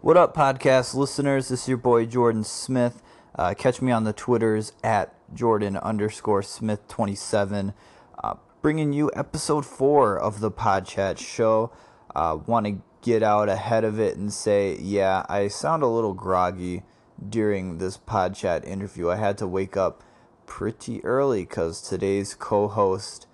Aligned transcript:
What 0.00 0.16
up, 0.16 0.32
podcast 0.32 0.94
listeners? 0.94 1.48
This 1.48 1.62
is 1.62 1.68
your 1.68 1.76
boy 1.76 2.06
Jordan 2.06 2.44
Smith. 2.44 3.02
Uh, 3.34 3.52
catch 3.54 3.82
me 3.82 3.90
on 3.90 4.04
the 4.04 4.12
Twitters 4.12 4.72
at 4.84 5.12
Jordan 5.34 5.76
underscore 5.76 6.44
Smith 6.44 6.86
27. 6.86 7.74
Uh, 8.22 8.34
bringing 8.62 8.92
you 8.92 9.10
episode 9.16 9.66
four 9.66 10.16
of 10.16 10.38
the 10.38 10.52
Pod 10.52 10.86
Chat 10.86 11.18
show. 11.18 11.72
Uh, 12.14 12.38
Want 12.46 12.66
to 12.66 12.80
get 13.02 13.24
out 13.24 13.48
ahead 13.48 13.82
of 13.82 13.98
it 13.98 14.16
and 14.16 14.32
say, 14.32 14.78
yeah, 14.80 15.26
I 15.28 15.48
sound 15.48 15.82
a 15.82 15.88
little 15.88 16.14
groggy 16.14 16.84
during 17.28 17.78
this 17.78 17.96
Pod 17.96 18.36
Chat 18.36 18.64
interview. 18.64 19.10
I 19.10 19.16
had 19.16 19.36
to 19.38 19.48
wake 19.48 19.76
up 19.76 20.04
pretty 20.46 21.04
early 21.04 21.42
because 21.42 21.82
today's 21.82 22.36
co 22.36 22.68
host 22.68 23.26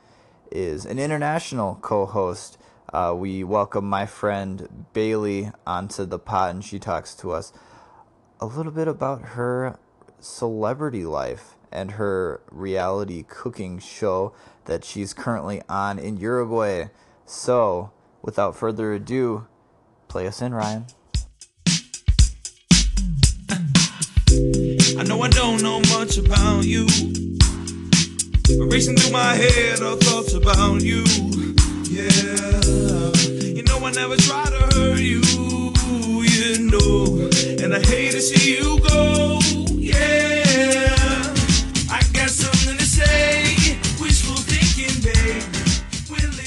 is 0.51 0.87
an 0.87 0.99
international 0.99 1.75
co 1.83 2.07
host. 2.07 2.57
Uh, 2.95 3.13
we 3.13 3.43
welcome 3.43 3.85
my 3.85 4.07
friend 4.07 4.87
Bailey 4.93 5.51
onto 5.67 6.05
the 6.05 6.17
pod, 6.17 6.55
and 6.55 6.65
she 6.65 6.79
talks 6.79 7.13
to 7.17 7.33
us 7.33 7.53
a 8.39 8.47
little 8.47 8.71
bit 8.71 8.87
about 8.87 9.31
her 9.31 9.81
celebrity 10.21 11.05
life 11.05 11.57
and 11.73 11.91
her 11.93 12.41
reality 12.53 13.25
cooking 13.27 13.81
show 13.81 14.33
that 14.67 14.85
she's 14.85 15.13
currently 15.13 15.61
on 15.69 15.99
in 15.99 16.19
Uruguay. 16.19 16.85
So, 17.27 17.91
without 18.23 18.55
further 18.55 18.93
ado, 18.93 19.49
play 20.07 20.29
us 20.29 20.41
in, 20.41 20.55
Ryan. 20.55 20.87
I 24.31 25.03
know 25.03 25.21
I 25.21 25.31
don't 25.31 25.61
know 25.65 25.81
much 25.99 26.17
about 26.17 26.63
you. 26.63 26.87
Racing 28.71 28.97
through 28.99 29.11
my 29.11 29.35
head 29.35 29.81
are 29.83 29.97
thoughts 29.97 30.35
about 30.35 30.81
you. 30.81 31.44
Yeah. 31.95 32.11
You 33.55 33.63
know 33.63 33.79
I 33.87 33.93
never 33.93 34.17
try 34.17 34.45
to 34.47 34.75
hurt 34.75 34.99
you. 34.99 35.23
You 36.25 36.59
know. 36.69 37.31
And 37.63 37.73
I 37.73 37.79
hate 37.87 38.11
to 38.11 38.21
see 38.21 38.57
you 38.57 38.81
go. 38.81 39.39
Yeah. 39.71 41.23
I 41.89 42.03
got 42.13 42.31
something 42.31 42.77
to 42.77 42.85
say. 42.85 43.79
Wishful 44.03 44.35
thinking. 44.35 44.91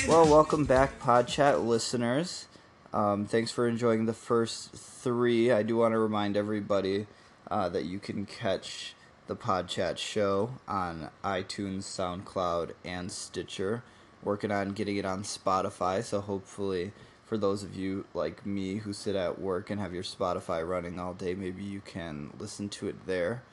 Well, 0.10 0.28
welcome 0.28 0.66
back, 0.66 1.00
Pod 1.00 1.30
Chat 1.30 1.62
listeners. 1.62 2.48
Um, 2.92 3.26
thanks 3.26 3.50
for 3.50 3.70
enjoying 3.70 4.06
the 4.06 4.14
first 4.14 4.74
three. 4.74 5.50
I 5.50 5.64
do 5.64 5.78
want 5.78 5.94
to 5.94 6.00
remind 6.00 6.36
everybody 6.36 7.08
uh, 7.50 7.70
that 7.70 7.86
you 7.86 8.00
can 8.00 8.26
catch 8.26 8.96
the 9.28 9.36
Pod 9.36 9.70
Chat 9.70 9.98
show 9.98 10.56
on 10.68 11.10
iTunes, 11.24 11.84
SoundCloud, 11.84 12.72
and 12.84 13.10
Stitcher. 13.10 13.84
Working 14.28 14.52
on 14.52 14.74
getting 14.74 14.98
it 14.98 15.06
on 15.06 15.24
Spotify, 15.24 16.04
so 16.04 16.20
hopefully, 16.20 16.92
for 17.24 17.38
those 17.38 17.64
of 17.64 17.78
you 17.78 18.04
like 18.14 18.46
me 18.46 18.76
who 18.76 18.92
sit 18.92 19.16
at 19.16 19.40
work 19.40 19.70
and 19.70 19.80
have 19.80 19.94
your 19.94 20.04
Spotify 20.04 20.68
running 20.68 21.00
all 21.00 21.14
day, 21.14 21.34
maybe 21.34 21.64
you 21.64 21.80
can 21.80 22.34
listen 22.38 22.68
to 22.68 22.90
it 22.90 23.06
there. 23.06 23.44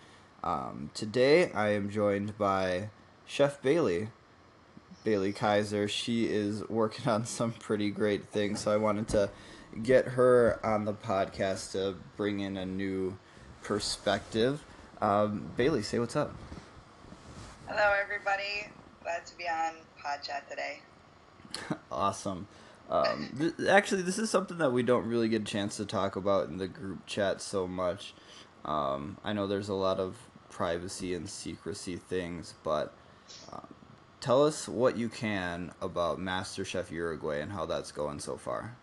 Um, 0.42 0.90
today, 0.92 1.52
I 1.52 1.68
am 1.74 1.90
joined 1.90 2.36
by 2.36 2.90
Chef 3.24 3.62
Bailey. 3.62 4.08
Bailey 5.04 5.32
Kaiser. 5.32 5.86
She 5.86 6.24
is 6.24 6.68
working 6.68 7.06
on 7.08 7.24
some 7.24 7.52
pretty 7.52 7.92
great 7.92 8.26
things, 8.26 8.58
so 8.58 8.72
I 8.72 8.76
wanted 8.76 9.06
to 9.10 9.30
get 9.80 10.06
her 10.06 10.58
on 10.66 10.86
the 10.86 10.94
podcast 10.94 11.70
to 11.72 11.94
bring 12.16 12.40
in 12.40 12.56
a 12.56 12.66
new 12.66 13.16
perspective. 13.62 14.64
Um, 15.00 15.52
Bailey, 15.56 15.84
say 15.84 16.00
what's 16.00 16.16
up. 16.16 16.34
Hello, 17.68 17.94
everybody. 18.02 18.72
Glad 19.04 19.24
to 19.26 19.38
be 19.38 19.44
on 19.44 19.74
Pod 20.04 20.22
Chat 20.22 20.48
today. 20.50 20.80
awesome. 21.90 22.46
Um, 22.90 23.30
th- 23.38 23.68
actually, 23.68 24.02
this 24.02 24.18
is 24.18 24.28
something 24.28 24.58
that 24.58 24.70
we 24.70 24.82
don't 24.82 25.06
really 25.06 25.28
get 25.30 25.42
a 25.42 25.44
chance 25.46 25.78
to 25.78 25.86
talk 25.86 26.16
about 26.16 26.48
in 26.48 26.58
the 26.58 26.68
group 26.68 27.06
chat 27.06 27.40
so 27.40 27.66
much. 27.66 28.12
Um, 28.66 29.16
I 29.24 29.32
know 29.32 29.46
there's 29.46 29.70
a 29.70 29.74
lot 29.74 29.98
of 29.98 30.16
privacy 30.50 31.14
and 31.14 31.28
secrecy 31.28 31.96
things, 31.96 32.54
but 32.62 32.92
um, 33.50 33.66
tell 34.20 34.44
us 34.44 34.68
what 34.68 34.98
you 34.98 35.08
can 35.08 35.72
about 35.80 36.18
MasterChef 36.18 36.90
Uruguay 36.90 37.40
and 37.40 37.50
how 37.50 37.64
that's 37.64 37.90
going 37.90 38.20
so 38.20 38.36
far. 38.36 38.76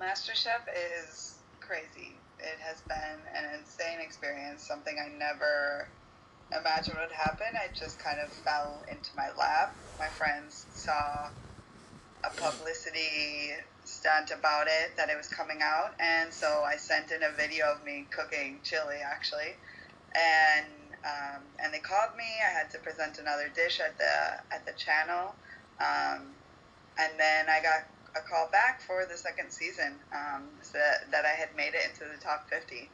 MasterChef 0.00 0.62
is 1.10 1.34
crazy. 1.58 2.14
It 2.38 2.58
has 2.60 2.80
been 2.82 3.18
an 3.34 3.58
insane 3.58 4.00
experience, 4.00 4.62
something 4.62 4.96
I 5.04 5.08
never 5.16 5.88
imagined 6.58 6.96
would 7.00 7.12
happen. 7.12 7.46
I 7.54 7.68
just 7.74 7.98
kind 7.98 8.18
of 8.20 8.30
fell 8.30 8.84
into 8.90 9.10
my 9.16 9.30
lap. 9.38 9.76
My 9.98 10.08
friends 10.08 10.66
saw 10.74 11.28
a 12.24 12.30
publicity 12.36 13.50
stunt 13.84 14.30
about 14.30 14.66
it 14.68 14.96
that 14.96 15.10
it 15.10 15.16
was 15.16 15.28
coming 15.28 15.58
out, 15.62 15.94
and 15.98 16.32
so 16.32 16.62
I 16.64 16.76
sent 16.76 17.10
in 17.10 17.22
a 17.22 17.32
video 17.36 17.66
of 17.72 17.84
me 17.84 18.06
cooking 18.10 18.60
chili 18.62 18.98
actually, 19.04 19.58
and 20.14 20.66
um, 21.04 21.42
and 21.58 21.74
they 21.74 21.80
called 21.80 22.16
me. 22.16 22.24
I 22.46 22.50
had 22.50 22.70
to 22.70 22.78
present 22.78 23.18
another 23.18 23.50
dish 23.54 23.80
at 23.80 23.98
the 23.98 24.54
at 24.54 24.64
the 24.66 24.72
channel, 24.72 25.34
um, 25.80 26.30
and 26.98 27.12
then 27.18 27.48
I 27.48 27.60
got 27.62 27.90
a 28.14 28.20
call 28.20 28.48
back 28.52 28.80
for 28.82 29.06
the 29.10 29.16
second 29.16 29.50
season 29.50 29.94
um, 30.14 30.44
so 30.60 30.78
that, 30.78 31.10
that 31.10 31.24
I 31.24 31.34
had 31.34 31.56
made 31.56 31.74
it 31.74 31.90
into 31.90 32.04
the 32.04 32.20
top 32.22 32.48
50. 32.48 32.90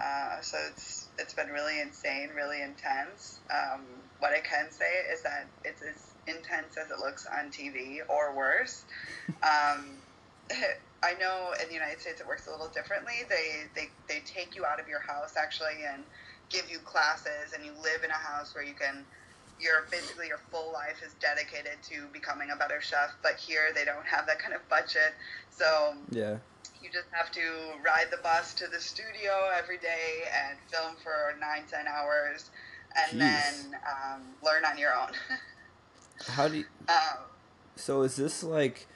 Uh, 0.00 0.40
so 0.40 0.58
it's 0.70 1.05
it's 1.18 1.34
been 1.34 1.48
really 1.48 1.80
insane, 1.80 2.30
really 2.34 2.62
intense. 2.62 3.40
Um, 3.50 3.84
what 4.20 4.32
I 4.32 4.40
can 4.40 4.70
say 4.70 4.90
is 5.12 5.22
that 5.22 5.48
it's 5.64 5.82
as 5.82 6.14
intense 6.26 6.76
as 6.76 6.90
it 6.90 6.98
looks 6.98 7.26
on 7.26 7.50
TV, 7.50 7.98
or 8.08 8.36
worse. 8.36 8.84
Um, 9.42 9.98
I 11.02 11.12
know 11.20 11.52
in 11.60 11.68
the 11.68 11.74
United 11.74 12.00
States 12.00 12.20
it 12.20 12.26
works 12.26 12.46
a 12.48 12.50
little 12.50 12.70
differently. 12.72 13.14
They, 13.28 13.68
they 13.74 13.88
they 14.08 14.20
take 14.24 14.56
you 14.56 14.64
out 14.64 14.80
of 14.80 14.88
your 14.88 15.00
house 15.00 15.34
actually 15.36 15.84
and 15.86 16.02
give 16.50 16.70
you 16.70 16.78
classes, 16.78 17.52
and 17.54 17.64
you 17.64 17.72
live 17.82 18.02
in 18.02 18.10
a 18.10 18.14
house 18.18 18.54
where 18.54 18.64
you 18.64 18.74
can 18.74 19.04
your 19.60 19.86
basically 19.90 20.26
your 20.28 20.40
full 20.50 20.72
life 20.72 21.02
is 21.04 21.14
dedicated 21.20 21.82
to 21.90 22.08
becoming 22.12 22.50
a 22.50 22.56
better 22.56 22.80
chef. 22.80 23.14
But 23.22 23.36
here 23.36 23.72
they 23.74 23.84
don't 23.84 24.06
have 24.06 24.26
that 24.26 24.38
kind 24.38 24.54
of 24.54 24.66
budget, 24.68 25.14
so 25.50 25.94
Yeah. 26.10 26.38
You 26.86 26.92
just 26.92 27.08
have 27.10 27.30
to 27.32 27.40
ride 27.84 28.06
the 28.10 28.18
bus 28.18 28.54
to 28.54 28.66
the 28.68 28.80
studio 28.80 29.50
every 29.56 29.78
day 29.78 30.24
and 30.48 30.58
film 30.70 30.94
for 31.02 31.34
nine 31.40 31.64
ten 31.70 31.86
hours, 31.86 32.50
and 32.96 33.20
Jeez. 33.20 33.70
then 33.70 33.80
um, 33.86 34.22
learn 34.44 34.64
on 34.64 34.78
your 34.78 34.94
own. 34.94 35.08
How 36.28 36.48
do 36.48 36.58
you, 36.58 36.64
um, 36.88 37.24
so 37.74 38.02
is 38.02 38.16
this 38.16 38.42
like 38.42 38.86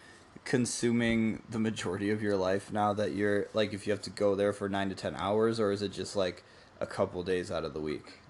consuming 0.45 1.43
the 1.51 1.59
majority 1.59 2.11
of 2.11 2.23
your 2.23 2.37
life 2.37 2.73
now 2.73 2.95
that 2.95 3.13
you're 3.13 3.49
like 3.53 3.75
if 3.75 3.87
you 3.87 3.93
have 3.93 4.01
to 4.03 4.11
go 4.11 4.35
there 4.35 4.55
for 4.55 4.71
9 4.71 4.89
to 4.89 4.95
10 4.95 5.15
hours 5.17 5.61
or 5.61 5.71
is 5.71 5.83
it 5.83 5.93
just 5.93 6.17
like 6.17 6.43
a 6.81 6.87
couple 6.87 7.23
days 7.23 7.51
out 7.51 7.65
of 7.65 7.75
the 7.75 7.81
week? 7.81 8.21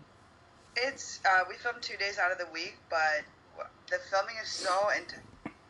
It's 0.77 1.21
uh, 1.25 1.45
we 1.49 1.55
film 1.57 1.77
two 1.81 1.97
days 1.99 2.19
out 2.19 2.33
of 2.33 2.39
the 2.39 2.49
week, 2.53 2.77
but 2.89 3.23
the 3.91 3.99
filming 4.11 4.37
is 4.43 4.49
so 4.49 4.89
int- 4.97 5.15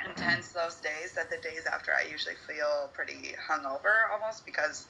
intense 0.06 0.49
those 0.53 0.77
days 0.77 1.12
that 1.16 1.31
the 1.31 1.37
days 1.38 1.66
after 1.71 1.93
I 1.93 2.11
usually 2.11 2.37
feel 2.47 2.91
pretty 2.94 3.34
hungover 3.49 4.09
almost 4.12 4.47
because 4.47 4.87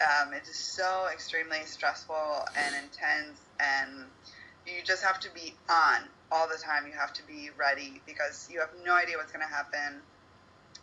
um, 0.00 0.32
it 0.32 0.42
is 0.48 0.56
so 0.56 1.08
extremely 1.12 1.58
stressful 1.64 2.44
and 2.56 2.74
intense, 2.74 3.40
and 3.58 4.06
you 4.66 4.82
just 4.84 5.02
have 5.02 5.18
to 5.20 5.28
be 5.34 5.54
on 5.68 6.02
all 6.30 6.46
the 6.48 6.58
time. 6.58 6.86
You 6.86 6.92
have 6.92 7.12
to 7.14 7.26
be 7.26 7.50
ready 7.58 8.00
because 8.06 8.48
you 8.50 8.60
have 8.60 8.70
no 8.84 8.94
idea 8.94 9.16
what's 9.16 9.32
going 9.32 9.46
to 9.46 9.52
happen. 9.52 10.00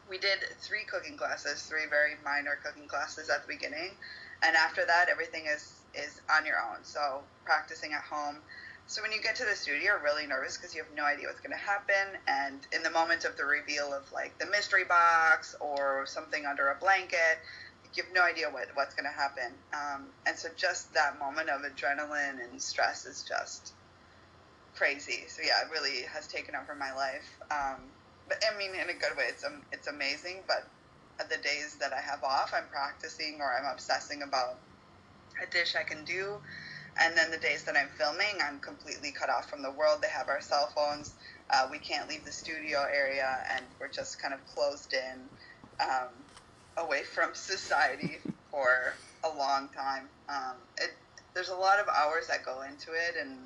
We 0.09 0.17
did 0.17 0.39
three 0.59 0.83
cooking 0.83 1.17
classes, 1.17 1.63
three 1.63 1.87
very 1.89 2.13
minor 2.23 2.59
cooking 2.63 2.87
classes 2.87 3.29
at 3.29 3.47
the 3.47 3.53
beginning, 3.53 3.91
and 4.43 4.55
after 4.55 4.85
that, 4.85 5.07
everything 5.09 5.43
is 5.47 5.71
is 5.93 6.19
on 6.29 6.45
your 6.45 6.57
own. 6.57 6.83
So 6.83 7.21
practicing 7.45 7.93
at 7.93 8.01
home. 8.01 8.37
So 8.87 9.01
when 9.01 9.11
you 9.11 9.21
get 9.21 9.35
to 9.37 9.45
the 9.45 9.55
studio, 9.55 9.81
you're 9.81 10.03
really 10.03 10.27
nervous 10.27 10.57
because 10.57 10.75
you 10.75 10.83
have 10.83 10.93
no 10.95 11.03
idea 11.03 11.27
what's 11.27 11.41
going 11.41 11.57
to 11.57 11.65
happen. 11.65 12.21
And 12.27 12.59
in 12.71 12.83
the 12.83 12.91
moment 12.91 13.25
of 13.25 13.35
the 13.35 13.45
reveal 13.45 13.93
of 13.93 14.11
like 14.13 14.37
the 14.37 14.45
mystery 14.45 14.83
box 14.83 15.55
or 15.59 16.05
something 16.05 16.45
under 16.45 16.69
a 16.69 16.75
blanket, 16.75 17.41
you 17.95 18.03
have 18.03 18.13
no 18.13 18.21
idea 18.23 18.49
what, 18.49 18.67
what's 18.75 18.93
going 18.93 19.09
to 19.09 19.17
happen. 19.17 19.51
Um, 19.73 20.05
and 20.27 20.37
so 20.37 20.49
just 20.55 20.93
that 20.93 21.17
moment 21.17 21.49
of 21.49 21.61
adrenaline 21.61 22.43
and 22.43 22.61
stress 22.61 23.05
is 23.05 23.23
just 23.23 23.73
crazy. 24.75 25.23
So 25.27 25.41
yeah, 25.41 25.65
it 25.65 25.71
really 25.71 26.03
has 26.13 26.27
taken 26.27 26.55
over 26.55 26.75
my 26.75 26.93
life. 26.93 27.25
Um, 27.49 27.81
but 28.27 28.43
I 28.45 28.57
mean, 28.57 28.71
in 28.75 28.89
a 28.89 28.93
good 28.93 29.17
way, 29.17 29.25
it's 29.29 29.43
um, 29.45 29.61
it's 29.71 29.87
amazing. 29.87 30.43
But 30.47 30.67
the 31.29 31.37
days 31.37 31.77
that 31.79 31.93
I 31.93 32.01
have 32.01 32.23
off, 32.23 32.53
I'm 32.55 32.67
practicing 32.69 33.39
or 33.39 33.49
I'm 33.49 33.71
obsessing 33.71 34.21
about 34.21 34.57
a 35.41 35.49
dish 35.51 35.75
I 35.75 35.83
can 35.83 36.03
do. 36.05 36.37
And 37.01 37.17
then 37.17 37.29
the 37.29 37.37
days 37.37 37.63
that 37.65 37.75
I'm 37.75 37.89
filming, 37.97 38.39
I'm 38.41 38.59
completely 38.59 39.11
cut 39.11 39.29
off 39.29 39.49
from 39.49 39.61
the 39.61 39.71
world. 39.71 39.99
They 40.01 40.07
have 40.07 40.29
our 40.29 40.39
cell 40.39 40.71
phones. 40.73 41.13
Uh, 41.49 41.67
we 41.69 41.77
can't 41.77 42.09
leave 42.09 42.23
the 42.23 42.31
studio 42.31 42.85
area, 42.93 43.37
and 43.53 43.65
we're 43.79 43.89
just 43.89 44.21
kind 44.21 44.33
of 44.33 44.39
closed 44.47 44.93
in, 44.93 45.19
um, 45.81 46.09
away 46.77 47.03
from 47.03 47.29
society 47.33 48.17
for 48.49 48.93
a 49.23 49.37
long 49.37 49.69
time. 49.75 50.07
Um, 50.29 50.55
it, 50.77 50.91
there's 51.33 51.49
a 51.49 51.55
lot 51.55 51.79
of 51.79 51.87
hours 51.89 52.27
that 52.27 52.45
go 52.45 52.61
into 52.61 52.91
it, 52.93 53.15
and 53.19 53.39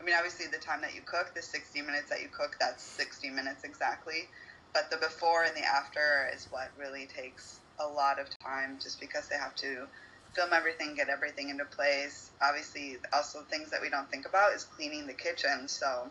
I 0.00 0.04
mean, 0.04 0.14
obviously, 0.16 0.46
the 0.46 0.58
time 0.58 0.80
that 0.82 0.94
you 0.94 1.02
cook, 1.04 1.32
the 1.34 1.42
60 1.42 1.80
minutes 1.82 2.08
that 2.10 2.22
you 2.22 2.28
cook, 2.28 2.56
that's 2.60 2.82
60 2.82 3.30
minutes 3.30 3.64
exactly. 3.64 4.28
But 4.72 4.90
the 4.90 4.96
before 4.96 5.44
and 5.44 5.54
the 5.56 5.64
after 5.64 6.30
is 6.34 6.48
what 6.50 6.70
really 6.78 7.06
takes 7.06 7.60
a 7.78 7.86
lot 7.86 8.18
of 8.18 8.26
time 8.40 8.78
just 8.82 9.00
because 9.00 9.28
they 9.28 9.36
have 9.36 9.54
to 9.56 9.86
film 10.34 10.52
everything, 10.52 10.94
get 10.94 11.08
everything 11.08 11.48
into 11.50 11.64
place. 11.64 12.30
Obviously, 12.40 12.96
also 13.12 13.42
things 13.50 13.70
that 13.70 13.80
we 13.80 13.90
don't 13.90 14.10
think 14.10 14.26
about 14.26 14.52
is 14.52 14.64
cleaning 14.64 15.06
the 15.06 15.12
kitchen. 15.12 15.68
So 15.68 16.10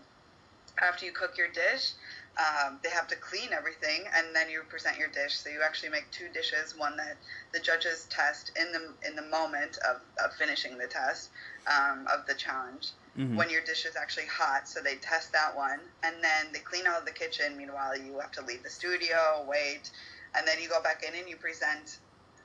after 0.82 1.06
you 1.06 1.12
cook 1.12 1.38
your 1.38 1.48
dish, 1.50 1.94
um, 2.38 2.80
they 2.82 2.90
have 2.90 3.08
to 3.10 3.16
clean 3.18 3.50
everything 3.52 4.04
and 4.16 4.34
then 4.34 4.50
you 4.50 4.62
present 4.70 4.98
your 4.98 5.10
dish. 5.10 5.36
So 5.36 5.50
you 5.50 5.62
actually 5.64 5.90
make 5.90 6.10
two 6.12 6.30
dishes, 6.34 6.76
one 6.78 6.96
that 6.98 7.18
the 7.54 7.60
judges 7.60 8.08
test 8.10 8.52
in 8.58 8.72
the 8.72 8.94
in 9.08 9.16
the 9.16 9.22
moment 9.30 9.78
of, 9.90 9.98
of 10.24 10.34
finishing 10.36 10.78
the 10.78 10.88
test 10.88 11.30
um, 11.68 12.08
of 12.08 12.26
the 12.28 12.34
challenge. 12.34 12.92
Mhm. 13.18 13.36
When 13.36 13.50
your 13.50 13.62
dish 13.62 13.86
is 13.86 13.98
actually 13.98 14.28
hot, 14.28 14.70
so 14.70 14.80
they 14.82 14.96
test 14.96 15.34
that 15.34 15.54
one, 15.56 15.82
and 16.04 16.24
then 16.24 16.54
they 16.54 16.60
clean 16.60 16.88
out 16.88 17.06
the 17.06 17.12
kitchen. 17.12 17.58
Meanwhile, 17.58 17.98
you 17.98 18.18
have 18.20 18.32
to 18.34 18.42
leave 18.42 18.64
the 18.64 18.70
studio, 18.70 19.44
wait, 19.46 19.92
and 20.34 20.48
then 20.48 20.62
you 20.62 20.70
go 20.70 20.82
back 20.82 21.04
in 21.04 21.14
and 21.14 21.28
you 21.28 21.36
present 21.36 22.00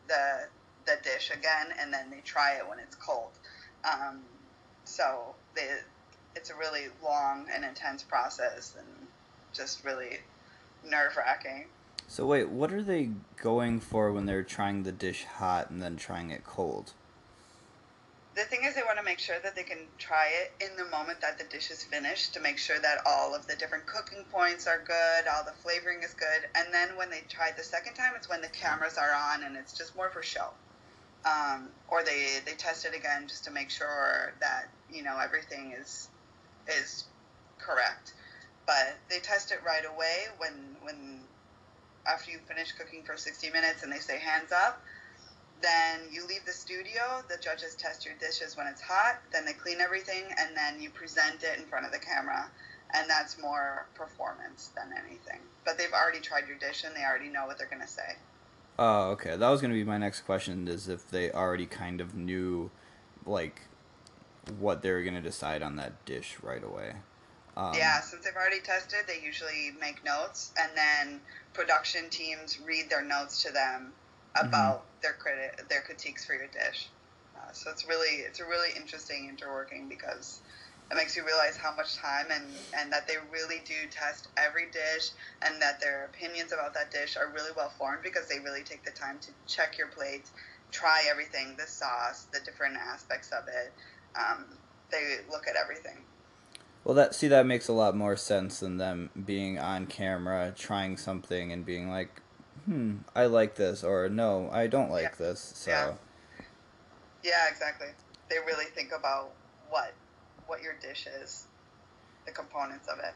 the 0.09 0.49
the 0.87 0.97
dish 1.03 1.31
again, 1.31 1.75
and 1.81 1.93
then 1.93 2.11
they 2.11 2.21
try 2.25 2.55
it 2.55 2.69
when 2.69 2.79
it's 2.79 2.97
cold. 2.97 3.31
Um, 3.85 4.21
so 4.85 5.35
they, 5.55 5.69
it's 6.35 6.51
a 6.51 6.55
really 6.55 6.87
long 7.03 7.47
and 7.53 7.65
intense 7.65 8.03
process, 8.03 8.75
and 8.79 9.07
just 9.53 9.85
really 9.85 10.19
nerve 10.89 11.17
wracking. 11.17 11.67
So 12.09 12.27
wait, 12.27 12.49
what 12.49 12.73
are 12.73 12.83
they 12.83 13.11
going 13.37 13.81
for 13.81 14.13
when 14.13 14.27
they're 14.27 14.45
trying 14.45 14.85
the 14.85 14.93
dish 14.93 15.25
hot 15.25 15.71
and 15.71 15.83
then 15.83 15.97
trying 15.97 16.31
it 16.31 16.45
cold? 16.45 16.93
The 18.37 18.43
thing 18.43 18.65
is, 18.65 18.75
they 18.75 18.83
want 18.83 18.99
to 18.99 19.05
make 19.05 19.19
sure 19.19 19.37
that 19.43 19.57
they 19.57 19.63
can 19.63 19.79
try 19.97 20.29
it 20.29 20.53
in 20.63 20.77
the 20.77 20.85
moment 20.91 21.23
that 21.23 21.39
the 21.39 21.45
dish 21.45 21.71
is 21.71 21.83
finished 21.83 22.35
to 22.35 22.41
make 22.41 22.59
sure 22.59 22.79
that 22.79 22.99
all 23.07 23.35
of 23.35 23.47
the 23.47 23.57
different 23.57 23.87
cooking 23.87 24.25
points 24.31 24.67
are 24.67 24.79
good, 24.87 25.27
all 25.35 25.43
the 25.43 25.57
flavoring 25.63 26.03
is 26.03 26.13
good. 26.13 26.47
And 26.55 26.73
then 26.73 26.97
when 26.97 27.09
they 27.09 27.23
try 27.31 27.49
it 27.49 27.57
the 27.57 27.65
second 27.65 27.95
time, 27.95 28.13
it's 28.15 28.29
when 28.29 28.43
the 28.43 28.49
cameras 28.49 28.99
are 28.99 29.11
on 29.11 29.43
and 29.43 29.57
it's 29.57 29.73
just 29.73 29.97
more 29.97 30.11
for 30.11 30.23
show. 30.23 30.51
Um, 31.27 31.71
or 31.89 32.05
they, 32.05 32.39
they 32.47 32.55
test 32.55 32.85
it 32.85 32.95
again 32.95 33.27
just 33.27 33.45
to 33.45 33.51
make 33.51 33.69
sure 33.69 34.33
that, 34.41 34.69
you 34.91 35.03
know, 35.03 35.19
everything 35.19 35.75
is 35.79 36.09
is 36.69 37.05
correct. 37.59 38.15
But 38.67 38.97
they 39.11 39.19
test 39.19 39.53
it 39.53 39.59
right 39.67 39.85
away 39.85 40.27
when 40.39 40.77
when 40.83 41.21
after 42.07 42.31
you 42.31 42.39
finish 42.47 42.73
cooking 42.73 43.03
for 43.03 43.17
60 43.17 43.51
minutes 43.51 43.83
and 43.83 43.93
they 43.93 43.99
say 43.99 44.19
hands 44.19 44.53
up, 44.53 44.81
then 45.63 46.01
you 46.13 46.27
leave 46.27 46.45
the 46.45 46.53
studio. 46.53 47.23
The 47.29 47.39
judges 47.43 47.75
test 47.75 48.05
your 48.05 48.15
dishes 48.21 48.57
when 48.57 48.67
it's 48.67 48.81
hot. 48.81 49.19
Then 49.33 49.45
they 49.45 49.53
clean 49.53 49.81
everything, 49.81 50.25
and 50.39 50.57
then 50.57 50.81
you 50.81 50.91
present 50.91 51.43
it 51.43 51.59
in 51.59 51.67
front 51.67 51.87
of 51.87 51.93
the 51.93 51.99
camera. 51.99 52.51
And 52.95 53.11
that's 53.11 53.39
more 53.41 53.87
performance 53.95 54.71
than 54.77 54.93
anything. 54.97 55.41
But 55.65 55.79
they've 55.79 55.93
already 55.93 56.21
tried 56.21 56.47
your 56.47 56.59
dish, 56.59 56.85
and 56.85 56.95
they 56.95 57.05
already 57.05 57.29
know 57.29 57.47
what 57.47 57.59
they're 57.59 57.69
gonna 57.71 57.89
say. 57.89 58.17
Oh, 58.79 59.11
okay. 59.11 59.37
That 59.37 59.49
was 59.49 59.61
gonna 59.61 59.75
be 59.75 59.85
my 59.85 59.99
next 59.99 60.23
question. 60.23 60.69
Is 60.69 60.89
if 60.89 61.11
they 61.11 61.31
already 61.31 61.67
kind 61.67 62.01
of 62.01 62.15
knew, 62.15 62.71
like, 63.25 63.63
what 64.59 64.83
they 64.83 64.91
were 64.91 65.03
gonna 65.03 65.23
decide 65.23 65.63
on 65.63 65.77
that 65.77 66.05
dish 66.05 66.37
right 66.43 66.63
away. 66.63 66.97
Um, 67.57 67.73
yeah, 67.75 68.01
since 68.01 68.25
they've 68.25 68.37
already 68.37 68.61
tested, 68.61 69.01
they 69.07 69.21
usually 69.25 69.73
make 69.81 70.05
notes, 70.05 70.53
and 70.61 70.71
then 70.77 71.21
production 71.55 72.11
teams 72.11 72.61
read 72.61 72.91
their 72.91 73.03
notes 73.03 73.43
to 73.45 73.53
them 73.53 73.93
about 74.39 74.85
their 75.01 75.15
credit, 75.15 75.63
their 75.71 75.81
critiques 75.81 76.25
for 76.27 76.35
your 76.35 76.49
dish. 76.49 76.89
Uh, 77.35 77.51
so 77.53 77.71
it's 77.71 77.89
really, 77.89 78.23
it's 78.27 78.41
a 78.41 78.45
really 78.45 78.69
interesting 78.77 79.35
interworking 79.35 79.89
because 79.89 80.41
it 80.91 80.95
makes 80.95 81.17
you 81.17 81.25
realize 81.25 81.57
how 81.57 81.75
much 81.75 81.97
time 81.97 82.27
and 82.31 82.45
and 82.79 82.93
that 82.93 83.09
they 83.09 83.15
really 83.33 83.61
do 83.67 83.75
test 83.91 84.29
every 84.37 84.67
dish, 84.71 85.11
and 85.43 85.61
that 85.61 85.81
their 85.81 86.05
opinions 86.07 86.53
about 86.53 86.75
that 86.75 86.91
dish 86.91 87.17
are 87.17 87.33
really 87.35 87.51
well 87.57 87.73
formed 87.77 88.03
because 88.03 88.29
they 88.29 88.39
really 88.39 88.63
take 88.63 88.85
the 88.85 88.93
time 88.93 89.19
to 89.21 89.31
check 89.47 89.79
your 89.79 89.89
plate, 89.89 90.31
try 90.71 91.05
everything, 91.11 91.57
the 91.59 91.67
sauce, 91.67 92.27
the 92.33 92.41
different 92.45 92.77
aspects 92.77 93.33
of 93.33 93.45
it. 93.49 93.73
Um, 94.19 94.45
they 94.91 95.19
look 95.31 95.49
at 95.49 95.57
everything. 95.57 95.99
Well, 96.85 96.95
that 96.95 97.17
see 97.17 97.27
that 97.29 97.47
makes 97.47 97.67
a 97.67 97.73
lot 97.73 97.97
more 97.97 98.15
sense 98.15 98.61
than 98.61 98.77
them 98.77 99.11
being 99.25 99.59
on 99.59 99.87
camera 99.87 100.55
trying 100.57 100.97
something 100.97 101.51
and 101.51 101.67
being 101.67 101.91
like, 101.91 102.21
"Hmm, 102.65 102.99
I 103.15 103.27
like 103.27 103.57
this," 103.57 103.83
or 103.83 104.09
"No, 104.09 104.49
I 104.53 104.69
don't 104.69 104.91
like 104.91 105.03
Yeah. 105.03 105.19
this." 105.19 105.53
So, 105.57 105.71
Yeah. 105.71 105.95
Yeah, 107.25 107.49
exactly. 107.51 107.89
They 108.31 108.39
really 108.39 108.67
think 108.67 108.93
about 108.97 109.33
what 109.69 109.93
what 110.47 110.63
your 110.63 110.75
dish 110.81 111.07
is, 111.23 111.47
the 112.25 112.33
components 112.33 112.89
of 112.89 112.99
it. 112.99 113.15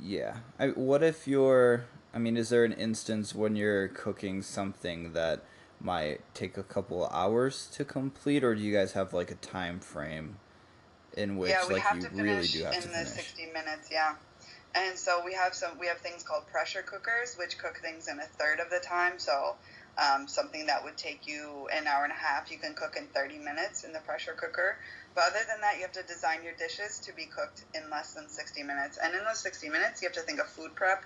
yeah. 0.00 0.38
I, 0.58 0.68
what 0.68 1.02
if 1.02 1.26
you're? 1.26 1.84
I 2.14 2.18
mean, 2.18 2.36
is 2.36 2.50
there 2.50 2.64
an 2.64 2.72
instance 2.72 3.34
when 3.34 3.56
you're 3.56 3.88
cooking 3.88 4.42
something 4.42 5.12
that 5.14 5.44
might 5.80 6.20
take 6.34 6.56
a 6.56 6.62
couple 6.62 7.04
of 7.04 7.12
hours 7.12 7.68
to 7.72 7.84
complete, 7.84 8.44
or 8.44 8.54
do 8.54 8.60
you 8.60 8.72
guys 8.72 8.92
have 8.92 9.12
like 9.12 9.30
a 9.30 9.36
time 9.36 9.80
frame 9.80 10.36
in 11.16 11.36
which 11.36 11.50
yeah, 11.50 11.66
we 11.66 11.74
like 11.74 11.82
have 11.82 11.96
you 11.96 12.02
to 12.02 12.08
really 12.10 12.28
finish 12.28 12.52
do 12.52 12.64
have 12.64 12.74
in 12.74 12.92
the 12.92 13.04
60 13.04 13.46
minutes, 13.46 13.88
yeah. 13.90 14.14
And 14.74 14.96
so 14.98 15.22
we 15.24 15.34
have 15.34 15.54
some 15.54 15.78
we 15.78 15.86
have 15.86 15.98
things 15.98 16.22
called 16.22 16.46
pressure 16.46 16.82
cookers 16.82 17.36
which 17.38 17.58
cook 17.58 17.78
things 17.82 18.08
in 18.08 18.18
a 18.18 18.22
third 18.24 18.60
of 18.60 18.70
the 18.70 18.78
time. 18.78 19.18
So 19.18 19.56
um, 19.98 20.26
something 20.26 20.66
that 20.66 20.84
would 20.84 20.96
take 20.96 21.26
you 21.26 21.68
an 21.72 21.86
hour 21.86 22.04
and 22.04 22.12
a 22.12 22.16
half, 22.16 22.50
you 22.50 22.58
can 22.58 22.74
cook 22.74 22.96
in 22.96 23.06
30 23.08 23.38
minutes 23.38 23.84
in 23.84 23.92
the 23.92 24.00
pressure 24.00 24.32
cooker. 24.32 24.78
But 25.14 25.24
other 25.28 25.44
than 25.48 25.60
that, 25.60 25.76
you 25.76 25.82
have 25.82 25.92
to 25.92 26.02
design 26.02 26.42
your 26.42 26.54
dishes 26.54 26.98
to 27.04 27.12
be 27.12 27.26
cooked 27.26 27.64
in 27.74 27.90
less 27.90 28.14
than 28.14 28.28
60 28.28 28.62
minutes. 28.62 28.98
And 29.02 29.14
in 29.14 29.24
those 29.24 29.40
60 29.40 29.68
minutes, 29.68 30.00
you 30.00 30.08
have 30.08 30.16
to 30.16 30.22
think 30.22 30.40
of 30.40 30.48
food 30.48 30.74
prep. 30.74 31.04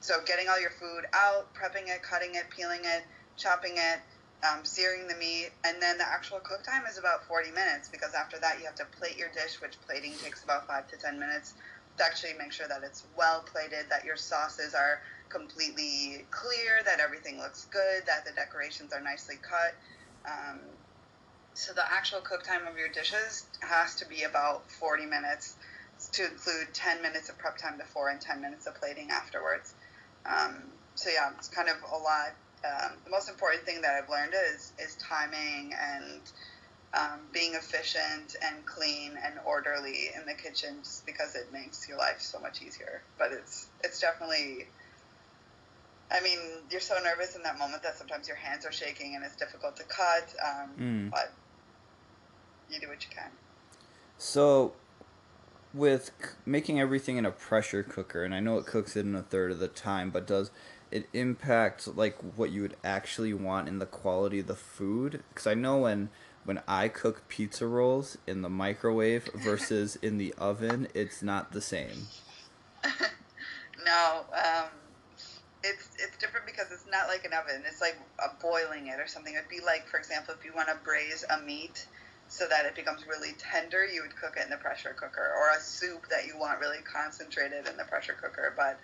So 0.00 0.20
getting 0.26 0.48
all 0.48 0.60
your 0.60 0.70
food 0.70 1.06
out, 1.14 1.54
prepping 1.54 1.88
it, 1.88 2.02
cutting 2.02 2.34
it, 2.34 2.50
peeling 2.50 2.80
it, 2.82 3.04
chopping 3.36 3.74
it, 3.76 4.00
um, 4.44 4.64
searing 4.64 5.08
the 5.08 5.14
meat, 5.14 5.50
and 5.64 5.80
then 5.80 5.96
the 5.96 6.04
actual 6.04 6.38
cook 6.40 6.62
time 6.62 6.82
is 6.90 6.98
about 6.98 7.24
40 7.24 7.50
minutes 7.50 7.88
because 7.88 8.12
after 8.12 8.38
that 8.40 8.58
you 8.58 8.66
have 8.66 8.74
to 8.76 8.84
plate 8.98 9.16
your 9.16 9.28
dish, 9.32 9.60
which 9.62 9.80
plating 9.86 10.12
takes 10.22 10.44
about 10.44 10.66
five 10.66 10.86
to 10.88 10.96
10 10.96 11.18
minutes 11.18 11.54
to 11.96 12.04
actually 12.04 12.34
make 12.38 12.52
sure 12.52 12.68
that 12.68 12.82
it's 12.84 13.04
well 13.16 13.44
plated, 13.50 13.86
that 13.88 14.04
your 14.04 14.16
sauces 14.16 14.74
are 14.74 15.00
completely 15.28 16.26
clear, 16.30 16.82
that 16.84 17.00
everything 17.00 17.38
looks 17.38 17.66
good, 17.70 18.04
that 18.06 18.26
the 18.26 18.32
decorations 18.32 18.92
are 18.92 19.00
nicely 19.00 19.36
cut. 19.40 19.74
Um, 20.26 20.60
so 21.54 21.72
the 21.72 21.84
actual 21.92 22.20
cook 22.20 22.42
time 22.42 22.66
of 22.66 22.76
your 22.76 22.88
dishes 22.88 23.46
has 23.60 23.94
to 23.96 24.06
be 24.06 24.22
about 24.24 24.68
40 24.70 25.06
minutes 25.06 25.56
to 26.12 26.24
include 26.24 26.74
10 26.74 27.00
minutes 27.02 27.28
of 27.28 27.38
prep 27.38 27.56
time 27.56 27.78
before 27.78 28.10
and 28.10 28.20
10 28.20 28.40
minutes 28.40 28.66
of 28.66 28.74
plating 28.74 29.10
afterwards. 29.10 29.74
Um, 30.26 30.62
so 30.96 31.10
yeah, 31.10 31.30
it's 31.38 31.48
kind 31.48 31.68
of 31.68 31.76
a 31.92 31.96
lot. 31.96 32.34
Um, 32.64 32.92
the 33.04 33.10
most 33.10 33.28
important 33.28 33.64
thing 33.64 33.82
that 33.82 33.94
I've 33.94 34.08
learned 34.10 34.32
is 34.54 34.72
is 34.78 34.96
timing 34.96 35.72
and 35.78 36.20
um, 36.94 37.20
being 37.32 37.54
efficient 37.54 38.36
and 38.42 38.64
clean 38.66 39.12
and 39.22 39.34
orderly 39.44 40.10
in 40.16 40.26
the 40.26 40.34
kitchen, 40.34 40.78
just 40.82 41.04
because 41.06 41.34
it 41.34 41.52
makes 41.52 41.88
your 41.88 41.98
life 41.98 42.20
so 42.20 42.40
much 42.40 42.62
easier. 42.62 43.02
But 43.18 43.32
it's 43.32 43.68
it's 43.82 44.00
definitely. 44.00 44.66
I 46.10 46.20
mean, 46.20 46.38
you're 46.70 46.80
so 46.80 46.94
nervous 47.02 47.34
in 47.34 47.42
that 47.42 47.58
moment 47.58 47.82
that 47.82 47.96
sometimes 47.96 48.28
your 48.28 48.36
hands 48.36 48.64
are 48.66 48.72
shaking 48.72 49.14
and 49.16 49.24
it's 49.24 49.36
difficult 49.36 49.76
to 49.76 49.84
cut. 49.84 50.34
Um, 50.44 50.70
Mm. 50.78 51.10
But 51.10 51.32
you 52.74 52.80
do 52.80 52.88
what 52.88 53.04
you 53.04 53.10
can. 53.10 53.30
So, 54.18 54.72
with 55.72 56.10
c- 56.20 56.28
making 56.46 56.80
everything 56.80 57.16
in 57.16 57.26
a 57.26 57.30
pressure 57.30 57.82
cooker, 57.82 58.24
and 58.24 58.34
I 58.34 58.40
know 58.40 58.58
it 58.58 58.66
cooks 58.66 58.96
it 58.96 59.06
in 59.06 59.14
a 59.14 59.22
third 59.22 59.50
of 59.50 59.58
the 59.58 59.68
time, 59.68 60.10
but 60.10 60.26
does 60.26 60.50
it 60.90 61.08
impact 61.12 61.96
like 61.96 62.16
what 62.36 62.50
you 62.50 62.62
would 62.62 62.76
actually 62.84 63.34
want 63.34 63.68
in 63.68 63.78
the 63.78 63.86
quality 63.86 64.40
of 64.40 64.46
the 64.46 64.54
food? 64.54 65.22
Because 65.30 65.46
I 65.46 65.54
know 65.54 65.78
when 65.78 66.10
when 66.44 66.60
I 66.68 66.88
cook 66.88 67.26
pizza 67.28 67.66
rolls 67.66 68.18
in 68.26 68.42
the 68.42 68.50
microwave 68.50 69.30
versus 69.34 69.96
in 69.96 70.18
the 70.18 70.34
oven, 70.34 70.88
it's 70.94 71.22
not 71.22 71.52
the 71.52 71.62
same. 71.62 72.06
No, 73.84 74.24
um, 74.32 74.70
it's 75.62 75.90
it's 75.98 76.16
different 76.18 76.46
because 76.46 76.70
it's 76.72 76.86
not 76.90 77.08
like 77.08 77.24
an 77.24 77.32
oven. 77.32 77.62
It's 77.66 77.80
like 77.80 77.96
uh, 78.22 78.28
boiling 78.40 78.86
it 78.86 78.98
or 78.98 79.06
something. 79.06 79.34
It'd 79.34 79.48
be 79.48 79.60
like, 79.64 79.86
for 79.86 79.98
example, 79.98 80.34
if 80.38 80.44
you 80.44 80.52
want 80.54 80.68
to 80.68 80.76
braise 80.84 81.24
a 81.28 81.40
meat 81.42 81.86
so 82.34 82.48
that 82.48 82.66
it 82.66 82.74
becomes 82.74 83.06
really 83.06 83.32
tender, 83.38 83.86
you 83.86 84.02
would 84.02 84.16
cook 84.16 84.34
it 84.36 84.42
in 84.42 84.50
the 84.50 84.56
pressure 84.56 84.92
cooker, 84.98 85.32
or 85.38 85.56
a 85.56 85.60
soup 85.60 86.08
that 86.10 86.26
you 86.26 86.36
want 86.36 86.58
really 86.58 86.82
concentrated 86.82 87.68
in 87.68 87.76
the 87.76 87.84
pressure 87.84 88.16
cooker. 88.20 88.52
But 88.56 88.80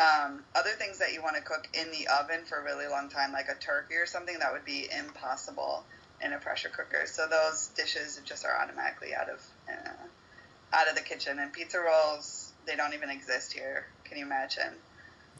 um, 0.00 0.42
other 0.54 0.70
things 0.70 0.98
that 0.98 1.12
you 1.12 1.22
want 1.22 1.36
to 1.36 1.42
cook 1.42 1.68
in 1.74 1.90
the 1.92 2.08
oven 2.08 2.46
for 2.46 2.58
a 2.58 2.64
really 2.64 2.88
long 2.88 3.10
time, 3.10 3.30
like 3.30 3.48
a 3.50 3.60
turkey 3.60 3.96
or 3.96 4.06
something, 4.06 4.38
that 4.38 4.54
would 4.54 4.64
be 4.64 4.88
impossible 4.90 5.84
in 6.24 6.32
a 6.32 6.38
pressure 6.38 6.70
cooker. 6.70 7.02
So 7.04 7.28
those 7.28 7.68
dishes 7.76 8.18
just 8.24 8.46
are 8.46 8.58
automatically 8.62 9.14
out 9.14 9.28
of 9.28 9.44
uh, 9.68 10.74
out 10.74 10.88
of 10.88 10.94
the 10.94 11.02
kitchen. 11.02 11.40
And 11.40 11.52
pizza 11.52 11.78
rolls, 11.78 12.52
they 12.66 12.74
don't 12.74 12.94
even 12.94 13.10
exist 13.10 13.52
here. 13.52 13.84
Can 14.04 14.16
you 14.16 14.24
imagine? 14.24 14.72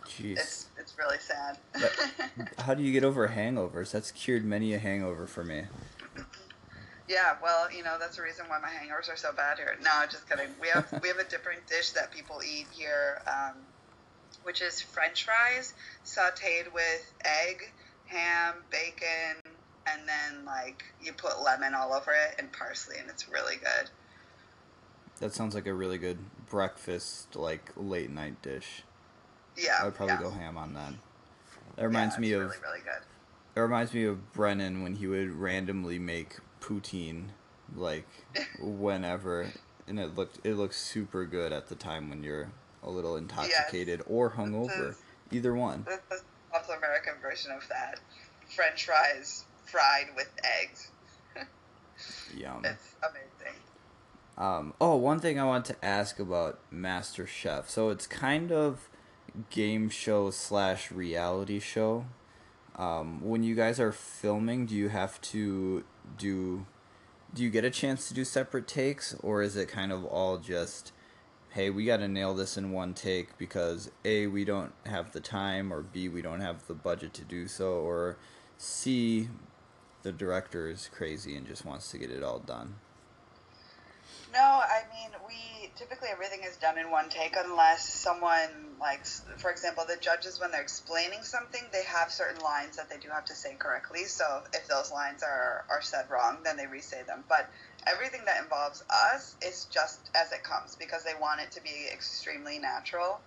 Jeez. 0.05 0.33
It's 0.33 0.67
it's 0.79 0.99
really 0.99 1.19
sad. 1.19 1.57
How 2.59 2.75
do 2.75 2.83
you 2.83 2.93
get 2.93 3.05
over 3.05 3.29
hangovers? 3.29 3.91
That's 3.91 4.11
cured 4.11 4.45
many 4.45 4.75
a 4.75 4.79
hangover 4.79 5.27
for 5.27 5.45
me. 5.45 5.63
Yeah, 7.09 7.37
well, 7.43 7.71
you 7.73 7.83
know 7.83 7.97
that's 7.99 8.17
the 8.17 8.23
reason 8.23 8.47
why 8.49 8.59
my 8.59 8.69
hangovers 8.69 9.13
are 9.13 9.17
so 9.17 9.33
bad 9.33 9.59
here. 9.59 9.77
No, 9.83 9.91
just 10.11 10.29
kidding. 10.29 10.49
We 10.61 10.69
have 10.69 10.91
we 11.03 11.09
have 11.09 11.19
a 11.19 11.25
different 11.25 11.67
dish 11.67 11.91
that 11.91 12.13
people 12.13 12.41
eat 12.43 12.67
here, 12.73 13.21
um, 13.27 13.55
which 14.45 14.63
is 14.63 14.81
French 14.81 15.25
fries 15.25 15.75
sautéed 16.05 16.73
with 16.73 17.13
egg, 17.25 17.71
ham, 18.07 18.55
bacon, 18.71 19.43
and 19.87 20.03
then 20.09 20.45
like 20.45 20.85
you 21.03 21.13
put 21.13 21.43
lemon 21.43 21.75
all 21.75 21.93
over 21.93 22.13
it 22.13 22.37
and 22.39 22.53
parsley, 22.53 22.97
and 22.99 23.09
it's 23.11 23.29
really 23.29 23.57
good. 23.57 23.91
That 25.21 25.33
sounds 25.35 25.55
like 25.55 25.67
a 25.67 25.75
really 25.75 25.99
good 25.99 26.19
breakfast, 26.49 27.37
like 27.37 27.71
late 27.77 28.11
night 28.11 28.41
dish. 28.43 28.83
Yeah, 29.57 29.77
I 29.81 29.85
would 29.85 29.95
probably 29.95 30.15
yeah. 30.15 30.23
go 30.23 30.31
ham 30.31 30.57
on 30.57 30.75
that. 30.75 30.95
That 31.77 31.87
reminds 31.87 32.15
Yeah, 32.17 32.21
me 32.21 32.33
of 32.33 32.41
really, 32.43 32.57
really 32.63 32.81
good. 32.81 33.03
it 33.57 33.61
reminds 33.61 33.93
me 33.95 34.05
of 34.05 34.33
Brennan 34.33 34.83
when 34.83 34.95
he 34.97 35.07
would 35.07 35.31
randomly 35.31 35.99
make 35.99 36.37
poutine, 36.63 37.25
like 37.77 38.07
whenever, 38.61 39.53
and 39.87 39.99
it 39.99 40.15
looked 40.17 40.45
it 40.47 40.55
looks 40.55 40.79
super 40.79 41.25
good 41.25 41.53
at 41.53 41.69
the 41.69 41.75
time 41.75 42.09
when 42.09 42.23
you're 42.23 42.51
a 42.83 42.91
little 42.91 43.17
intoxicated 43.17 44.03
or 44.07 44.31
hungover, 44.31 44.91
is- 44.91 45.03
either 45.31 45.55
one. 45.55 45.85
This 45.87 46.01
is 46.13 46.25
South 46.53 46.71
American 46.77 47.15
version 47.21 47.51
of 47.53 47.67
that. 47.69 48.01
French 48.55 48.85
fries 48.87 49.45
fried 49.65 50.09
with 50.17 50.31
eggs. 50.61 50.89
Yum. 52.37 52.65
It's 52.65 52.95
amazing. 53.03 53.59
Um, 54.37 54.75
oh, 54.81 54.97
one 54.97 55.21
thing 55.21 55.39
I 55.39 55.45
want 55.45 55.65
to 55.67 55.85
ask 55.85 56.19
about 56.19 56.59
Master 56.71 57.27
Chef. 57.27 57.69
So 57.69 57.91
it's 57.91 58.07
kind 58.07 58.51
of 58.51 58.89
game 59.51 59.89
show 59.89 60.31
slash 60.31 60.91
reality 60.91 61.61
show. 61.61 62.07
Um, 62.77 63.21
when 63.23 63.43
you 63.43 63.55
guys 63.55 63.79
are 63.79 63.93
filming, 63.93 64.67
do 64.67 64.75
you 64.75 64.89
have 64.89 65.21
to 65.23 65.85
do? 66.19 66.67
Do 67.35 67.43
you 67.43 67.51
get 67.51 67.65
a 67.65 67.71
chance 67.71 68.09
to 68.09 68.15
do 68.15 68.25
separate 68.25 68.69
takes, 68.69 69.15
or 69.23 69.43
is 69.43 69.57
it 69.57 69.69
kind 69.69 69.91
of 69.91 70.05
all 70.05 70.37
just, 70.39 70.93
hey, 71.51 71.71
we 71.71 71.87
got 71.87 71.99
to 71.99 72.09
nail 72.09 72.35
this 72.35 72.57
in 72.57 72.73
one 72.73 72.93
take 72.93 73.39
because 73.39 73.91
a 74.05 74.27
we 74.27 74.45
don't 74.45 74.73
have 74.87 75.13
the 75.13 75.21
time, 75.21 75.73
or 75.73 75.83
b 75.83 76.09
we 76.09 76.23
don't 76.23 76.41
have 76.41 76.67
the 76.67 76.75
budget 76.75 77.15
to 77.15 77.23
do 77.23 77.49
so, 77.49 77.73
or 77.73 78.19
c 78.59 79.29
the 80.03 80.13
director 80.13 80.69
is 80.69 80.91
crazy 80.93 81.37
and 81.37 81.47
just 81.47 81.65
wants 81.65 81.91
to 81.91 81.99
get 81.99 82.11
it 82.11 82.23
all 82.23 82.39
done. 82.39 82.75
No, 84.33 84.41
I 84.41 84.83
typically 85.83 86.09
everything 86.13 86.43
is 86.47 86.57
done 86.59 86.79
in 86.79 86.91
one 86.93 87.09
take 87.09 87.35
unless 87.37 87.89
someone 87.89 88.77
like, 88.79 89.05
for 89.39 89.51
example, 89.51 89.85
the 89.89 89.97
judges 90.01 90.39
when 90.39 90.53
they're 90.53 90.63
explaining 90.63 91.23
something, 91.23 91.61
they 91.73 91.83
have 91.85 92.11
certain 92.11 92.41
lines 92.41 92.77
that 92.77 92.89
they 92.89 92.99
do 92.99 93.09
have 93.09 93.25
to 93.25 93.35
say 93.35 93.55
correctly. 93.59 94.05
So 94.05 94.25
if 94.55 94.69
those 94.69 94.93
lines 94.93 95.25
are 95.25 95.65
are 95.69 95.83
said 95.83 96.07
wrong, 96.09 96.39
then 96.45 96.57
they 96.57 96.67
re-say 96.67 97.03
them. 97.07 97.25
But 97.29 97.51
everything 97.85 98.21
that 98.27 98.41
involves 98.41 98.85
us 99.13 99.35
is 99.43 99.67
just 99.73 100.09
as 100.15 100.31
it 100.31 100.45
comes 100.45 100.77
because 100.77 101.03
they 101.03 101.19
want 101.21 101.41
it 101.41 101.51
to 101.53 101.63
be 101.63 101.89
extremely 101.93 102.61
natural. 102.61 103.21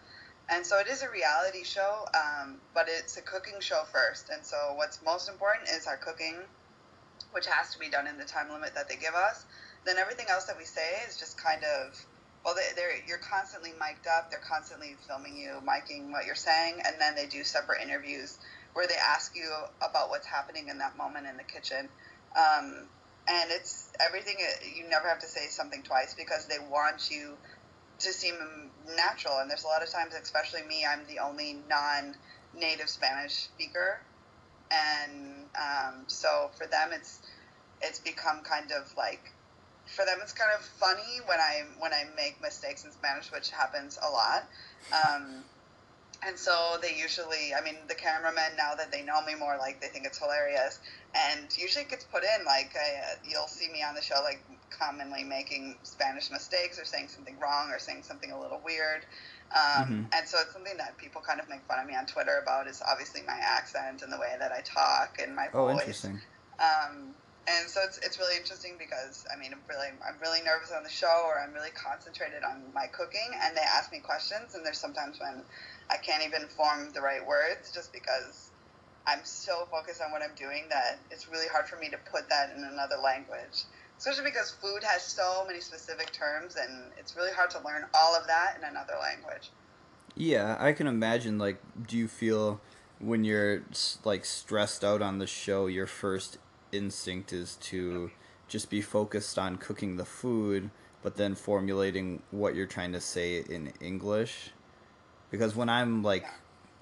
And 0.47 0.65
so 0.65 0.79
it 0.79 0.87
is 0.87 1.01
a 1.01 1.09
reality 1.09 1.65
show, 1.65 2.05
um, 2.15 2.61
but 2.73 2.85
it's 2.87 3.17
a 3.17 3.21
cooking 3.21 3.59
show 3.59 3.83
first. 3.91 4.29
And 4.29 4.45
so 4.45 4.55
what's 4.75 5.03
most 5.03 5.27
important 5.27 5.67
is 5.69 5.87
our 5.87 5.97
cooking, 5.97 6.35
which 7.33 7.47
has 7.47 7.73
to 7.73 7.79
be 7.79 7.89
done 7.89 8.07
in 8.07 8.17
the 8.17 8.23
time 8.23 8.49
limit 8.49 8.75
that 8.75 8.87
they 8.87 8.95
give 8.95 9.15
us 9.15 9.43
then 9.85 9.97
everything 9.99 10.25
else 10.29 10.45
that 10.45 10.57
we 10.57 10.65
say 10.65 11.05
is 11.07 11.15
just 11.15 11.37
kind 11.37 11.61
of 11.63 11.93
well 12.45 12.55
they, 12.55 12.75
they're 12.75 12.91
you're 13.07 13.17
constantly 13.17 13.71
mic'd 13.71 14.07
up 14.07 14.29
they're 14.29 14.39
constantly 14.47 14.95
filming 15.07 15.35
you 15.35 15.59
miking 15.67 16.11
what 16.11 16.25
you're 16.25 16.35
saying 16.35 16.79
and 16.85 16.95
then 16.99 17.15
they 17.15 17.25
do 17.25 17.43
separate 17.43 17.81
interviews 17.81 18.37
where 18.75 18.85
they 18.87 18.95
ask 19.15 19.35
you 19.35 19.49
about 19.81 20.09
what's 20.09 20.27
happening 20.27 20.67
in 20.67 20.77
that 20.79 20.97
moment 20.97 21.25
in 21.25 21.37
the 21.37 21.43
kitchen. 21.43 21.87
Um, 22.35 22.87
and 23.27 23.49
it's 23.49 23.91
everything 24.05 24.35
you 24.75 24.87
never 24.89 25.07
have 25.07 25.19
to 25.19 25.27
say 25.27 25.47
something 25.47 25.81
twice 25.81 26.13
because 26.13 26.45
they 26.47 26.59
want 26.59 27.09
you 27.09 27.37
to 27.99 28.11
seem 28.11 28.35
natural. 28.97 29.39
And 29.39 29.49
there's 29.49 29.63
a 29.63 29.67
lot 29.67 29.81
of 29.81 29.89
times 29.89 30.13
especially 30.21 30.61
me 30.67 30.85
i'm 30.85 31.07
the 31.07 31.19
only 31.19 31.57
non-native 31.69 32.89
spanish 32.89 33.33
speaker. 33.33 34.01
And 34.69 35.45
um, 35.55 36.03
so 36.07 36.51
for 36.57 36.67
them 36.67 36.89
it's 36.91 37.21
it's 37.81 37.99
become 37.99 38.41
kind 38.43 38.71
of 38.71 38.91
like 38.97 39.31
for 39.87 40.05
them 40.05 40.17
it's 40.21 40.33
kind 40.33 40.51
of 40.57 40.65
funny 40.65 41.21
when 41.27 41.39
I 41.39 41.63
when 41.79 41.93
I 41.93 42.03
make 42.15 42.41
mistakes 42.41 42.85
in 42.85 42.91
Spanish, 42.91 43.31
which 43.31 43.51
happens 43.51 43.97
a 44.01 44.09
lot. 44.09 44.43
Um, 44.91 45.43
and 46.25 46.39
so 46.39 46.77
they 46.81 46.95
usually, 46.95 47.53
I 47.53 47.61
mean, 47.61 47.75
the 47.87 47.93
cameramen 47.93 48.55
now 48.57 48.73
that 48.75 48.91
they 48.91 49.03
know 49.03 49.21
me 49.25 49.35
more, 49.35 49.57
like 49.59 49.81
they 49.81 49.87
think 49.87 50.05
it's 50.05 50.17
hilarious, 50.17 50.79
and 51.13 51.45
usually 51.55 51.83
it 51.83 51.89
gets 51.89 52.05
put 52.05 52.23
in. 52.23 52.45
Like 52.45 52.73
I, 52.75 53.13
uh, 53.13 53.15
you'll 53.29 53.47
see 53.47 53.69
me 53.71 53.83
on 53.83 53.93
the 53.93 54.01
show, 54.01 54.21
like 54.23 54.41
commonly 54.71 55.23
making 55.23 55.75
Spanish 55.83 56.31
mistakes 56.31 56.79
or 56.79 56.85
saying 56.85 57.09
something 57.09 57.37
wrong 57.39 57.69
or 57.69 57.79
saying 57.79 58.03
something 58.03 58.31
a 58.31 58.39
little 58.39 58.61
weird. 58.63 59.05
Um, 59.51 59.87
Mhm. 59.87 60.09
And 60.17 60.27
so 60.27 60.39
it's 60.39 60.51
something 60.53 60.75
that 60.77 60.97
people 60.97 61.21
kind 61.21 61.39
of 61.39 61.47
make 61.47 61.61
fun 61.67 61.79
of 61.79 61.85
me 61.85 61.95
on 61.95 62.07
Twitter 62.07 62.39
about 62.41 62.67
is 62.67 62.81
obviously 62.81 63.21
my 63.21 63.37
accent 63.37 64.01
and 64.01 64.11
the 64.11 64.17
way 64.17 64.35
that 64.39 64.51
I 64.51 64.61
talk 64.61 65.19
and 65.21 65.35
my 65.35 65.49
Oh, 65.53 65.67
voice. 65.67 65.81
interesting. 65.81 66.21
Um, 66.57 67.15
and 67.47 67.69
so 67.69 67.81
it's, 67.83 67.97
it's 67.99 68.17
really 68.17 68.35
interesting 68.37 68.73
because 68.77 69.25
I 69.33 69.39
mean 69.39 69.53
I'm 69.53 69.61
really 69.69 69.87
I'm 70.01 70.19
really 70.21 70.41
nervous 70.43 70.71
on 70.71 70.83
the 70.83 70.89
show 70.89 71.25
or 71.25 71.39
I'm 71.39 71.53
really 71.53 71.73
concentrated 71.75 72.43
on 72.43 72.63
my 72.73 72.87
cooking 72.87 73.29
and 73.43 73.55
they 73.55 73.61
ask 73.61 73.91
me 73.91 73.99
questions 73.99 74.55
and 74.55 74.65
there's 74.65 74.79
sometimes 74.79 75.19
when 75.19 75.43
I 75.89 75.97
can't 75.97 76.25
even 76.25 76.47
form 76.47 76.89
the 76.93 77.01
right 77.01 77.25
words 77.25 77.71
just 77.71 77.93
because 77.93 78.49
I'm 79.07 79.23
so 79.23 79.67
focused 79.69 80.01
on 80.01 80.11
what 80.11 80.23
I'm 80.23 80.33
doing 80.35 80.65
that 80.69 80.97
it's 81.11 81.29
really 81.29 81.47
hard 81.47 81.67
for 81.67 81.77
me 81.77 81.89
to 81.89 81.97
put 82.11 82.29
that 82.29 82.55
in 82.57 82.63
another 82.63 82.97
language. 82.97 83.65
Especially 83.97 84.25
because 84.25 84.51
food 84.51 84.83
has 84.83 85.03
so 85.03 85.45
many 85.47 85.61
specific 85.61 86.11
terms 86.11 86.57
and 86.57 86.91
it's 86.97 87.15
really 87.15 87.31
hard 87.31 87.49
to 87.51 87.59
learn 87.63 87.85
all 87.93 88.15
of 88.15 88.27
that 88.27 88.57
in 88.57 88.67
another 88.67 88.95
language. 89.01 89.51
Yeah, 90.15 90.57
I 90.59 90.73
can 90.73 90.87
imagine. 90.87 91.37
Like, 91.37 91.61
do 91.87 91.95
you 91.97 92.07
feel 92.07 92.59
when 92.99 93.23
you're 93.23 93.63
like 94.03 94.25
stressed 94.25 94.83
out 94.83 95.01
on 95.01 95.19
the 95.19 95.27
show, 95.27 95.67
your 95.67 95.87
first 95.87 96.37
instinct 96.75 97.33
is 97.33 97.55
to 97.61 98.11
just 98.47 98.69
be 98.69 98.81
focused 98.81 99.39
on 99.39 99.57
cooking 99.57 99.97
the 99.97 100.05
food, 100.05 100.69
but 101.01 101.15
then 101.15 101.35
formulating 101.35 102.21
what 102.31 102.55
you're 102.55 102.65
trying 102.65 102.93
to 102.93 103.01
say 103.01 103.39
in 103.39 103.73
English? 103.79 104.51
Because 105.31 105.55
when 105.55 105.69
I'm 105.69 106.03
like, 106.03 106.25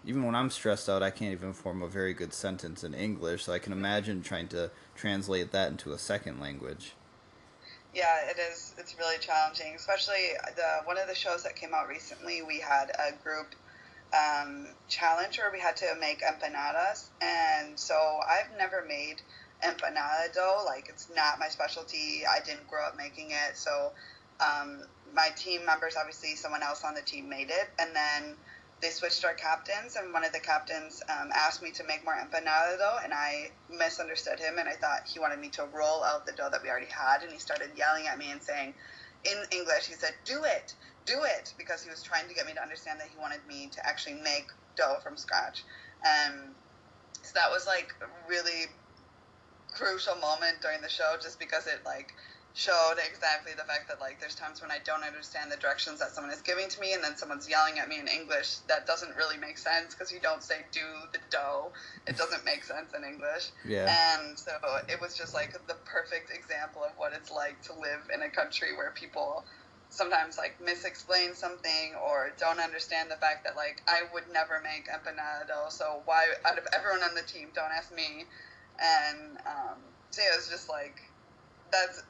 even 0.05 0.23
when 0.23 0.35
I'm 0.35 0.49
stressed 0.49 0.89
out, 0.89 1.01
I 1.01 1.11
can't 1.11 1.31
even 1.31 1.53
form 1.53 1.81
a 1.81 1.87
very 1.87 2.13
good 2.13 2.33
sentence 2.33 2.83
in 2.83 2.93
English. 2.93 3.45
So 3.45 3.53
I 3.53 3.59
can 3.59 3.71
imagine 3.71 4.21
trying 4.21 4.49
to 4.49 4.71
translate 4.95 5.51
that 5.51 5.71
into 5.71 5.93
a 5.93 5.97
second 5.97 6.39
language. 6.39 6.93
Yeah, 7.93 8.29
it 8.29 8.37
is. 8.39 8.73
It's 8.77 8.97
really 8.97 9.17
challenging, 9.19 9.73
especially 9.75 10.31
the 10.55 10.85
one 10.85 10.97
of 10.97 11.07
the 11.07 11.15
shows 11.15 11.43
that 11.43 11.55
came 11.55 11.73
out 11.73 11.87
recently. 11.87 12.41
We 12.41 12.59
had 12.59 12.89
a 12.89 13.11
group 13.23 13.53
um, 14.13 14.67
challenge 14.87 15.37
where 15.37 15.51
we 15.51 15.59
had 15.59 15.75
to 15.77 15.95
make 15.99 16.21
empanadas, 16.21 17.09
and 17.21 17.79
so 17.79 17.95
I've 18.27 18.57
never 18.57 18.83
made 18.87 19.21
empanada 19.65 20.33
dough. 20.33 20.63
Like 20.65 20.89
it's 20.89 21.09
not 21.15 21.39
my 21.39 21.47
specialty. 21.47 22.23
I 22.29 22.43
didn't 22.45 22.67
grow 22.67 22.85
up 22.85 22.97
making 22.97 23.31
it, 23.31 23.57
so 23.57 23.91
um, 24.39 24.81
my 25.13 25.29
team 25.35 25.65
members, 25.65 25.95
obviously, 25.97 26.35
someone 26.35 26.63
else 26.63 26.83
on 26.83 26.95
the 26.95 27.01
team 27.01 27.29
made 27.29 27.49
it, 27.49 27.69
and 27.79 27.95
then 27.95 28.35
they 28.81 28.89
switched 28.89 29.23
our 29.23 29.33
captains, 29.33 29.95
and 29.95 30.11
one 30.11 30.25
of 30.25 30.33
the 30.33 30.39
captains 30.39 31.01
um, 31.07 31.29
asked 31.33 31.61
me 31.61 31.71
to 31.71 31.83
make 31.85 32.03
more 32.03 32.15
empanada 32.15 32.77
dough, 32.77 32.97
and 33.03 33.13
I 33.13 33.51
misunderstood 33.69 34.39
him, 34.39 34.57
and 34.57 34.67
I 34.67 34.73
thought 34.73 35.07
he 35.07 35.19
wanted 35.19 35.39
me 35.39 35.49
to 35.49 35.65
roll 35.73 36.03
out 36.03 36.25
the 36.25 36.33
dough 36.33 36.49
that 36.51 36.61
we 36.63 36.69
already 36.69 36.91
had, 36.91 37.23
and 37.23 37.31
he 37.31 37.39
started 37.39 37.69
yelling 37.77 38.07
at 38.07 38.17
me 38.17 38.31
and 38.31 38.41
saying, 38.41 38.73
in 39.23 39.37
English, 39.51 39.87
he 39.87 39.93
said, 39.93 40.13
"Do 40.25 40.43
it, 40.43 40.75
do 41.05 41.23
it," 41.23 41.53
because 41.57 41.81
he 41.81 41.89
was 41.89 42.03
trying 42.03 42.27
to 42.27 42.33
get 42.33 42.45
me 42.45 42.53
to 42.53 42.61
understand 42.61 42.99
that 42.99 43.07
he 43.07 43.17
wanted 43.17 43.39
me 43.47 43.69
to 43.71 43.87
actually 43.87 44.15
make 44.15 44.47
dough 44.75 44.97
from 45.01 45.15
scratch, 45.15 45.63
and 46.03 46.53
so 47.21 47.31
that 47.35 47.49
was 47.51 47.65
like 47.65 47.93
really 48.27 48.67
crucial 49.75 50.15
moment 50.15 50.61
during 50.61 50.81
the 50.81 50.89
show, 50.89 51.15
just 51.21 51.39
because 51.39 51.67
it 51.67 51.81
like 51.85 52.13
showed 52.53 53.01
exactly 53.09 53.51
the 53.57 53.63
fact 53.63 53.89
that 53.89 53.99
like 53.99 54.19
there's 54.19 54.35
times 54.35 54.61
when 54.61 54.69
I 54.69 54.77
don't 54.85 55.03
understand 55.03 55.51
the 55.51 55.57
directions 55.57 55.99
that 55.99 56.11
someone 56.11 56.31
is 56.31 56.41
giving 56.41 56.69
to 56.69 56.79
me 56.79 56.93
and 56.93 57.03
then 57.03 57.17
someone's 57.17 57.49
yelling 57.49 57.79
at 57.79 57.89
me 57.89 57.99
in 57.99 58.07
English. 58.07 58.57
That 58.69 58.85
doesn't 58.85 59.15
really 59.15 59.37
make 59.37 59.57
sense 59.57 59.93
because 59.93 60.11
you 60.11 60.19
don't 60.21 60.43
say 60.43 60.61
do 60.71 60.85
the 61.11 61.19
dough. 61.31 61.71
It 62.05 62.15
doesn't 62.15 62.45
make 62.45 62.63
sense 62.63 62.93
in 62.93 63.03
English. 63.03 63.49
Yeah. 63.67 63.89
and 63.89 64.37
so 64.37 64.51
it 64.87 65.01
was 65.01 65.17
just 65.17 65.33
like 65.33 65.53
the 65.67 65.75
perfect 65.85 66.29
example 66.29 66.83
of 66.83 66.91
what 66.97 67.13
it's 67.13 67.31
like 67.31 67.59
to 67.63 67.73
live 67.73 68.05
in 68.13 68.21
a 68.21 68.29
country 68.29 68.77
where 68.77 68.91
people 68.91 69.43
sometimes 69.89 70.37
like 70.37 70.57
misexplain 70.59 71.35
something 71.35 71.93
or 72.05 72.33
don't 72.39 72.59
understand 72.59 73.09
the 73.11 73.15
fact 73.15 73.43
that 73.45 73.55
like 73.55 73.81
I 73.87 74.01
would 74.13 74.23
never 74.31 74.61
make 74.61 74.89
empanada 74.89 75.47
dough 75.47 75.69
so 75.69 76.01
why 76.05 76.25
out 76.45 76.57
of 76.57 76.65
everyone 76.73 77.03
on 77.03 77.13
the 77.13 77.21
team 77.21 77.49
don't 77.53 77.71
ask 77.71 77.93
me 77.93 78.25
and 78.79 79.37
um, 79.45 79.77
so 80.11 80.21
yeah, 80.21 80.35
was 80.35 80.49
just 80.49 80.69
like 80.69 81.01
that's 81.71 82.03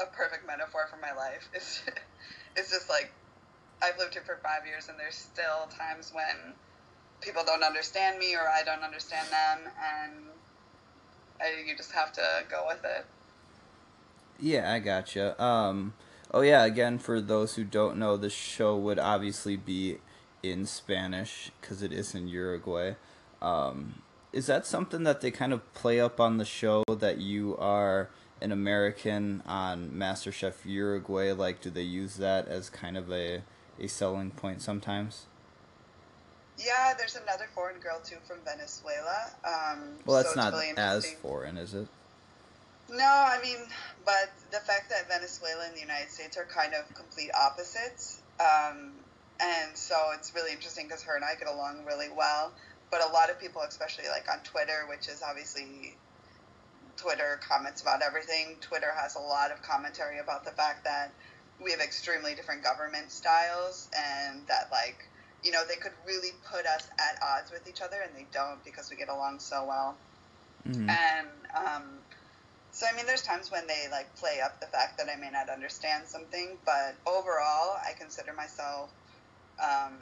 a 0.00 0.06
perfect 0.06 0.46
metaphor 0.46 0.88
for 0.90 0.96
my 0.96 1.12
life. 1.12 1.48
It's 1.54 1.82
it's 2.56 2.70
just 2.70 2.88
like 2.88 3.12
I've 3.82 3.98
lived 3.98 4.14
here 4.14 4.22
for 4.24 4.38
five 4.42 4.66
years, 4.66 4.88
and 4.88 4.98
there's 4.98 5.14
still 5.14 5.68
times 5.76 6.12
when 6.12 6.54
people 7.20 7.42
don't 7.44 7.62
understand 7.62 8.18
me 8.18 8.34
or 8.34 8.48
I 8.48 8.62
don't 8.64 8.82
understand 8.82 9.28
them, 9.28 9.72
and 9.78 10.12
I, 11.40 11.68
you 11.68 11.76
just 11.76 11.92
have 11.92 12.12
to 12.12 12.22
go 12.50 12.64
with 12.66 12.84
it. 12.84 13.06
Yeah, 14.38 14.72
I 14.72 14.78
gotcha. 14.78 15.42
Um, 15.42 15.94
oh 16.32 16.40
yeah, 16.40 16.64
again, 16.64 16.98
for 16.98 17.20
those 17.20 17.54
who 17.54 17.64
don't 17.64 17.98
know, 17.98 18.16
the 18.16 18.30
show 18.30 18.76
would 18.76 18.98
obviously 18.98 19.56
be 19.56 19.98
in 20.42 20.66
Spanish 20.66 21.50
because 21.60 21.82
it 21.82 21.92
is 21.92 22.14
in 22.14 22.28
Uruguay. 22.28 22.94
Um, 23.42 23.99
is 24.32 24.46
that 24.46 24.66
something 24.66 25.02
that 25.04 25.20
they 25.20 25.30
kind 25.30 25.52
of 25.52 25.72
play 25.74 26.00
up 26.00 26.20
on 26.20 26.38
the 26.38 26.44
show 26.44 26.84
that 26.88 27.18
you 27.18 27.56
are 27.58 28.08
an 28.40 28.52
American 28.52 29.42
on 29.46 29.90
MasterChef 29.90 30.54
Uruguay? 30.64 31.32
Like, 31.32 31.60
do 31.60 31.70
they 31.70 31.82
use 31.82 32.16
that 32.16 32.48
as 32.48 32.70
kind 32.70 32.96
of 32.96 33.10
a 33.12 33.42
a 33.78 33.88
selling 33.88 34.30
point 34.30 34.60
sometimes? 34.60 35.26
Yeah, 36.58 36.92
there's 36.98 37.16
another 37.16 37.46
foreign 37.54 37.80
girl 37.80 38.00
too 38.04 38.16
from 38.26 38.38
Venezuela. 38.44 39.30
Um, 39.44 39.96
Well, 40.04 40.18
that's 40.18 40.34
so 40.34 40.40
not 40.40 40.52
really 40.52 40.72
as 40.76 41.10
foreign, 41.22 41.56
is 41.56 41.72
it? 41.74 41.88
No, 42.90 43.04
I 43.04 43.40
mean, 43.42 43.58
but 44.04 44.30
the 44.50 44.58
fact 44.58 44.90
that 44.90 45.08
Venezuela 45.08 45.64
and 45.64 45.74
the 45.74 45.80
United 45.80 46.10
States 46.10 46.36
are 46.36 46.44
kind 46.44 46.74
of 46.74 46.92
complete 46.94 47.30
opposites, 47.40 48.20
um, 48.40 48.92
and 49.38 49.74
so 49.74 49.96
it's 50.14 50.34
really 50.34 50.52
interesting 50.52 50.86
because 50.86 51.02
her 51.04 51.14
and 51.16 51.24
I 51.24 51.34
get 51.36 51.48
along 51.48 51.84
really 51.86 52.08
well. 52.14 52.52
But 52.90 53.02
a 53.02 53.12
lot 53.12 53.30
of 53.30 53.40
people, 53.40 53.62
especially 53.62 54.08
like 54.08 54.26
on 54.30 54.42
Twitter, 54.44 54.86
which 54.88 55.08
is 55.08 55.22
obviously 55.22 55.94
Twitter 56.96 57.40
comments 57.46 57.82
about 57.82 58.02
everything. 58.02 58.56
Twitter 58.60 58.92
has 58.92 59.14
a 59.16 59.20
lot 59.20 59.52
of 59.52 59.62
commentary 59.62 60.18
about 60.18 60.44
the 60.44 60.50
fact 60.52 60.84
that 60.84 61.12
we 61.62 61.70
have 61.70 61.80
extremely 61.80 62.34
different 62.34 62.64
government 62.64 63.10
styles, 63.12 63.88
and 63.96 64.46
that 64.48 64.68
like 64.72 64.98
you 65.42 65.52
know 65.52 65.62
they 65.68 65.76
could 65.76 65.92
really 66.06 66.32
put 66.50 66.66
us 66.66 66.88
at 66.98 67.18
odds 67.22 67.50
with 67.50 67.66
each 67.68 67.80
other, 67.80 68.00
and 68.02 68.14
they 68.16 68.26
don't 68.32 68.64
because 68.64 68.88
we 68.90 68.96
get 68.96 69.08
along 69.08 69.38
so 69.40 69.64
well. 69.66 69.96
hmm 70.64 70.88
And 70.88 71.28
um, 71.54 72.00
so, 72.72 72.86
I 72.86 72.96
mean, 72.96 73.06
there's 73.06 73.22
times 73.22 73.50
when 73.50 73.66
they 73.66 73.86
like 73.90 74.14
play 74.16 74.40
up 74.44 74.60
the 74.60 74.66
fact 74.66 74.98
that 74.98 75.08
I 75.10 75.16
may 75.16 75.30
not 75.30 75.50
understand 75.50 76.06
something, 76.06 76.58
but 76.64 76.96
overall, 77.06 77.76
I 77.82 77.92
consider 77.98 78.32
myself 78.32 78.90
um, 79.62 79.98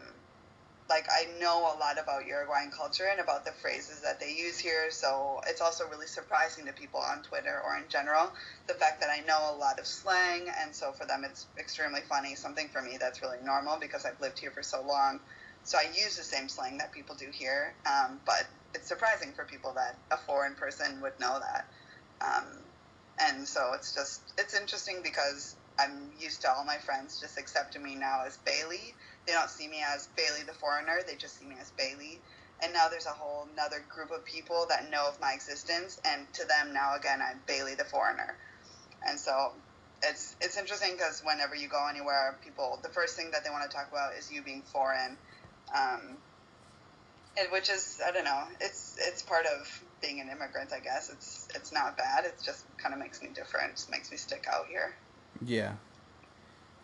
like 0.88 1.06
I 1.10 1.26
know 1.40 1.60
a 1.60 1.76
lot 1.78 1.98
about 2.02 2.26
Uruguayan 2.26 2.70
culture 2.70 3.08
and 3.10 3.20
about 3.20 3.44
the 3.44 3.52
phrases 3.52 4.00
that 4.02 4.20
they 4.20 4.32
use 4.32 4.58
here. 4.58 4.90
So 4.90 5.40
it's 5.46 5.60
also 5.60 5.84
really 5.88 6.06
surprising 6.06 6.66
to 6.66 6.72
people 6.72 7.00
on 7.00 7.22
Twitter 7.22 7.60
or 7.64 7.76
in 7.76 7.84
general 7.88 8.30
the 8.68 8.74
fact 8.74 9.00
that 9.00 9.10
I 9.10 9.20
know 9.26 9.54
a 9.54 9.56
lot 9.56 9.78
of 9.78 9.86
slang, 9.86 10.48
and 10.62 10.74
so 10.74 10.92
for 10.92 11.06
them 11.06 11.24
it's 11.24 11.46
extremely 11.58 12.00
funny. 12.08 12.34
Something 12.34 12.68
for 12.68 12.82
me 12.82 12.96
that's 13.00 13.22
really 13.22 13.38
normal 13.44 13.78
because 13.80 14.04
I've 14.04 14.20
lived 14.20 14.38
here 14.38 14.50
for 14.50 14.62
so 14.62 14.82
long. 14.86 15.20
So 15.64 15.78
I 15.78 15.84
use 15.94 16.16
the 16.16 16.22
same 16.22 16.48
slang 16.48 16.78
that 16.78 16.92
people 16.92 17.16
do 17.16 17.28
here, 17.32 17.74
um, 17.86 18.20
but 18.24 18.46
it's 18.74 18.88
surprising 18.88 19.32
for 19.34 19.44
people 19.44 19.74
that 19.74 19.96
a 20.10 20.16
foreign 20.16 20.54
person 20.54 21.00
would 21.02 21.18
know 21.20 21.40
that. 21.40 21.66
Um, 22.24 22.46
and 23.20 23.46
so 23.46 23.72
it's 23.74 23.94
just 23.94 24.20
it's 24.38 24.54
interesting 24.58 25.00
because 25.02 25.56
I'm 25.78 26.10
used 26.18 26.42
to 26.42 26.50
all 26.50 26.64
my 26.64 26.76
friends 26.78 27.20
just 27.20 27.38
accepting 27.38 27.82
me 27.82 27.94
now 27.94 28.22
as 28.26 28.38
Bailey. 28.38 28.94
They 29.28 29.34
don't 29.34 29.50
see 29.50 29.68
me 29.68 29.84
as 29.84 30.08
Bailey 30.16 30.42
the 30.46 30.54
foreigner; 30.54 31.00
they 31.06 31.14
just 31.14 31.38
see 31.38 31.44
me 31.44 31.56
as 31.60 31.70
Bailey. 31.76 32.18
And 32.62 32.72
now 32.72 32.88
there's 32.88 33.04
a 33.04 33.10
whole 33.10 33.46
another 33.52 33.84
group 33.94 34.10
of 34.10 34.24
people 34.24 34.64
that 34.70 34.90
know 34.90 35.06
of 35.06 35.20
my 35.20 35.34
existence, 35.34 36.00
and 36.02 36.26
to 36.32 36.46
them 36.46 36.72
now 36.72 36.96
again 36.96 37.20
I'm 37.20 37.42
Bailey 37.46 37.74
the 37.74 37.84
foreigner. 37.84 38.38
And 39.06 39.20
so 39.20 39.52
it's 40.02 40.34
it's 40.40 40.56
interesting 40.56 40.92
because 40.92 41.20
whenever 41.22 41.54
you 41.54 41.68
go 41.68 41.86
anywhere, 41.90 42.38
people 42.42 42.80
the 42.82 42.88
first 42.88 43.16
thing 43.16 43.30
that 43.32 43.44
they 43.44 43.50
want 43.50 43.70
to 43.70 43.76
talk 43.76 43.88
about 43.92 44.14
is 44.18 44.32
you 44.32 44.42
being 44.42 44.62
foreign, 44.62 45.18
um, 45.76 46.16
and 47.36 47.52
which 47.52 47.68
is 47.68 48.00
I 48.06 48.12
don't 48.12 48.24
know. 48.24 48.44
It's 48.62 48.96
it's 48.98 49.22
part 49.22 49.44
of 49.44 49.68
being 50.00 50.20
an 50.20 50.30
immigrant, 50.30 50.72
I 50.72 50.80
guess. 50.80 51.10
It's 51.10 51.48
it's 51.54 51.70
not 51.70 51.98
bad. 51.98 52.24
It 52.24 52.40
just 52.42 52.64
kind 52.82 52.94
of 52.94 52.98
makes 52.98 53.20
me 53.20 53.28
different. 53.34 53.76
Just 53.76 53.90
makes 53.90 54.10
me 54.10 54.16
stick 54.16 54.46
out 54.50 54.68
here. 54.70 54.94
Yeah. 55.44 55.74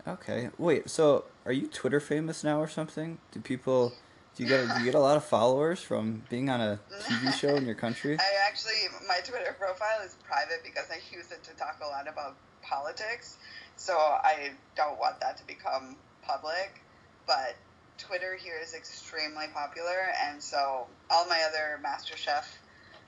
Okay. 0.06 0.50
Wait. 0.58 0.90
So, 0.90 1.24
are 1.44 1.52
you 1.52 1.66
Twitter 1.66 2.00
famous 2.00 2.44
now 2.44 2.60
or 2.60 2.68
something? 2.68 3.18
Do 3.32 3.40
people? 3.40 3.92
Do 4.36 4.42
you 4.42 4.48
get? 4.48 4.68
Do 4.68 4.78
you 4.80 4.84
get 4.84 4.94
a 4.94 5.00
lot 5.00 5.16
of 5.16 5.24
followers 5.24 5.80
from 5.80 6.22
being 6.28 6.50
on 6.50 6.60
a 6.60 6.80
TV 7.02 7.32
show 7.38 7.54
in 7.56 7.66
your 7.66 7.74
country? 7.74 8.18
I 8.18 8.48
actually 8.48 8.88
my 9.08 9.18
Twitter 9.24 9.54
profile 9.58 10.00
is 10.04 10.16
private 10.24 10.62
because 10.64 10.90
I 10.90 10.98
use 11.14 11.30
it 11.32 11.42
to 11.44 11.54
talk 11.56 11.78
a 11.84 11.88
lot 11.88 12.08
about 12.08 12.36
politics. 12.62 13.36
So 13.76 13.94
I 13.94 14.52
don't 14.76 14.98
want 14.98 15.20
that 15.20 15.36
to 15.38 15.46
become 15.46 15.96
public. 16.22 16.82
But 17.26 17.56
Twitter 17.98 18.36
here 18.36 18.58
is 18.62 18.74
extremely 18.74 19.46
popular, 19.52 20.12
and 20.26 20.42
so 20.42 20.86
all 21.10 21.26
my 21.26 21.42
other 21.48 21.80
MasterChef 21.84 22.44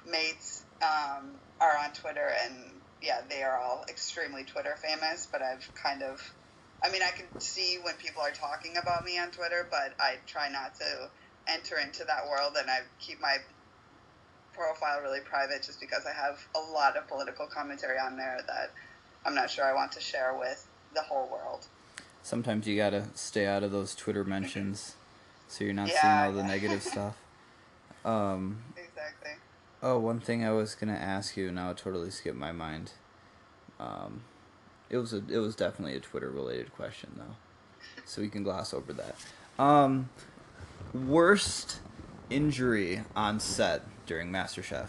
mates 0.09 0.65
um, 0.83 1.33
are 1.61 1.77
on 1.77 1.93
Twitter, 1.93 2.31
and 2.45 2.55
yeah, 3.03 3.21
they 3.29 3.43
are 3.43 3.59
all 3.59 3.85
extremely 3.89 4.45
Twitter 4.45 4.77
famous. 4.81 5.29
But 5.31 5.43
I've 5.43 5.69
kind 5.75 6.03
of, 6.03 6.21
I 6.83 6.91
mean, 6.91 7.03
I 7.03 7.11
can 7.11 7.41
see 7.41 7.79
when 7.83 7.95
people 7.95 8.23
are 8.23 8.31
talking 8.31 8.77
about 8.77 9.05
me 9.05 9.19
on 9.19 9.31
Twitter, 9.31 9.67
but 9.71 9.95
I 10.01 10.17
try 10.27 10.49
not 10.49 10.75
to 10.77 11.09
enter 11.49 11.79
into 11.79 12.05
that 12.05 12.29
world, 12.29 12.57
and 12.59 12.71
I 12.71 12.81
keep 13.01 13.21
my 13.21 13.39
profile 14.53 15.01
really 15.03 15.21
private 15.21 15.63
just 15.63 15.81
because 15.81 16.07
I 16.07 16.13
have 16.13 16.41
a 16.55 16.73
lot 16.73 16.97
of 16.97 17.07
political 17.09 17.47
commentary 17.47 17.99
on 17.99 18.17
there 18.17 18.41
that 18.47 18.73
I'm 19.25 19.35
not 19.35 19.51
sure 19.51 19.65
I 19.65 19.75
want 19.75 19.93
to 19.93 20.01
share 20.01 20.37
with 20.39 20.67
the 20.95 21.03
whole 21.03 21.29
world. 21.31 21.67
Sometimes 22.23 22.67
you 22.67 22.77
gotta 22.77 23.05
stay 23.15 23.47
out 23.47 23.63
of 23.63 23.71
those 23.71 23.95
Twitter 23.95 24.25
mentions, 24.25 24.97
so 25.49 25.65
you're 25.65 25.75
not 25.75 25.89
seeing 25.89 26.13
all 26.13 26.33
the 26.33 26.41
yeah. 26.41 26.47
negative 26.47 26.83
stuff. 26.95 27.17
Um. 28.05 28.59
Exactly. 28.77 29.33
Oh, 29.83 29.99
one 29.99 30.21
thing 30.21 30.45
I 30.45 30.53
was 30.53 30.75
gonna 30.75 30.93
ask 30.93 31.37
you 31.37 31.51
now 31.53 31.71
it 31.71 31.77
totally 31.77 32.11
skipped 32.11 32.37
my 32.37 32.53
mind. 32.53 32.93
Um, 33.79 34.23
it 34.91 34.99
was 34.99 35.13
a 35.13 35.23
it 35.29 35.39
was 35.39 35.57
definitely 35.57 35.97
a 35.97 36.01
Twitter 36.01 36.31
related 36.31 36.73
question 36.73 37.11
though, 37.17 37.37
so 38.05 38.23
we 38.23 38.29
can 38.29 38.43
gloss 38.43 38.73
over 38.73 38.93
that. 38.93 39.17
Um, 39.59 40.11
worst 40.95 41.81
injury 42.31 43.03
on 43.15 43.41
set 43.41 43.83
during 44.07 44.31
MasterChef. 44.31 44.89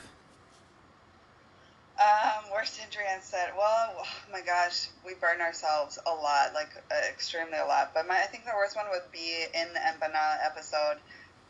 Um, 2.00 2.52
worst 2.54 2.80
injury 2.84 3.06
on 3.14 3.22
set. 3.22 3.56
Well, 3.58 3.96
oh 3.98 4.08
my 4.32 4.42
gosh, 4.42 4.90
we 5.04 5.16
burn 5.16 5.42
ourselves 5.42 5.98
a 6.06 6.14
lot, 6.14 6.54
like 6.54 6.70
uh, 6.92 7.10
extremely 7.10 7.58
a 7.58 7.66
lot. 7.66 7.92
But 7.96 8.08
my, 8.08 8.16
I 8.16 8.28
think 8.28 8.46
the 8.46 8.52
worst 8.56 8.76
one 8.76 8.86
would 8.92 9.12
be 9.12 9.46
in 9.54 9.74
the 9.74 9.80
Empana 9.80 10.38
episode. 10.46 10.98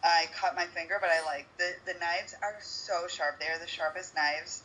I 0.03 0.27
cut 0.39 0.55
my 0.55 0.65
finger, 0.67 0.99
but 1.01 1.09
I 1.09 1.25
like 1.25 1.47
the 1.57 1.73
the 1.85 1.99
knives 1.99 2.33
are 2.41 2.55
so 2.61 3.07
sharp. 3.09 3.39
They 3.39 3.47
are 3.47 3.59
the 3.59 3.67
sharpest 3.67 4.15
knives 4.15 4.63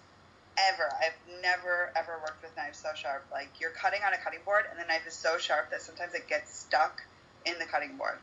ever. 0.58 0.88
I've 1.00 1.18
never 1.42 1.92
ever 1.96 2.20
worked 2.20 2.42
with 2.42 2.56
knives 2.56 2.78
so 2.78 2.88
sharp. 2.94 3.24
Like 3.32 3.48
you're 3.60 3.74
cutting 3.80 4.00
on 4.06 4.12
a 4.12 4.18
cutting 4.18 4.40
board, 4.44 4.64
and 4.70 4.78
the 4.78 4.86
knife 4.86 5.06
is 5.06 5.14
so 5.14 5.38
sharp 5.38 5.70
that 5.70 5.82
sometimes 5.82 6.14
it 6.14 6.28
gets 6.28 6.54
stuck 6.54 7.00
in 7.46 7.58
the 7.58 7.66
cutting 7.66 7.96
board. 7.96 8.18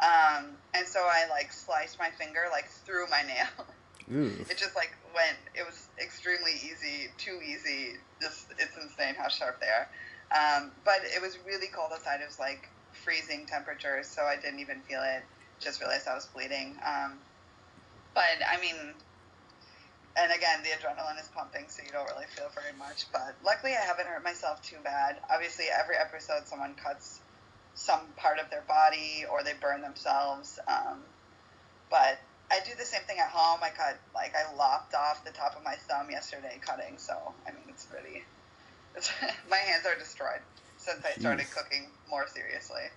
Um, 0.00 0.56
and 0.76 0.86
so 0.86 1.00
I 1.00 1.28
like 1.30 1.52
sliced 1.52 1.98
my 1.98 2.10
finger 2.18 2.48
like 2.52 2.68
through 2.84 3.08
my 3.10 3.22
nail. 3.26 3.66
Ooh. 4.12 4.30
it 4.48 4.56
just 4.56 4.76
like 4.76 4.94
went 5.14 5.34
it 5.54 5.66
was 5.66 5.88
extremely 5.98 6.52
easy 6.62 7.10
too 7.18 7.40
easy 7.42 7.98
just 8.22 8.46
it's 8.56 8.76
insane 8.78 9.16
how 9.18 9.26
sharp 9.26 9.58
they 9.60 9.66
are 9.66 9.88
um, 10.30 10.70
but 10.84 11.02
it 11.02 11.20
was 11.20 11.36
really 11.44 11.66
cold 11.74 11.90
outside 11.92 12.20
it 12.20 12.26
was 12.26 12.38
like 12.38 12.70
freezing 12.92 13.46
temperatures 13.50 14.06
so 14.06 14.22
i 14.22 14.36
didn't 14.36 14.60
even 14.60 14.80
feel 14.82 15.02
it 15.02 15.24
just 15.58 15.80
realized 15.80 16.06
i 16.06 16.14
was 16.14 16.26
bleeding 16.26 16.76
um, 16.86 17.18
but 18.14 18.38
i 18.46 18.60
mean 18.60 18.94
and 20.16 20.32
again 20.32 20.60
the 20.62 20.70
adrenaline 20.70 21.20
is 21.20 21.28
pumping 21.34 21.64
so 21.68 21.82
you 21.84 21.92
don't 21.92 22.08
really 22.08 22.26
feel 22.34 22.48
very 22.54 22.76
much 22.78 23.06
but 23.12 23.34
luckily 23.44 23.72
i 23.72 23.84
haven't 23.84 24.06
hurt 24.06 24.24
myself 24.24 24.60
too 24.62 24.76
bad 24.82 25.16
obviously 25.32 25.66
every 25.68 25.96
episode 25.96 26.46
someone 26.46 26.74
cuts 26.74 27.20
some 27.74 28.00
part 28.16 28.38
of 28.38 28.48
their 28.50 28.64
body 28.66 29.24
or 29.30 29.42
they 29.42 29.52
burn 29.60 29.82
themselves 29.82 30.58
um, 30.66 31.00
but 31.90 32.18
I 32.50 32.60
do 32.64 32.70
the 32.78 32.84
same 32.84 33.02
thing 33.02 33.18
at 33.18 33.28
home. 33.28 33.60
I 33.62 33.70
cut 33.70 33.98
like 34.14 34.34
I 34.36 34.54
lopped 34.54 34.94
off 34.94 35.24
the 35.24 35.32
top 35.32 35.56
of 35.56 35.64
my 35.64 35.74
thumb 35.88 36.10
yesterday 36.10 36.58
cutting, 36.60 36.98
so 36.98 37.14
I 37.46 37.50
mean 37.50 37.64
it's 37.68 37.84
pretty. 37.84 38.24
It's, 38.96 39.12
my 39.50 39.58
hands 39.58 39.84
are 39.84 39.94
destroyed 39.98 40.40
since 40.78 41.04
I 41.04 41.10
started 41.20 41.44
Jeez. 41.44 41.54
cooking 41.54 41.90
more 42.08 42.26
seriously. 42.28 42.88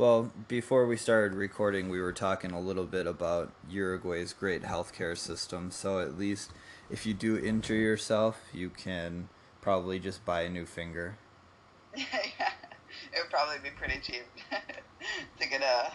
Well, 0.00 0.32
before 0.48 0.86
we 0.86 0.96
started 0.96 1.36
recording, 1.36 1.90
we 1.90 2.00
were 2.00 2.14
talking 2.14 2.52
a 2.52 2.58
little 2.58 2.86
bit 2.86 3.06
about 3.06 3.52
Uruguay's 3.68 4.32
great 4.32 4.62
healthcare 4.62 5.14
system. 5.14 5.70
So 5.70 5.98
at 5.98 6.16
least 6.16 6.52
if 6.88 7.04
you 7.04 7.12
do 7.12 7.36
injure 7.36 7.74
yourself, 7.74 8.40
you 8.54 8.70
can 8.70 9.28
probably 9.60 9.98
just 9.98 10.24
buy 10.24 10.40
a 10.40 10.48
new 10.48 10.64
finger. 10.64 11.18
yeah, 11.94 12.08
it 13.12 13.20
would 13.20 13.30
probably 13.30 13.58
be 13.62 13.68
pretty 13.76 14.00
cheap 14.00 14.24
to 15.38 15.46
get 15.46 15.60
a 15.60 15.92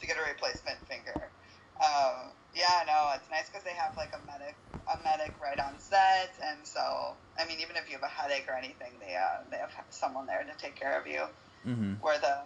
to 0.00 0.06
get 0.06 0.18
a 0.18 0.30
replacement 0.30 0.86
finger. 0.86 1.30
Um, 1.80 2.32
yeah, 2.54 2.84
no, 2.86 3.10
it's 3.14 3.30
nice 3.30 3.48
because 3.48 3.64
they 3.64 3.72
have 3.72 3.96
like 3.96 4.12
a 4.12 4.20
medic 4.30 4.54
a 4.70 5.02
medic 5.02 5.32
right 5.42 5.58
on 5.58 5.78
set, 5.78 6.34
and 6.44 6.58
so 6.62 7.14
I 7.38 7.46
mean, 7.46 7.58
even 7.60 7.76
if 7.76 7.88
you 7.88 7.96
have 7.96 8.04
a 8.04 8.12
headache 8.12 8.44
or 8.50 8.54
anything, 8.54 8.92
they 9.00 9.16
uh, 9.16 9.44
they 9.50 9.56
have 9.56 9.72
someone 9.88 10.26
there 10.26 10.44
to 10.44 10.62
take 10.62 10.76
care 10.76 11.00
of 11.00 11.06
you. 11.06 11.22
Mm-hmm. 11.66 12.02
we're 12.02 12.18
the 12.18 12.38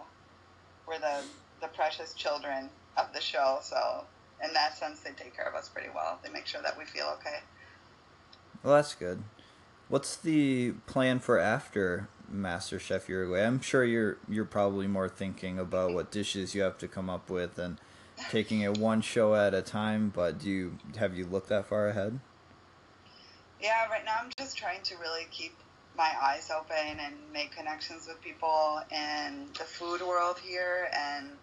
we're 0.87 0.99
the 0.99 1.21
the 1.61 1.67
precious 1.67 2.13
children 2.13 2.69
of 2.97 3.13
the 3.13 3.21
show. 3.21 3.59
So 3.61 4.03
in 4.43 4.53
that 4.53 4.77
sense, 4.77 4.99
they 4.99 5.11
take 5.11 5.35
care 5.35 5.47
of 5.47 5.55
us 5.55 5.69
pretty 5.69 5.89
well. 5.93 6.19
They 6.23 6.29
make 6.29 6.45
sure 6.45 6.61
that 6.61 6.77
we 6.77 6.85
feel 6.85 7.07
okay. 7.19 7.39
Well, 8.63 8.75
that's 8.75 8.95
good. 8.95 9.23
What's 9.87 10.15
the 10.15 10.71
plan 10.87 11.19
for 11.19 11.37
after 11.39 12.09
Master 12.27 12.79
Chef 12.79 13.07
Uruguay? 13.07 13.45
I'm 13.45 13.61
sure 13.61 13.83
you're 13.83 14.17
you're 14.27 14.45
probably 14.45 14.87
more 14.87 15.09
thinking 15.09 15.59
about 15.59 15.93
what 15.93 16.11
dishes 16.11 16.55
you 16.55 16.63
have 16.63 16.77
to 16.79 16.87
come 16.87 17.09
up 17.09 17.29
with 17.29 17.59
and 17.59 17.77
taking 18.29 18.61
it 18.61 18.77
one 18.77 19.01
show 19.01 19.35
at 19.35 19.53
a 19.53 19.61
time. 19.61 20.11
But 20.13 20.39
do 20.39 20.49
you 20.49 20.77
have 20.97 21.15
you 21.15 21.25
looked 21.25 21.49
that 21.49 21.67
far 21.67 21.87
ahead? 21.87 22.19
Yeah, 23.61 23.87
right 23.87 24.03
now 24.03 24.15
I'm 24.21 24.31
just 24.37 24.57
trying 24.57 24.81
to 24.83 24.95
really 24.97 25.27
keep 25.31 25.53
my 25.97 26.11
eyes 26.21 26.49
open 26.51 26.99
and 26.99 27.15
make 27.31 27.55
connections 27.55 28.07
with 28.07 28.21
people 28.21 28.79
in 28.91 29.47
the 29.57 29.65
food 29.65 30.01
world 30.01 30.37
here, 30.43 30.87
and 30.97 31.37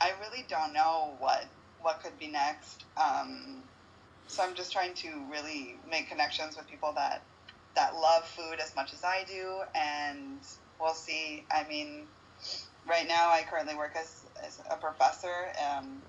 I 0.00 0.12
really 0.20 0.44
don't 0.48 0.72
know 0.72 1.16
what 1.18 1.44
what 1.80 2.00
could 2.02 2.18
be 2.18 2.28
next. 2.28 2.84
Um, 2.96 3.62
so 4.26 4.42
I'm 4.44 4.54
just 4.54 4.72
trying 4.72 4.94
to 4.94 5.26
really 5.30 5.76
make 5.88 6.08
connections 6.08 6.56
with 6.56 6.68
people 6.68 6.92
that 6.96 7.24
that 7.76 7.94
love 7.94 8.24
food 8.24 8.58
as 8.62 8.74
much 8.76 8.92
as 8.92 9.04
I 9.04 9.24
do, 9.26 9.62
and 9.74 10.40
we'll 10.80 10.94
see. 10.94 11.46
I 11.50 11.66
mean, 11.68 12.06
right 12.88 13.06
now 13.06 13.30
I 13.30 13.42
currently 13.48 13.76
work 13.76 13.94
as, 13.96 14.26
as 14.44 14.60
a 14.70 14.76
professor, 14.76 15.52
um, 15.70 16.02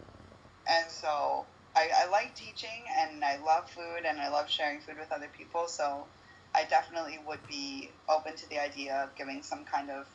and 0.68 0.90
so 0.90 1.46
I, 1.76 1.90
I 2.06 2.10
like 2.10 2.36
teaching 2.36 2.86
and 3.00 3.24
I 3.24 3.38
love 3.38 3.70
food 3.70 4.06
and 4.08 4.20
I 4.20 4.30
love 4.30 4.50
sharing 4.50 4.82
food 4.82 4.98
with 5.00 5.12
other 5.12 5.30
people. 5.36 5.68
So 5.68 6.08
I 6.56 6.66
definitely 6.70 7.20
would 7.28 7.46
be 7.48 7.90
open 8.10 8.36
to 8.36 8.50
the 8.50 8.60
idea 8.60 8.96
of 9.04 9.16
giving 9.16 9.44
some 9.44 9.66
kind 9.66 9.90
of 9.90 10.06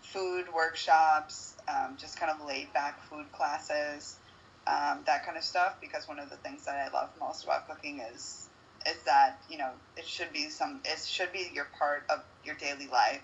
food 0.00 0.46
workshops, 0.54 1.56
um, 1.68 1.96
just 1.98 2.18
kind 2.18 2.30
of 2.32 2.46
laid 2.46 2.72
back 2.72 3.02
food 3.08 3.26
classes, 3.32 4.18
um, 4.66 5.02
that 5.06 5.24
kind 5.24 5.36
of 5.36 5.44
stuff. 5.44 5.76
Because 5.80 6.08
one 6.08 6.18
of 6.18 6.30
the 6.30 6.36
things 6.36 6.64
that 6.64 6.76
I 6.76 6.92
love 6.94 7.10
most 7.20 7.44
about 7.44 7.68
cooking 7.68 8.00
is 8.00 8.48
is 8.86 9.02
that 9.04 9.40
you 9.48 9.56
know 9.58 9.70
it 9.96 10.06
should 10.06 10.32
be 10.32 10.48
some 10.50 10.80
it 10.84 10.98
should 11.06 11.32
be 11.32 11.50
your 11.54 11.66
part 11.78 12.04
of 12.10 12.20
your 12.44 12.56
daily 12.56 12.86
life, 12.86 13.22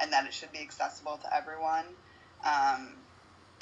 and 0.00 0.12
that 0.12 0.26
it 0.26 0.34
should 0.34 0.52
be 0.52 0.60
accessible 0.60 1.18
to 1.22 1.34
everyone. 1.34 1.86
Um, 2.44 2.94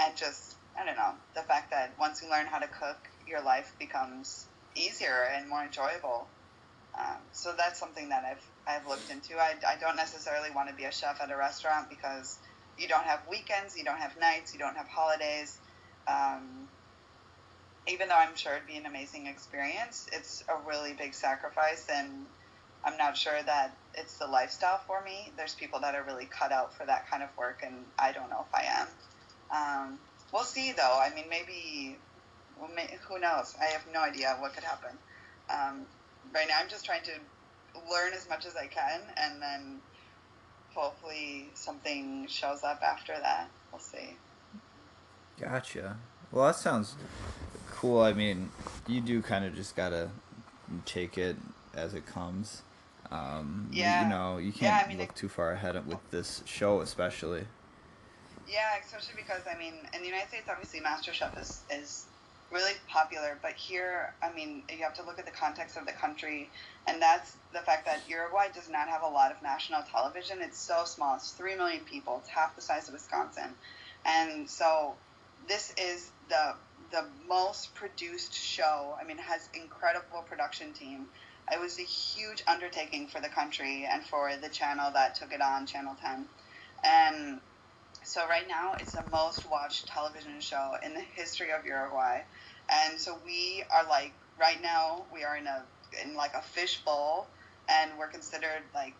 and 0.00 0.16
just 0.16 0.56
I 0.80 0.85
don't 0.85 0.96
know 0.96 1.14
the 1.35 1.42
fact 1.42 1.70
that 1.70 1.94
once 1.98 2.22
you 2.22 2.30
learn 2.30 2.46
how 2.46 2.59
to 2.59 2.68
cook, 2.68 2.98
your 3.26 3.42
life 3.42 3.72
becomes 3.78 4.46
easier 4.76 5.26
and 5.35 5.48
more 5.48 5.64
enjoyable. 5.64 6.28
Um, 6.98 7.20
so 7.32 7.52
that's 7.56 7.78
something 7.78 8.09
that 8.09 8.24
I've 8.24 8.44
I've 8.66 8.88
looked 8.88 9.11
into. 9.11 9.35
I, 9.38 9.54
I 9.66 9.78
don't 9.78 9.96
necessarily 9.96 10.50
want 10.50 10.70
to 10.70 10.74
be 10.74 10.85
a 10.85 10.92
chef 10.92 11.20
at 11.20 11.30
a 11.30 11.37
restaurant 11.37 11.90
because 11.90 12.38
you 12.78 12.88
don't 12.88 13.04
have 13.04 13.20
weekends, 13.30 13.76
you 13.76 13.85
don't 13.85 13.98
have 13.98 14.16
nights, 14.18 14.52
you 14.52 14.59
don't 14.59 14.76
have 14.76 14.88
holidays. 14.88 15.59
Um, 16.09 16.68
even 17.88 18.09
though 18.09 18.16
I'm 18.16 18.35
sure 18.35 18.54
it'd 18.54 18.66
be 18.66 18.76
an 18.76 18.87
amazing 18.87 19.26
experience, 19.26 20.09
it's 20.12 20.42
a 20.48 20.68
really 20.68 20.92
big 20.94 21.14
sacrifice, 21.14 21.87
and 21.92 22.26
I'm 22.85 22.96
not 22.96 23.16
sure 23.16 23.40
that 23.44 23.76
it's 23.94 24.18
the 24.18 24.26
lifestyle 24.26 24.80
for 24.87 25.02
me. 25.04 25.32
There's 25.37 25.54
people 25.54 25.80
that 25.80 25.94
are 25.94 26.02
really 26.04 26.26
cut 26.26 26.50
out 26.50 26.76
for 26.76 26.85
that 26.87 27.09
kind 27.09 27.22
of 27.22 27.28
work, 27.38 27.61
and 27.64 27.74
I 27.98 28.12
don't 28.12 28.28
know 28.28 28.44
if 28.48 28.54
I 28.54 28.64
am. 28.80 28.88
Um, 29.54 29.98
we'll 30.32 30.42
see, 30.42 30.72
though. 30.72 30.98
I 31.00 31.14
mean, 31.14 31.26
maybe, 31.30 31.96
well, 32.59 32.70
may, 32.74 32.88
who 33.09 33.20
knows? 33.20 33.54
I 33.61 33.66
have 33.66 33.85
no 33.92 34.00
idea 34.00 34.37
what 34.40 34.54
could 34.54 34.64
happen. 34.64 34.98
Um, 35.48 35.87
right 36.35 36.47
now, 36.49 36.55
I'm 36.61 36.69
just 36.69 36.85
trying 36.85 37.03
to 37.05 37.12
learn 37.91 38.12
as 38.15 38.29
much 38.29 38.47
as 38.47 38.57
I 38.57 38.67
can, 38.67 39.01
and 39.17 39.41
then 39.41 39.81
hopefully 40.75 41.49
something 41.55 42.27
shows 42.29 42.62
up 42.62 42.83
after 42.83 43.15
that. 43.15 43.49
We'll 43.73 43.81
see. 43.81 44.17
Gotcha. 45.41 45.97
Well, 46.33 46.47
that 46.47 46.57
sounds 46.57 46.95
cool. 47.71 48.01
I 48.01 48.12
mean, 48.12 48.51
you 48.87 49.01
do 49.01 49.23
kind 49.23 49.45
of 49.45 49.55
just 49.55 49.77
gotta 49.77 50.11
take 50.85 51.19
it 51.19 51.37
as 51.75 51.95
it 51.95 52.07
comes. 52.07 52.62
Um, 53.11 53.69
Yeah. 53.71 54.03
You 54.03 54.09
know, 54.09 54.39
you 54.39 54.51
can't 54.53 54.62
Yeah, 54.62 54.83
I 54.85 54.89
mean, 54.89 54.99
look 54.99 55.11
it- 55.11 55.17
too 55.17 55.29
far 55.29 55.53
ahead 55.53 55.87
with 55.87 56.11
this 56.11 56.43
show, 56.47 56.81
especially. 56.81 57.47
Yeah, 58.49 58.77
especially 58.83 59.15
because 59.17 59.43
I 59.47 59.57
mean, 59.59 59.75
in 59.93 60.01
the 60.01 60.07
United 60.07 60.29
States, 60.29 60.49
obviously, 60.51 60.81
MasterChef 60.81 61.39
is 61.41 61.61
is 61.71 62.07
really 62.50 62.72
popular, 62.88 63.38
but 63.42 63.52
here, 63.52 64.14
I 64.22 64.32
mean, 64.32 64.62
you 64.70 64.85
have 64.85 64.94
to 64.94 65.02
look 65.02 65.18
at 65.18 65.26
the 65.26 65.32
context 65.32 65.76
of 65.76 65.87
the 65.87 65.92
country, 65.92 66.48
and 66.87 67.00
that's 67.00 67.37
the 67.52 67.61
fact 67.61 67.87
that 67.87 68.09
Uruguay 68.09 68.48
does 68.54 68.68
not 68.68 68.88
have 68.88 69.02
a 69.02 69.09
lot 69.09 69.32
of 69.32 69.42
national 69.42 69.82
television. 69.82 70.38
It's 70.40 70.59
so 70.59 70.85
small; 70.85 71.16
it's 71.16 71.32
three 71.32 71.56
million 71.56 71.80
people. 71.85 72.18
It's 72.18 72.28
half 72.28 72.54
the 72.54 72.62
size 72.62 72.88
of 72.88 72.94
Wisconsin, 72.94 73.50
and 74.04 74.48
so 74.48 74.94
this 75.48 75.72
is 75.76 76.11
the 76.28 76.54
the 76.92 77.04
most 77.28 77.74
produced 77.74 78.35
show. 78.35 78.96
I 79.00 79.04
mean, 79.04 79.18
it 79.18 79.24
has 79.24 79.48
incredible 79.54 80.22
production 80.28 80.72
team. 80.72 81.06
It 81.50 81.61
was 81.61 81.78
a 81.78 81.82
huge 81.82 82.42
undertaking 82.46 83.09
for 83.09 83.20
the 83.20 83.28
country 83.28 83.87
and 83.90 84.04
for 84.04 84.30
the 84.40 84.48
channel 84.48 84.90
that 84.92 85.14
took 85.14 85.32
it 85.32 85.40
on, 85.40 85.66
Channel 85.66 85.96
10. 86.00 86.26
And 86.85 87.40
so 88.07 88.27
right 88.29 88.47
now, 88.49 88.75
it's 88.79 88.95
the 88.95 89.03
most 89.11 89.51
watched 89.51 89.88
television 89.88 90.40
show 90.40 90.75
in 90.85 90.95
the 90.95 91.01
history 91.01 91.49
of 91.51 91.66
Uruguay. 91.66 92.23
And 92.71 93.01
so 93.01 93.19
we 93.27 93.64
are 93.75 93.85
like 93.88 94.12
right 94.40 94.62
now 94.62 95.03
we 95.12 95.25
are 95.25 95.37
in 95.37 95.47
a 95.49 95.62
in 96.05 96.14
like 96.14 96.35
a 96.35 96.40
fishbowl, 96.40 97.27
and 97.69 97.90
we're 97.99 98.07
considered 98.07 98.62
like 98.73 98.95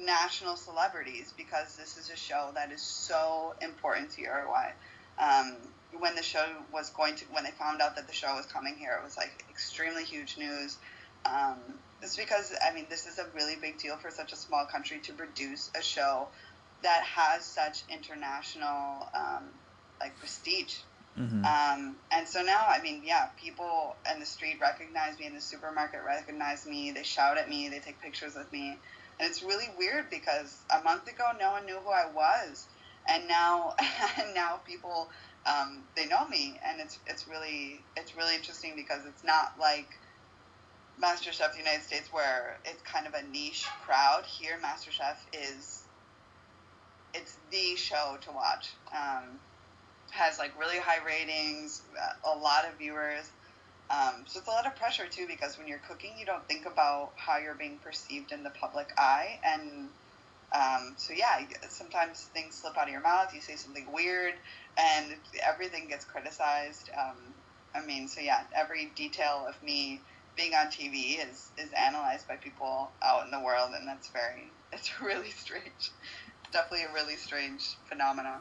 national 0.00 0.56
celebrities 0.56 1.32
because 1.36 1.76
this 1.76 1.96
is 1.96 2.10
a 2.10 2.16
show 2.16 2.50
that 2.54 2.72
is 2.72 2.82
so 2.82 3.54
important 3.62 4.10
to 4.10 4.22
Uruguay. 4.22 4.72
Um, 5.16 5.56
when 6.00 6.16
the 6.16 6.22
show 6.22 6.44
was 6.72 6.90
going 6.90 7.14
to, 7.16 7.24
when 7.26 7.44
they 7.44 7.50
found 7.50 7.80
out 7.80 7.94
that 7.96 8.08
the 8.08 8.14
show 8.14 8.34
was 8.34 8.46
coming 8.46 8.74
here, 8.76 8.98
it 9.00 9.04
was 9.04 9.16
like 9.16 9.44
extremely 9.48 10.04
huge 10.04 10.38
news. 10.38 10.76
Um, 11.24 11.58
it's 12.02 12.16
because 12.16 12.52
I 12.66 12.74
mean 12.74 12.86
this 12.90 13.06
is 13.06 13.18
a 13.18 13.26
really 13.32 13.54
big 13.60 13.78
deal 13.78 13.96
for 13.96 14.10
such 14.10 14.32
a 14.32 14.36
small 14.36 14.66
country 14.66 14.98
to 15.04 15.12
produce 15.12 15.70
a 15.78 15.82
show 15.82 16.28
that 16.82 17.02
has 17.02 17.44
such 17.44 17.82
international 17.88 19.08
um, 19.14 19.50
like 20.00 20.18
prestige. 20.18 20.76
hmm 21.16 21.44
Um, 21.44 21.96
and 22.10 22.26
so 22.28 22.42
now, 22.42 22.66
I 22.68 22.80
mean, 22.82 23.02
yeah, 23.04 23.28
people 23.36 23.96
in 24.12 24.20
the 24.20 24.26
street 24.26 24.58
recognize 24.60 25.18
me, 25.18 25.26
in 25.26 25.34
the 25.34 25.40
supermarket 25.40 26.00
recognize 26.06 26.66
me, 26.66 26.92
they 26.92 27.02
shout 27.02 27.38
at 27.38 27.48
me, 27.48 27.68
they 27.68 27.80
take 27.80 28.00
pictures 28.00 28.34
with 28.36 28.50
me. 28.52 28.78
And 29.18 29.28
it's 29.28 29.42
really 29.42 29.68
weird 29.76 30.10
because 30.10 30.64
a 30.70 30.82
month 30.82 31.06
ago, 31.08 31.24
no 31.38 31.52
one 31.52 31.66
knew 31.66 31.78
who 31.78 31.90
I 31.90 32.06
was. 32.14 32.66
And 33.08 33.28
now, 33.28 33.74
and 34.18 34.34
now 34.34 34.60
people, 34.66 35.10
um, 35.46 35.84
they 35.96 36.06
know 36.06 36.26
me. 36.28 36.58
And 36.64 36.80
it's, 36.80 36.98
it's 37.06 37.28
really, 37.28 37.84
it's 37.96 38.16
really 38.16 38.34
interesting 38.34 38.74
because 38.76 39.04
it's 39.06 39.24
not 39.24 39.54
like 39.58 39.88
MasterChef 41.02 41.56
United 41.56 41.82
States 41.82 42.08
where 42.12 42.58
it's 42.64 42.82
kind 42.82 43.06
of 43.06 43.14
a 43.14 43.22
niche 43.22 43.66
crowd. 43.84 44.24
Here, 44.26 44.58
MasterChef 44.62 45.16
is, 45.32 45.79
it's 47.14 47.36
the 47.50 47.76
show 47.76 48.16
to 48.22 48.32
watch. 48.32 48.74
Um, 48.92 49.40
has 50.10 50.38
like 50.38 50.58
really 50.58 50.78
high 50.78 51.04
ratings, 51.06 51.82
uh, 51.96 52.34
a 52.34 52.36
lot 52.36 52.64
of 52.66 52.78
viewers. 52.78 53.30
Um, 53.90 54.24
so 54.26 54.38
it's 54.38 54.48
a 54.48 54.52
lot 54.52 54.66
of 54.66 54.76
pressure 54.76 55.06
too 55.08 55.26
because 55.26 55.58
when 55.58 55.66
you're 55.66 55.80
cooking, 55.88 56.12
you 56.18 56.26
don't 56.26 56.46
think 56.48 56.66
about 56.66 57.10
how 57.16 57.38
you're 57.38 57.54
being 57.56 57.78
perceived 57.78 58.32
in 58.32 58.42
the 58.42 58.50
public 58.50 58.88
eye, 58.96 59.40
and 59.44 59.88
um, 60.52 60.94
so 60.96 61.12
yeah, 61.12 61.44
sometimes 61.68 62.22
things 62.34 62.56
slip 62.56 62.76
out 62.78 62.86
of 62.86 62.92
your 62.92 63.02
mouth. 63.02 63.34
You 63.34 63.40
say 63.40 63.56
something 63.56 63.86
weird, 63.92 64.34
and 64.78 65.16
everything 65.44 65.88
gets 65.88 66.04
criticized. 66.04 66.90
Um, 66.98 67.34
I 67.74 67.84
mean, 67.84 68.08
so 68.08 68.20
yeah, 68.20 68.42
every 68.56 68.92
detail 68.96 69.46
of 69.48 69.60
me 69.62 70.00
being 70.36 70.54
on 70.54 70.66
TV 70.68 71.18
is 71.24 71.50
is 71.58 71.70
analyzed 71.72 72.28
by 72.28 72.36
people 72.36 72.90
out 73.02 73.24
in 73.24 73.30
the 73.30 73.40
world, 73.40 73.70
and 73.76 73.86
that's 73.88 74.08
very 74.10 74.52
it's 74.72 75.00
really 75.00 75.30
strange. 75.30 75.92
Definitely 76.52 76.86
a 76.86 76.92
really 76.92 77.16
strange 77.16 77.76
phenomenon. 77.86 78.40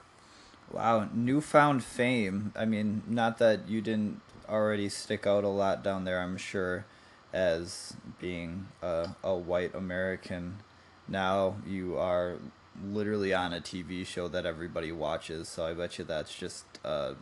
Wow, 0.72 1.10
newfound 1.14 1.84
fame. 1.84 2.54
I 2.56 2.66
mean, 2.66 3.04
not 3.08 3.38
that 3.40 3.68
you 3.68 3.82
didn't 3.82 4.22
already 4.48 4.90
stick 4.90 5.26
out 5.26 5.44
a 5.44 5.50
lot 5.50 5.84
down 5.84 6.06
there, 6.06 6.22
I'm 6.22 6.38
sure, 6.38 6.86
as 7.34 7.96
being 8.20 8.68
a, 8.82 9.10
a 9.24 9.36
white 9.36 9.74
American. 9.74 10.60
Now 11.08 11.56
you 11.66 11.98
are 11.98 12.36
literally 12.84 13.34
on 13.34 13.54
a 13.54 13.60
TV 13.60 14.06
show 14.06 14.28
that 14.28 14.46
everybody 14.46 14.92
watches, 14.92 15.50
so 15.50 15.66
I 15.66 15.74
bet 15.74 15.98
you 15.98 16.06
that's 16.06 16.36
just 16.36 16.66
a 16.84 17.16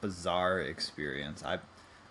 bizarre 0.00 0.60
experience. 0.60 1.42
I've 1.42 1.62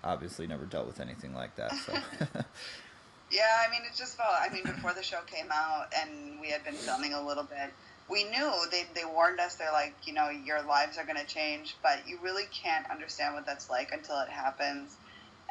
obviously 0.03 0.47
never 0.47 0.65
dealt 0.65 0.87
with 0.87 0.99
anything 0.99 1.33
like 1.35 1.55
that, 1.55 1.73
so. 1.75 1.93
Yeah, 3.31 3.63
I 3.67 3.69
mean, 3.71 3.81
it 3.85 3.95
just 3.95 4.17
felt. 4.17 4.33
I 4.41 4.51
mean, 4.53 4.63
before 4.65 4.93
the 4.93 5.03
show 5.03 5.21
came 5.27 5.49
out 5.51 5.85
and 6.01 6.39
we 6.39 6.49
had 6.49 6.63
been 6.63 6.73
filming 6.73 7.13
a 7.13 7.21
little 7.25 7.43
bit, 7.43 7.73
we 8.09 8.23
knew 8.23 8.51
they 8.71 8.83
they 8.95 9.05
warned 9.05 9.39
us. 9.39 9.55
They're 9.55 9.71
like, 9.71 9.95
you 10.07 10.13
know, 10.13 10.29
your 10.29 10.63
lives 10.63 10.97
are 10.97 11.05
gonna 11.05 11.25
change, 11.25 11.77
but 11.83 12.07
you 12.07 12.19
really 12.23 12.45
can't 12.63 12.89
understand 12.89 13.35
what 13.35 13.45
that's 13.45 13.69
like 13.69 13.89
until 13.91 14.19
it 14.21 14.29
happens. 14.29 14.97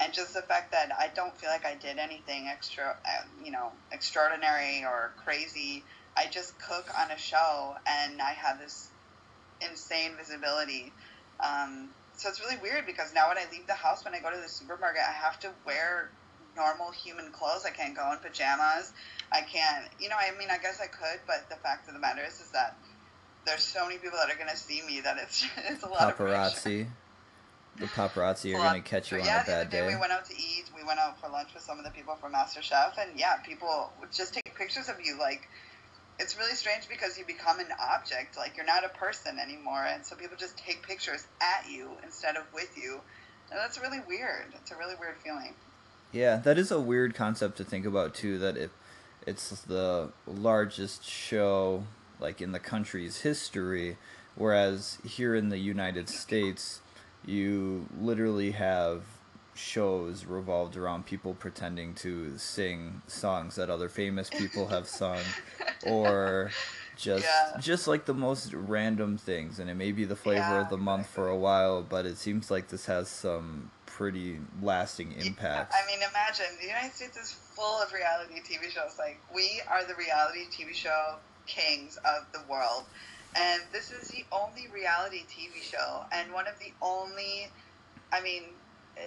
And 0.00 0.12
just 0.12 0.34
the 0.34 0.42
fact 0.42 0.72
that 0.72 0.90
I 0.98 1.08
don't 1.14 1.36
feel 1.38 1.50
like 1.50 1.66
I 1.66 1.74
did 1.76 1.98
anything 1.98 2.48
extra, 2.48 2.84
uh, 3.04 3.24
you 3.42 3.50
know, 3.52 3.72
extraordinary 3.92 4.84
or 4.84 5.14
crazy. 5.24 5.84
I 6.16 6.26
just 6.30 6.58
cook 6.58 6.86
on 6.98 7.10
a 7.12 7.18
show, 7.18 7.74
and 7.86 8.20
I 8.20 8.32
have 8.32 8.58
this 8.58 8.90
insane 9.60 10.16
visibility. 10.16 10.92
Um, 11.40 11.90
so 12.14 12.28
it's 12.28 12.40
really 12.40 12.60
weird 12.60 12.86
because 12.86 13.12
now 13.14 13.28
when 13.28 13.38
I 13.38 13.46
leave 13.52 13.66
the 13.66 13.74
house, 13.74 14.04
when 14.04 14.14
I 14.14 14.20
go 14.20 14.30
to 14.30 14.40
the 14.40 14.48
supermarket, 14.48 15.02
I 15.08 15.12
have 15.12 15.38
to 15.40 15.52
wear 15.64 16.10
normal 16.58 16.90
human 16.90 17.30
clothes. 17.30 17.64
I 17.64 17.70
can't 17.70 17.96
go 17.96 18.10
in 18.12 18.18
pajamas. 18.18 18.92
I 19.32 19.42
can't, 19.42 19.86
you 20.00 20.08
know, 20.08 20.16
I 20.18 20.36
mean, 20.38 20.48
I 20.50 20.58
guess 20.58 20.80
I 20.80 20.86
could, 20.88 21.20
but 21.26 21.48
the 21.48 21.56
fact 21.56 21.86
of 21.88 21.94
the 21.94 22.00
matter 22.00 22.22
is, 22.26 22.40
is 22.40 22.50
that 22.50 22.76
there's 23.46 23.62
so 23.62 23.86
many 23.86 23.98
people 23.98 24.18
that 24.18 24.34
are 24.34 24.36
going 24.36 24.50
to 24.50 24.56
see 24.56 24.82
me 24.86 25.00
that 25.02 25.16
it's, 25.22 25.46
it's 25.68 25.82
a 25.84 25.88
lot 25.88 26.10
of 26.10 26.16
pressure. 26.16 26.68
Paparazzi. 26.68 26.86
The 27.78 27.86
paparazzi 27.86 28.50
are 28.54 28.58
Well, 28.58 28.64
gonna 28.70 28.80
catch 28.80 29.12
you 29.12 29.20
on 29.20 29.24
yeah, 29.24 29.42
a 29.42 29.46
bad 29.46 29.70
day 29.70 29.82
day. 29.82 29.86
we 29.86 29.94
went 30.00 30.10
out 30.10 30.24
to 30.24 30.34
eat. 30.34 30.64
We 30.76 30.82
went 30.82 30.98
out 30.98 31.20
for 31.20 31.28
lunch 31.28 31.54
with 31.54 31.62
some 31.62 31.78
of 31.78 31.84
the 31.84 31.92
people 31.92 32.16
from 32.16 32.32
MasterChef, 32.32 32.98
and 32.98 33.16
yeah, 33.16 33.36
people 33.36 33.92
would 34.00 34.10
just 34.10 34.34
take 34.34 34.52
pictures 34.56 34.88
of 34.88 34.96
you. 35.00 35.16
Like, 35.16 35.48
it's 36.18 36.36
really 36.36 36.54
strange 36.54 36.88
because 36.88 37.16
you 37.16 37.24
become 37.24 37.60
an 37.60 37.68
object. 37.94 38.36
Like, 38.36 38.56
you're 38.56 38.66
not 38.66 38.84
a 38.84 38.88
person 38.88 39.38
anymore, 39.38 39.84
and 39.84 40.04
so 40.04 40.16
people 40.16 40.36
just 40.36 40.56
take 40.58 40.82
pictures 40.88 41.24
at 41.40 41.70
you 41.70 41.90
instead 42.02 42.34
of 42.36 42.42
with 42.52 42.76
you, 42.76 43.00
and 43.52 43.60
that's 43.60 43.80
really 43.80 44.00
weird. 44.08 44.46
It's 44.56 44.72
a 44.72 44.76
really 44.76 44.96
weird 44.98 45.14
feeling. 45.22 45.54
Yeah, 46.12 46.36
that 46.38 46.58
is 46.58 46.70
a 46.70 46.80
weird 46.80 47.14
concept 47.14 47.56
to 47.58 47.64
think 47.64 47.84
about 47.86 48.14
too. 48.14 48.38
That 48.38 48.56
if 48.56 48.70
it's 49.26 49.50
the 49.62 50.10
largest 50.26 51.04
show 51.04 51.84
like 52.20 52.40
in 52.40 52.52
the 52.52 52.58
country's 52.58 53.20
history, 53.20 53.96
whereas 54.34 54.98
here 55.04 55.34
in 55.34 55.50
the 55.50 55.58
United 55.58 56.08
States, 56.08 56.80
you 57.24 57.86
literally 58.00 58.52
have 58.52 59.02
shows 59.54 60.24
revolved 60.24 60.76
around 60.76 61.04
people 61.04 61.34
pretending 61.34 61.92
to 61.92 62.38
sing 62.38 63.02
songs 63.08 63.56
that 63.56 63.68
other 63.68 63.88
famous 63.88 64.30
people 64.30 64.68
have 64.68 64.88
sung, 64.88 65.22
or 65.86 66.50
just 66.96 67.24
Yeah. 67.26 67.60
just 67.60 67.86
like 67.88 68.04
the 68.06 68.14
most 68.14 68.52
random 68.54 69.18
things, 69.18 69.58
and 69.58 69.68
it 69.68 69.74
may 69.74 69.92
be 69.92 70.04
the 70.04 70.16
flavor 70.16 70.40
Yeah, 70.40 70.60
of 70.62 70.70
the 70.70 70.78
month 70.78 71.08
for 71.08 71.28
a 71.28 71.36
while, 71.36 71.82
but 71.82 72.06
it 72.06 72.16
seems 72.18 72.50
like 72.50 72.68
this 72.68 72.86
has 72.86 73.08
some 73.08 73.70
pretty 73.98 74.38
lasting 74.62 75.12
impact. 75.18 75.74
I 75.74 75.84
mean, 75.90 75.98
imagine 75.98 76.46
the 76.60 76.68
United 76.68 76.92
States 76.92 77.16
is 77.16 77.32
full 77.32 77.82
of 77.82 77.92
reality 77.92 78.40
TV 78.40 78.70
shows. 78.70 78.96
Like 78.96 79.18
we 79.34 79.60
are 79.68 79.84
the 79.84 79.96
reality 79.96 80.46
TV 80.52 80.72
show 80.72 81.16
kings 81.46 81.98
of 82.04 82.24
the 82.32 82.38
world, 82.48 82.84
and 83.36 83.60
this 83.72 83.90
is 83.90 84.08
the 84.08 84.24
only 84.30 84.68
reality 84.72 85.24
TV 85.28 85.60
show 85.60 86.04
and 86.12 86.32
one 86.32 86.46
of 86.46 86.56
the 86.60 86.72
only. 86.80 87.48
I 88.12 88.22
mean, 88.22 88.44
eh, 88.96 89.00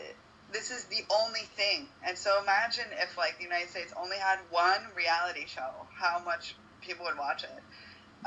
this 0.52 0.72
is 0.72 0.84
the 0.86 1.04
only 1.24 1.48
thing. 1.56 1.88
And 2.06 2.18
so 2.18 2.42
imagine 2.44 2.86
if 3.00 3.18
like 3.18 3.38
the 3.38 3.46
United 3.46 3.70
States 3.70 3.94
only 3.98 4.18
had 4.18 4.40
one 4.50 4.82
reality 4.94 5.46
show, 5.48 5.72
how 5.96 6.22
much 6.26 6.56
people 6.82 7.06
would 7.06 7.18
watch 7.18 7.46
it. 7.46 7.64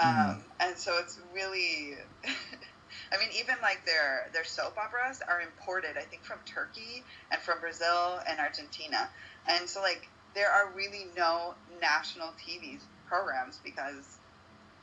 Um, 0.03 0.43
and 0.61 0.79
so 0.79 0.97
it's 0.99 1.21
really. 1.35 1.99
I 3.13 3.19
mean, 3.19 3.29
even 3.39 3.57
like 3.63 3.85
their 3.87 4.31
their 4.33 4.45
soap 4.45 4.77
operas 4.79 5.23
are 5.27 5.41
imported, 5.41 5.97
I 5.97 6.03
think, 6.03 6.25
from 6.25 6.39
Turkey 6.47 7.05
and 7.31 7.41
from 7.41 7.61
Brazil 7.61 8.21
and 8.29 8.41
Argentina, 8.41 9.09
and 9.49 9.69
so 9.69 9.81
like 9.81 10.09
there 10.35 10.51
are 10.51 10.73
really 10.75 11.07
no 11.17 11.55
national 11.81 12.29
TV 12.39 12.81
programs 13.07 13.61
because 13.65 14.19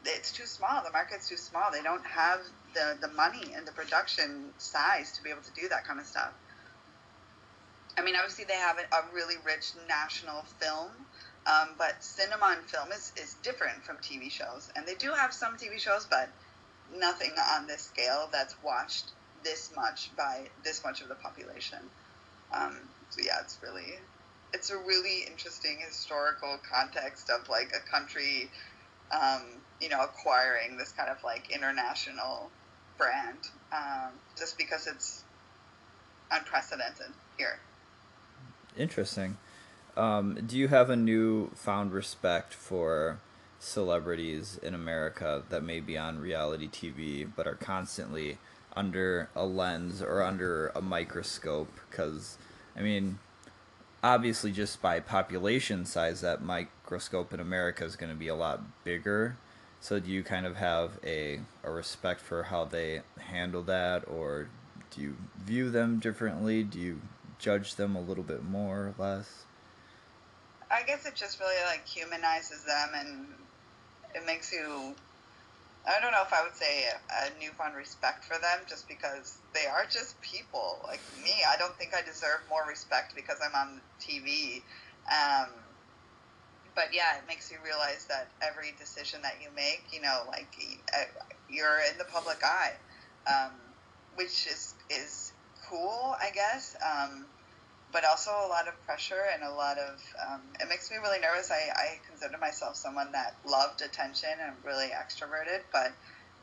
it's 0.06 0.32
too 0.32 0.46
small. 0.46 0.84
The 0.84 0.92
market's 0.92 1.28
too 1.28 1.38
small. 1.38 1.72
They 1.72 1.84
don't 1.84 2.06
have 2.06 2.40
the 2.74 2.98
the 3.02 3.10
money 3.10 3.54
and 3.56 3.68
the 3.68 3.72
production 3.72 4.54
size 4.58 5.12
to 5.18 5.24
be 5.24 5.30
able 5.30 5.42
to 5.44 5.54
do 5.54 5.70
that 5.70 5.86
kind 5.86 6.00
of 6.00 6.06
stuff. 6.06 6.34
I 7.98 8.02
mean, 8.04 8.16
obviously 8.16 8.46
they 8.46 8.56
have 8.56 8.78
a, 8.78 9.14
really 9.14 9.36
rich 9.46 9.72
national 9.88 10.44
film, 10.60 10.90
um, 11.46 11.70
but 11.78 12.04
cinema 12.04 12.56
and 12.58 12.70
film 12.70 12.92
is, 12.92 13.12
is 13.22 13.36
different 13.44 13.84
from 13.84 13.98
TV 13.98 14.32
shows. 14.32 14.72
And 14.76 14.86
they 14.88 14.96
do 14.96 15.12
have 15.12 15.34
some 15.34 15.58
TV 15.58 15.78
shows, 15.80 16.08
but 16.10 16.30
nothing 16.98 17.32
on 17.56 17.68
this 17.68 17.82
scale 17.82 18.30
that's 18.32 18.56
watched 18.64 19.12
this 19.44 19.72
much 19.76 20.16
by 20.16 20.48
this 20.64 20.84
much 20.84 21.02
of 21.02 21.10
the 21.10 21.16
population. 21.16 21.80
Um, 22.54 22.78
so 23.10 23.22
yeah, 23.24 23.40
it's 23.42 23.58
really, 23.64 24.00
it's 24.54 24.70
a 24.70 24.78
really 24.78 25.24
interesting 25.28 25.78
historical 25.86 26.60
context 26.70 27.30
of 27.30 27.48
like 27.50 27.74
a 27.76 27.90
country, 27.90 28.50
um, 29.12 29.44
you 29.80 29.90
know, 29.90 30.04
acquiring 30.04 30.78
this 30.78 30.92
kind 30.92 31.10
of 31.10 31.24
like 31.24 31.52
international 31.52 32.50
brand, 32.98 33.40
um, 33.72 34.12
just 34.38 34.58
because 34.58 34.88
it's 34.88 35.24
unprecedented 36.32 37.12
here. 37.38 37.60
Interesting. 38.78 39.38
Um, 39.98 40.38
do 40.48 40.58
you 40.58 40.70
have 40.70 40.90
a 40.90 40.96
new 40.96 41.50
found 41.56 41.92
respect 41.92 42.54
for 42.54 43.20
celebrities 43.62 44.60
in 44.64 44.74
America 44.74 45.44
that 45.50 45.64
may 45.64 45.80
be 45.80 45.96
on 45.96 46.20
reality 46.20 46.68
TV 46.68 47.30
but 47.36 47.46
are 47.46 47.56
constantly 47.56 48.40
under 48.76 49.30
a 49.36 49.46
lens 49.46 50.02
or 50.02 50.24
under 50.24 50.68
a 50.70 50.82
microscope? 50.82 51.80
Because, 51.90 52.38
I 52.76 52.82
mean, 52.82 53.20
obviously, 54.04 54.52
just 54.52 54.82
by 54.82 55.00
population 55.00 55.86
size, 55.86 56.22
that 56.22 56.42
microscope 56.42 57.34
in 57.34 57.40
America 57.40 57.86
is 57.86 57.96
going 57.96 58.12
to 58.12 58.18
be 58.18 58.28
a 58.28 58.36
lot 58.36 58.84
bigger. 58.84 59.38
So, 59.80 60.00
do 60.00 60.12
you 60.12 60.24
kind 60.24 60.46
of 60.46 60.58
have 60.58 61.00
a, 61.04 61.40
a 61.64 61.72
respect 61.72 62.22
for 62.22 62.44
how 62.44 62.66
they 62.66 63.02
handle 63.20 63.64
that, 63.64 64.08
or 64.08 64.50
do 64.90 65.02
you 65.02 65.18
view 65.38 65.70
them 65.70 66.00
differently? 66.00 66.64
Do 66.64 66.80
you 66.80 67.02
judge 67.38 67.76
them 67.76 67.96
a 67.96 68.02
little 68.02 68.24
bit 68.24 68.44
more 68.44 68.78
or 68.88 68.96
less? 68.98 69.46
I 70.72 70.84
guess 70.84 71.06
it 71.06 71.16
just 71.16 71.40
really 71.40 71.56
like 71.68 71.86
humanizes 71.86 72.64
them 72.64 72.90
and 72.96 73.28
it 74.16 74.26
makes 74.26 74.52
you. 74.52 74.96
I 75.82 76.00
don't 76.00 76.12
know 76.12 76.22
if 76.22 76.32
I 76.32 76.44
would 76.44 76.56
say 76.56 76.86
a, 76.86 77.40
newfound 77.42 77.76
respect 77.76 78.24
for 78.26 78.38
them 78.38 78.70
just 78.70 78.88
because 78.88 79.40
they 79.56 79.66
are 79.66 79.84
just 79.90 80.14
people 80.22 80.78
like 80.86 81.02
me. 81.18 81.34
I 81.50 81.58
don't 81.58 81.76
think 81.78 81.94
I 81.96 82.06
deserve 82.06 82.46
more 82.50 82.64
respect 82.70 83.16
because 83.16 83.38
I'm 83.42 83.56
on 83.56 83.82
TV. 84.00 84.62
Um, 85.10 85.50
but 86.76 86.94
yeah, 86.94 87.18
it 87.18 87.28
makes 87.28 87.50
you 87.52 87.58
realize 87.66 88.06
that 88.10 88.30
every 88.42 88.74
decision 88.78 89.22
that 89.24 89.42
you 89.42 89.50
make, 89.56 89.90
you 89.92 90.02
know, 90.02 90.22
like 90.28 90.54
you're 91.50 91.80
in 91.92 91.98
the 91.98 92.06
public 92.06 92.38
eye, 92.44 92.78
um, 93.28 93.52
which 94.16 94.46
is 94.48 94.76
is 94.90 95.34
cool, 95.70 96.16
I 96.22 96.30
guess. 96.34 96.76
Um, 96.86 97.26
but 97.92 98.06
also 98.06 98.32
a 98.32 98.48
lot 98.48 98.68
of 98.68 98.74
pressure 98.86 99.24
and 99.34 99.44
a 99.44 99.54
lot 99.54 99.78
of 99.78 100.00
um, 100.28 100.42
it 100.60 100.68
makes 100.70 100.90
me 100.90 100.98
really 100.98 101.20
nervous. 101.20 101.52
I, 101.52 101.70
I 101.76 101.88
consider 102.08 102.38
myself 102.40 102.76
someone 102.76 103.12
that 103.12 103.36
loved 103.46 103.82
attention 103.82 104.32
and 104.40 104.54
really 104.64 104.88
extroverted, 104.88 105.64
but 105.72 105.92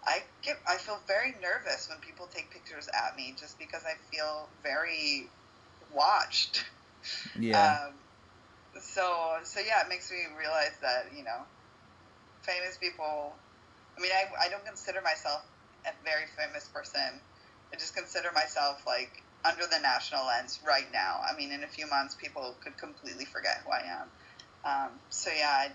I 0.07 0.21
get 0.43 0.57
I 0.69 0.77
feel 0.77 0.99
very 1.07 1.35
nervous 1.41 1.89
when 1.89 1.99
people 2.01 2.27
take 2.27 2.51
pictures 2.51 2.89
at 2.89 3.17
me 3.17 3.35
just 3.39 3.59
because 3.59 3.83
I 3.85 3.97
feel 4.15 4.49
very 4.63 5.29
watched. 5.95 6.65
Yeah. 7.39 7.79
Um, 7.89 7.95
so 8.83 9.39
so 9.45 9.61
yeah, 9.61 9.83
it 9.85 9.89
makes 9.89 10.11
me 10.11 10.19
realize 10.39 10.77
that 10.83 11.17
you 11.17 11.25
know, 11.25 11.47
famous 12.43 12.77
people. 12.77 13.33
I 13.97 14.03
mean, 14.03 14.13
I 14.13 14.47
I 14.47 14.49
don't 14.51 14.65
consider 14.67 15.01
myself 15.03 15.43
a 15.87 15.91
very 16.05 16.27
famous 16.37 16.69
person. 16.69 17.21
I 17.73 17.77
just 17.77 17.95
consider 17.95 18.31
myself 18.35 18.83
like 18.87 19.23
under 19.44 19.62
the 19.70 19.79
national 19.83 20.27
lens 20.27 20.61
right 20.66 20.87
now. 20.92 21.20
I 21.22 21.37
mean, 21.37 21.53
in 21.53 21.62
a 21.62 21.68
few 21.68 21.88
months, 21.88 22.14
people 22.14 22.55
could 22.62 22.77
completely 22.77 23.24
forget 23.24 23.62
who 23.64 23.70
I 23.72 23.83
am. 23.87 24.09
Um, 24.64 24.90
so 25.11 25.31
yeah, 25.37 25.48
I, 25.48 25.70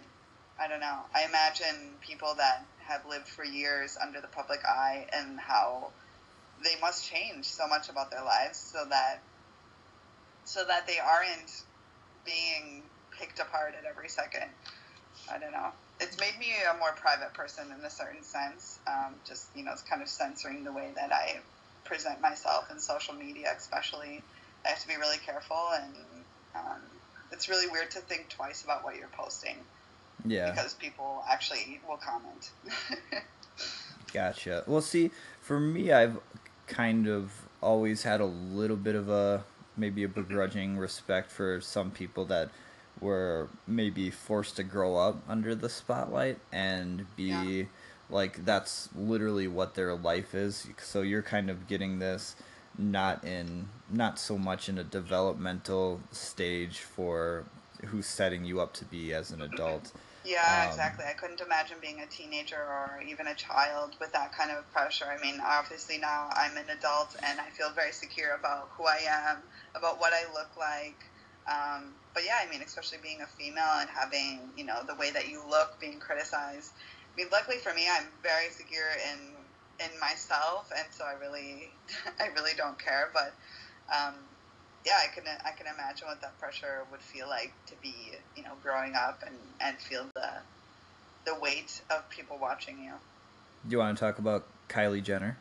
I 0.64 0.68
don't 0.68 0.82
know. 0.82 1.00
I 1.16 1.26
imagine 1.26 1.96
people 2.06 2.34
that 2.38 2.66
have 2.88 3.02
lived 3.10 3.28
for 3.28 3.46
years 3.46 3.98
under 4.02 4.20
the 4.20 4.28
public 4.28 4.60
eye 4.66 5.08
and 5.14 5.40
how 5.40 5.92
they 6.64 6.76
must 6.82 7.10
change 7.10 7.46
so 7.46 7.68
much 7.68 7.90
about 7.90 8.12
their 8.12 8.24
lives 8.24 8.58
so 8.58 8.86
that 8.90 9.22
so 10.46 10.64
that 10.68 10.86
they 10.88 11.00
aren't 11.00 11.52
being 12.26 12.84
picked 13.18 13.40
apart 13.40 13.74
at 13.78 13.86
every 13.90 14.10
second. 14.10 14.50
I 15.32 15.40
don't 15.40 15.52
know. 15.52 15.70
It's 16.00 16.20
made 16.20 16.38
me 16.38 16.52
a 16.70 16.78
more 16.78 16.92
private 16.94 17.34
person 17.34 17.66
in 17.72 17.84
a 17.86 17.90
certain 17.90 18.24
sense. 18.24 18.80
Um, 18.88 19.16
just 19.26 19.48
you 19.56 19.64
know, 19.64 19.72
it's 19.72 19.84
kind 19.84 20.02
of 20.02 20.10
censoring 20.10 20.64
the 20.64 20.74
way 20.74 20.92
that 20.96 21.12
I 21.14 21.40
present 21.84 22.22
myself 22.22 22.72
in 22.72 22.80
social 22.80 23.14
media, 23.14 23.54
especially. 23.56 24.22
I 24.66 24.70
have 24.70 24.80
to 24.80 24.88
be 24.88 24.96
really 24.96 25.18
careful, 25.26 25.70
and 25.76 25.94
um, 26.56 26.82
it's 27.32 27.50
really 27.50 27.68
weird 27.68 27.92
to 27.92 28.00
think 28.00 28.30
twice 28.30 28.64
about 28.64 28.84
what 28.84 28.96
you're 28.96 29.10
posting 29.10 29.58
yeah. 30.26 30.52
because 30.52 30.74
people 30.74 31.24
actually 31.30 31.80
will 31.88 31.98
comment. 31.98 32.52
Gotcha. 34.14 34.64
Well, 34.68 34.82
see, 34.82 35.12
for 35.42 35.60
me, 35.60 35.92
I've 35.92 36.20
kind 36.68 37.08
of 37.08 37.32
always 37.62 38.04
had 38.04 38.22
a 38.22 38.26
little 38.26 38.78
bit 38.78 38.96
of 38.96 39.10
a 39.10 39.44
maybe 39.76 40.04
a 40.04 40.08
begrudging 40.08 40.78
respect 40.78 41.32
for 41.32 41.60
some 41.60 41.90
people 41.90 42.26
that 42.26 42.50
were 43.02 43.48
maybe 43.66 44.10
forced 44.10 44.56
to 44.56 44.64
grow 44.64 44.96
up 44.96 45.22
under 45.28 45.56
the 45.56 45.68
spotlight 45.68 46.38
and 46.52 47.06
be 47.16 47.24
Yeah. 47.24 47.64
Like 48.10 48.46
that's 48.46 48.90
literally 48.96 49.48
what 49.48 49.76
their 49.76 49.96
life 49.96 50.36
is. 50.36 50.68
So 50.78 51.02
you're 51.02 51.22
kind 51.22 51.50
of 51.50 51.68
getting 51.68 52.00
this 52.00 52.36
not 52.78 53.24
in 53.24 53.68
not 53.92 54.18
so 54.18 54.38
much 54.38 54.68
in 54.70 54.78
a 54.78 54.84
developmental 54.84 56.02
stage 56.12 56.80
for 56.80 57.46
who's 57.86 58.06
setting 58.08 58.46
you 58.46 58.62
up 58.62 58.74
to 58.74 58.86
be 58.86 59.14
as 59.14 59.32
an 59.32 59.42
adult. 59.42 59.92
Yeah, 60.26 60.64
Um, 60.64 60.70
exactly. 60.70 61.06
I 61.06 61.14
couldn't 61.14 61.42
imagine 61.42 61.78
being 61.82 62.00
a 62.00 62.06
teenager 62.08 62.56
or 62.58 63.04
even 63.06 63.28
a 63.28 63.36
child 63.36 63.96
with 64.00 64.14
that 64.14 64.32
kind 64.32 64.52
of 64.52 64.72
pressure. 64.72 65.06
I 65.06 65.22
mean, 65.22 65.42
obviously 65.46 65.98
now 65.98 66.30
I'm 66.32 66.56
an 66.56 66.70
adult 66.70 67.16
and 67.22 67.40
I 67.42 67.50
feel 67.50 67.72
very 67.72 67.92
secure 67.92 68.34
about 68.36 68.70
who 68.78 68.86
I 68.86 69.02
am, 69.06 69.38
about 69.76 70.00
what 70.00 70.14
I 70.14 70.24
look 70.34 70.56
like. 70.58 70.96
Um, 71.46 71.96
but 72.14 72.24
yeah, 72.24 72.38
I 72.42 72.50
mean, 72.50 72.62
especially 72.62 73.00
being 73.04 73.22
a 73.22 73.28
female 73.28 73.80
and 73.80 73.90
having, 73.90 74.40
you 74.56 74.64
know, 74.64 74.80
the 74.88 74.96
way 74.96 75.12
that 75.12 75.28
you 75.30 75.42
look 75.50 75.78
being 75.82 76.00
criticized. 76.00 76.72
I 77.14 77.18
mean, 77.18 77.28
luckily 77.32 77.58
for 77.58 77.74
me, 77.74 77.88
I'm 77.92 78.08
very 78.22 78.50
secure 78.50 78.90
in 79.12 79.20
in 79.84 80.00
myself, 80.00 80.72
and 80.76 80.86
so 80.92 81.04
I 81.04 81.14
really, 81.14 81.70
I 82.20 82.28
really 82.36 82.52
don't 82.56 82.78
care. 82.78 83.10
But 83.14 83.34
um, 83.94 84.16
yeah, 84.86 84.94
I 85.04 85.14
can 85.14 85.24
I 85.46 85.52
can 85.52 85.68
imagine 85.68 86.08
what 86.08 86.22
that 86.22 86.38
pressure 86.40 86.86
would 86.92 87.02
feel 87.02 87.28
like 87.28 87.54
to 87.68 87.74
be, 87.82 87.94
you 88.36 88.44
know, 88.44 88.54
growing 88.62 88.96
up 88.96 89.24
and 89.26 89.36
and 89.62 89.78
feel 89.78 90.06
the 90.16 90.30
the 91.26 91.40
weight 91.40 91.82
of 91.90 92.10
people 92.10 92.38
watching 92.42 92.80
you. 92.84 92.94
Do 93.68 93.72
you 93.72 93.78
want 93.78 93.98
to 93.98 94.04
talk 94.04 94.20
about 94.20 94.46
Kylie 94.70 95.04
Jenner? 95.04 95.38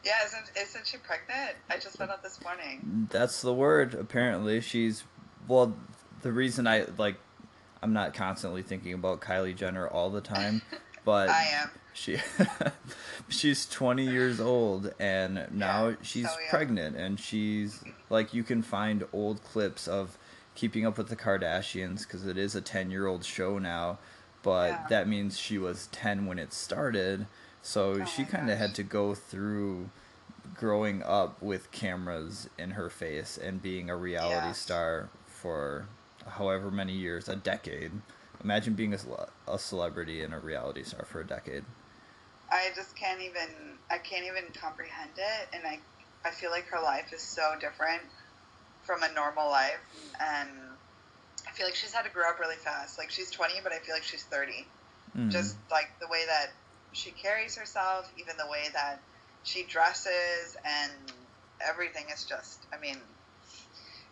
Yeah, 0.04 0.14
isn't 0.26 0.50
isn't 0.56 0.86
she 0.88 0.96
pregnant? 0.96 1.56
I 1.70 1.76
just 1.76 1.96
found 1.96 2.10
out 2.10 2.24
this 2.24 2.42
morning. 2.42 3.06
That's 3.10 3.40
the 3.40 3.52
word. 3.52 3.94
Apparently, 3.94 4.60
she's 4.60 5.04
well. 5.46 5.76
The 6.22 6.32
reason 6.32 6.66
I 6.66 6.86
like, 6.98 7.16
I'm 7.82 7.92
not 7.92 8.14
constantly 8.14 8.62
thinking 8.62 8.92
about 8.94 9.20
Kylie 9.20 9.56
Jenner 9.56 9.88
all 9.88 10.10
the 10.10 10.20
time, 10.20 10.62
but 11.04 11.28
I 11.28 11.44
am. 11.62 11.70
she 11.92 12.18
she's 13.28 13.66
20 13.66 14.04
years 14.04 14.40
old 14.40 14.92
and 14.98 15.46
now 15.50 15.86
oh, 15.86 15.88
Yeah, 15.90 15.96
she's 16.02 16.30
so 16.30 16.38
young. 16.38 16.48
pregnant 16.50 16.96
and 16.96 17.18
she's 17.18 17.82
like 18.10 18.32
you 18.34 18.42
can 18.44 18.62
find 18.62 19.04
old 19.12 19.42
clips 19.44 19.88
of 19.88 20.16
keeping 20.54 20.86
up 20.86 20.98
with 20.98 21.08
the 21.08 21.16
kardashians 21.16 22.00
because 22.06 22.26
it 22.26 22.36
is 22.38 22.54
a 22.54 22.60
10 22.60 22.90
year 22.90 23.06
old 23.06 23.24
show 23.24 23.58
now 23.58 23.98
but 24.42 24.70
Yeah. 24.70 24.86
that 24.90 25.08
means 25.08 25.38
she 25.38 25.58
was 25.58 25.88
10 25.92 26.26
when 26.26 26.38
it 26.38 26.52
started 26.52 27.26
so 27.62 27.98
Oh 28.00 28.04
she 28.04 28.24
kind 28.24 28.50
of 28.50 28.58
had 28.58 28.74
to 28.76 28.82
go 28.82 29.14
through 29.14 29.90
growing 30.54 31.02
up 31.02 31.40
with 31.42 31.70
cameras 31.72 32.48
in 32.58 32.72
her 32.72 32.90
face 32.90 33.38
and 33.38 33.62
being 33.62 33.88
a 33.90 33.96
reality 33.96 34.46
Yeah. 34.48 34.52
star 34.52 35.08
for 35.26 35.86
however 36.28 36.70
many 36.70 36.92
years 36.92 37.28
a 37.28 37.36
decade 37.36 37.90
imagine 38.42 38.74
being 38.74 38.94
a, 38.94 38.98
a 39.48 39.58
celebrity 39.58 40.22
and 40.22 40.34
a 40.34 40.38
reality 40.38 40.82
star 40.82 41.04
for 41.04 41.20
a 41.20 41.26
decade 41.26 41.64
I 42.50 42.70
just 42.76 42.94
can't 42.96 43.20
even 43.22 43.78
I 43.90 43.98
can't 43.98 44.26
even 44.26 44.52
comprehend 44.52 45.12
it 45.16 45.48
and 45.54 45.66
I 45.66 45.78
I 46.24 46.30
feel 46.30 46.50
like 46.50 46.66
her 46.68 46.80
life 46.80 47.12
is 47.12 47.22
so 47.22 47.54
different 47.58 48.02
from 48.84 49.02
a 49.02 49.12
normal 49.12 49.48
life 49.48 49.80
and 50.20 50.50
I 51.48 51.50
feel 51.52 51.66
like 51.66 51.74
she's 51.74 51.92
had 51.92 52.04
to 52.04 52.10
grow 52.10 52.28
up 52.28 52.38
really 52.38 52.56
fast. 52.56 52.98
Like 52.98 53.10
she's 53.10 53.30
20 53.30 53.54
but 53.62 53.72
I 53.72 53.78
feel 53.78 53.94
like 53.94 54.04
she's 54.04 54.24
30. 54.24 54.66
Mhm. 55.16 55.30
Just 55.30 55.56
like 55.70 55.88
the 56.00 56.08
way 56.08 56.24
that 56.26 56.52
she 56.92 57.10
carries 57.10 57.56
herself, 57.56 58.10
even 58.18 58.36
the 58.36 58.46
way 58.50 58.68
that 58.74 59.00
she 59.44 59.64
dresses 59.64 60.56
and 60.64 60.92
everything 61.60 62.04
is 62.12 62.24
just 62.24 62.66
I 62.72 62.78
mean 62.78 62.98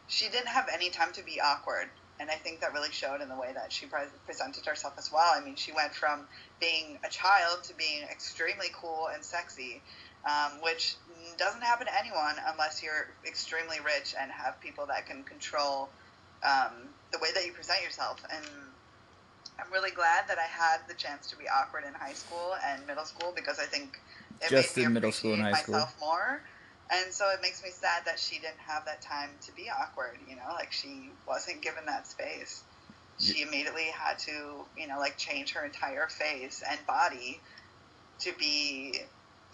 she 0.08 0.28
didn't 0.28 0.48
have 0.48 0.68
any 0.72 0.90
time 0.90 1.12
to 1.12 1.22
be 1.22 1.40
awkward 1.40 1.90
and 2.20 2.30
I 2.30 2.34
think 2.34 2.60
that 2.60 2.74
really 2.74 2.92
showed 2.92 3.22
in 3.22 3.28
the 3.28 3.34
way 3.34 3.50
that 3.54 3.72
she 3.72 3.86
pre- 3.86 4.12
presented 4.26 4.66
herself 4.66 4.94
as 4.98 5.10
well. 5.10 5.32
I 5.34 5.40
mean, 5.40 5.56
she 5.56 5.72
went 5.72 5.94
from 5.94 6.26
being 6.60 6.98
a 7.02 7.08
child 7.08 7.64
to 7.64 7.74
being 7.74 8.02
extremely 8.12 8.68
cool 8.78 9.08
and 9.12 9.24
sexy, 9.24 9.80
um, 10.28 10.60
which 10.62 10.96
doesn't 11.38 11.62
happen 11.62 11.86
to 11.86 11.98
anyone 11.98 12.36
unless 12.52 12.82
you're 12.82 13.16
extremely 13.26 13.80
rich 13.80 14.14
and 14.20 14.30
have 14.30 14.60
people 14.60 14.84
that 14.88 15.06
can 15.06 15.24
control 15.24 15.88
um, 16.44 16.92
the 17.10 17.18
way 17.18 17.28
that 17.34 17.46
you 17.46 17.52
present 17.52 17.82
yourself. 17.82 18.22
And 18.30 18.44
I'm 19.58 19.72
really 19.72 19.90
glad 19.90 20.28
that 20.28 20.36
I 20.38 20.44
had 20.44 20.84
the 20.88 20.94
chance 20.94 21.30
to 21.30 21.36
be 21.36 21.44
awkward 21.48 21.84
in 21.88 21.94
high 21.94 22.12
school 22.12 22.52
and 22.68 22.86
middle 22.86 23.04
school 23.06 23.32
because 23.34 23.58
I 23.58 23.64
think 23.64 23.96
it 24.42 24.50
Just 24.50 24.76
made 24.76 24.82
me 24.82 24.86
in 24.86 24.92
middle 24.92 25.12
school 25.12 25.32
and 25.32 25.42
high 25.42 25.54
school? 25.54 25.74
myself 25.74 25.96
more. 26.00 26.42
And 26.92 27.12
so 27.12 27.30
it 27.30 27.40
makes 27.40 27.62
me 27.62 27.70
sad 27.70 28.02
that 28.06 28.18
she 28.18 28.36
didn't 28.36 28.58
have 28.66 28.84
that 28.86 29.00
time 29.02 29.30
to 29.46 29.52
be 29.52 29.70
awkward, 29.70 30.18
you 30.28 30.34
know, 30.34 30.54
like 30.54 30.72
she 30.72 31.10
wasn't 31.26 31.62
given 31.62 31.86
that 31.86 32.06
space. 32.06 32.62
She 33.20 33.42
immediately 33.42 33.86
had 33.92 34.18
to, 34.20 34.64
you 34.76 34.88
know, 34.88 34.98
like 34.98 35.16
change 35.18 35.52
her 35.52 35.64
entire 35.64 36.08
face 36.08 36.62
and 36.68 36.78
body 36.86 37.38
to 38.20 38.32
be 38.38 38.98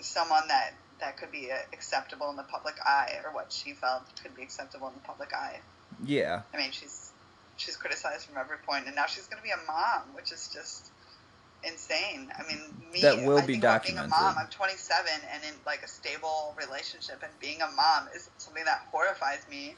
someone 0.01 0.49
that 0.49 0.73
that 1.01 1.19
could 1.19 1.31
be 1.31 1.51
acceptable 1.73 2.31
in 2.31 2.37
the 2.37 2.43
public 2.45 2.75
eye 2.85 3.13
or 3.25 3.35
what 3.35 3.53
she 3.53 3.73
felt 3.73 4.03
could 4.23 4.35
be 4.35 4.43
acceptable 4.43 4.89
in 4.89 4.95
the 4.95 5.01
public 5.01 5.31
eye. 5.35 5.61
yeah 6.05 6.43
I 6.55 6.57
mean, 6.57 6.71
she's 6.71 7.13
she's 7.57 7.77
criticized 7.77 8.27
from 8.27 8.39
every 8.39 8.59
point, 8.67 8.87
and 8.87 8.95
now 8.97 9.07
she's 9.07 9.27
going 9.27 9.43
to 9.43 9.45
be 9.45 9.51
a 9.51 9.67
mom, 9.67 10.15
which 10.15 10.33
is 10.33 10.49
just 10.53 10.91
insane. 11.67 12.31
I 12.39 12.43
mean, 12.47 12.61
me, 12.93 13.03
That 13.03 13.23
will 13.25 13.39
I 13.39 13.47
be 13.47 13.57
about 13.59 13.83
Being 13.85 13.99
a 13.99 14.07
mom. 14.09 14.37
I'm 14.39 14.49
27 14.49 15.07
and 15.33 15.43
in 15.45 15.55
like 15.67 15.83
a 15.83 15.89
stable 15.89 16.55
relationship, 16.59 17.23
and 17.23 17.33
being 17.41 17.61
a 17.63 17.71
mom 17.73 18.09
is 18.15 18.31
something 18.39 18.65
that 18.65 18.87
horrifies 18.91 19.45
me 19.51 19.75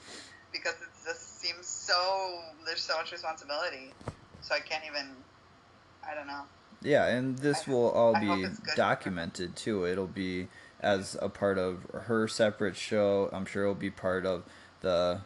because 0.52 0.74
it 0.74 0.88
just 1.04 1.40
seems 1.40 1.66
so 1.66 2.40
there's 2.66 2.82
so 2.82 2.96
much 2.96 3.12
responsibility. 3.12 3.92
So 4.42 4.54
I 4.54 4.60
can't 4.60 4.84
even. 4.88 5.08
I 6.08 6.14
don't 6.14 6.26
know. 6.26 6.42
Yeah, 6.82 7.06
and 7.06 7.36
this 7.38 7.66
I- 7.66 7.70
will 7.72 7.90
all 7.90 8.16
I 8.16 8.20
be 8.20 8.42
it's 8.44 8.58
good 8.58 8.64
for 8.64 8.70
her. 8.70 8.76
documented 8.76 9.56
too. 9.56 9.84
It'll 9.86 10.06
be 10.06 10.48
as 10.80 11.16
a 11.20 11.28
part 11.28 11.58
of 11.58 11.82
her 11.92 12.28
separate 12.28 12.76
show. 12.76 13.28
I'm 13.32 13.44
sure 13.46 13.64
it'll 13.64 13.74
be 13.74 13.90
part 13.90 14.24
of 14.24 14.44
the 14.80 15.22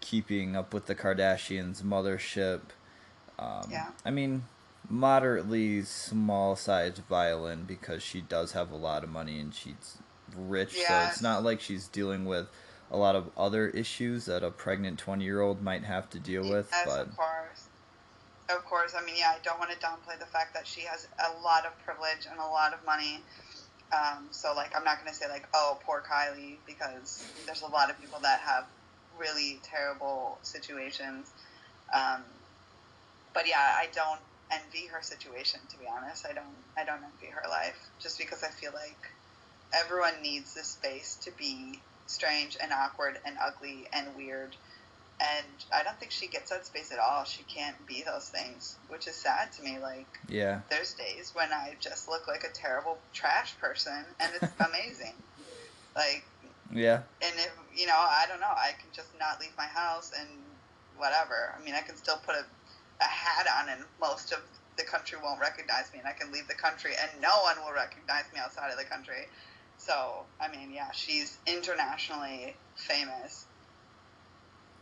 keeping 0.00 0.54
up 0.56 0.72
with 0.72 0.86
the 0.86 0.94
Kardashians 0.94 1.82
mothership. 1.82 2.60
Um, 3.38 3.68
Yeah. 3.70 3.88
I 4.04 4.10
mean, 4.10 4.44
moderately 4.92 5.82
small 5.82 6.54
sized 6.54 6.98
violin 7.08 7.64
because 7.64 8.02
she 8.02 8.20
does 8.20 8.52
have 8.52 8.70
a 8.70 8.76
lot 8.76 9.02
of 9.02 9.08
money 9.08 9.40
and 9.40 9.54
she's 9.54 9.96
rich. 10.36 10.74
So 10.74 11.06
it's 11.08 11.22
not 11.22 11.42
like 11.42 11.62
she's 11.62 11.88
dealing 11.88 12.26
with 12.26 12.46
a 12.90 12.98
lot 12.98 13.16
of 13.16 13.30
other 13.34 13.68
issues 13.68 14.26
that 14.26 14.44
a 14.44 14.50
pregnant 14.50 14.98
20 14.98 15.24
year 15.24 15.40
old 15.40 15.62
might 15.62 15.82
have 15.84 16.10
to 16.10 16.18
deal 16.18 16.42
with. 16.42 16.68
Yes, 16.70 16.84
but 16.84 17.00
of 17.08 17.16
course. 17.16 17.68
Of 18.50 18.64
course. 18.66 18.94
I 18.94 19.02
mean, 19.02 19.14
yeah, 19.16 19.32
I 19.34 19.38
don't 19.42 19.58
want 19.58 19.70
to 19.70 19.78
downplay 19.78 20.18
the 20.18 20.26
fact 20.26 20.52
that 20.52 20.66
she 20.66 20.82
has 20.82 21.08
a 21.18 21.42
lot 21.42 21.64
of 21.64 21.76
privilege 21.86 22.26
and 22.30 22.38
a 22.38 22.44
lot 22.44 22.74
of 22.74 22.84
money. 22.84 23.20
Um, 23.94 24.26
so, 24.30 24.52
like, 24.54 24.76
I'm 24.76 24.84
not 24.84 24.98
going 24.98 25.08
to 25.08 25.14
say, 25.14 25.26
like, 25.28 25.48
oh, 25.54 25.78
poor 25.84 26.02
Kylie, 26.02 26.56
because 26.66 27.26
there's 27.46 27.62
a 27.62 27.66
lot 27.66 27.90
of 27.90 27.98
people 27.98 28.18
that 28.20 28.40
have 28.40 28.66
really 29.18 29.58
terrible 29.62 30.38
situations. 30.42 31.30
Um, 31.94 32.22
but 33.32 33.48
yeah, 33.48 33.56
I 33.58 33.86
don't 33.94 34.20
envy 34.52 34.86
her 34.86 35.02
situation, 35.02 35.60
to 35.70 35.78
be 35.78 35.86
honest. 35.86 36.26
I 36.28 36.32
don't, 36.32 36.56
I 36.76 36.84
don't 36.84 37.02
envy 37.02 37.32
her 37.32 37.48
life, 37.48 37.78
just 38.00 38.18
because 38.18 38.42
I 38.42 38.48
feel 38.48 38.72
like 38.72 38.98
everyone 39.72 40.22
needs 40.22 40.54
this 40.54 40.68
space 40.68 41.16
to 41.24 41.30
be 41.32 41.80
strange 42.06 42.56
and 42.62 42.72
awkward 42.72 43.18
and 43.24 43.36
ugly 43.42 43.86
and 43.92 44.14
weird 44.16 44.54
and 45.22 45.46
I 45.72 45.82
don't 45.82 45.98
think 45.98 46.10
she 46.10 46.26
gets 46.26 46.50
that 46.50 46.66
space 46.66 46.92
at 46.92 46.98
all. 46.98 47.24
She 47.24 47.42
can't 47.44 47.76
be 47.86 48.02
those 48.02 48.28
things, 48.28 48.76
which 48.88 49.06
is 49.06 49.14
sad 49.14 49.52
to 49.52 49.62
me. 49.62 49.78
Like 49.78 50.06
yeah, 50.28 50.60
there's 50.70 50.94
days 50.94 51.32
when 51.34 51.52
I 51.52 51.74
just 51.80 52.08
look 52.08 52.26
like 52.28 52.44
a 52.44 52.52
terrible 52.52 52.98
trash 53.12 53.58
person, 53.60 54.04
and 54.20 54.32
it's 54.40 54.52
amazing. 54.68 55.14
Like, 55.94 56.24
yeah, 56.72 57.02
and 57.22 57.34
if 57.36 57.52
you 57.74 57.86
know, 57.86 57.96
I 57.96 58.24
don't 58.28 58.40
know, 58.40 58.46
I 58.46 58.72
can 58.80 58.90
just 58.92 59.08
not 59.18 59.40
leave 59.40 59.52
my 59.56 59.66
house 59.66 60.12
and 60.18 60.28
whatever. 60.96 61.54
I 61.58 61.64
mean, 61.64 61.74
I 61.74 61.80
can 61.80 61.96
still 61.96 62.18
put 62.24 62.34
a, 62.34 62.44
a 63.02 63.08
hat 63.08 63.46
on, 63.60 63.68
and 63.68 63.82
most 64.00 64.32
of 64.32 64.40
the 64.76 64.84
country 64.84 65.18
won't 65.22 65.40
recognize 65.40 65.92
me, 65.92 65.98
and 65.98 66.08
I 66.08 66.12
can 66.12 66.32
leave 66.32 66.48
the 66.48 66.54
country, 66.54 66.92
and 67.00 67.20
no 67.20 67.42
one 67.42 67.56
will 67.64 67.74
recognize 67.74 68.24
me 68.32 68.40
outside 68.40 68.70
of 68.70 68.78
the 68.78 68.84
country. 68.84 69.28
So, 69.76 70.24
I 70.40 70.48
mean, 70.48 70.72
yeah, 70.72 70.90
she's 70.92 71.38
internationally 71.46 72.56
famous. 72.76 73.46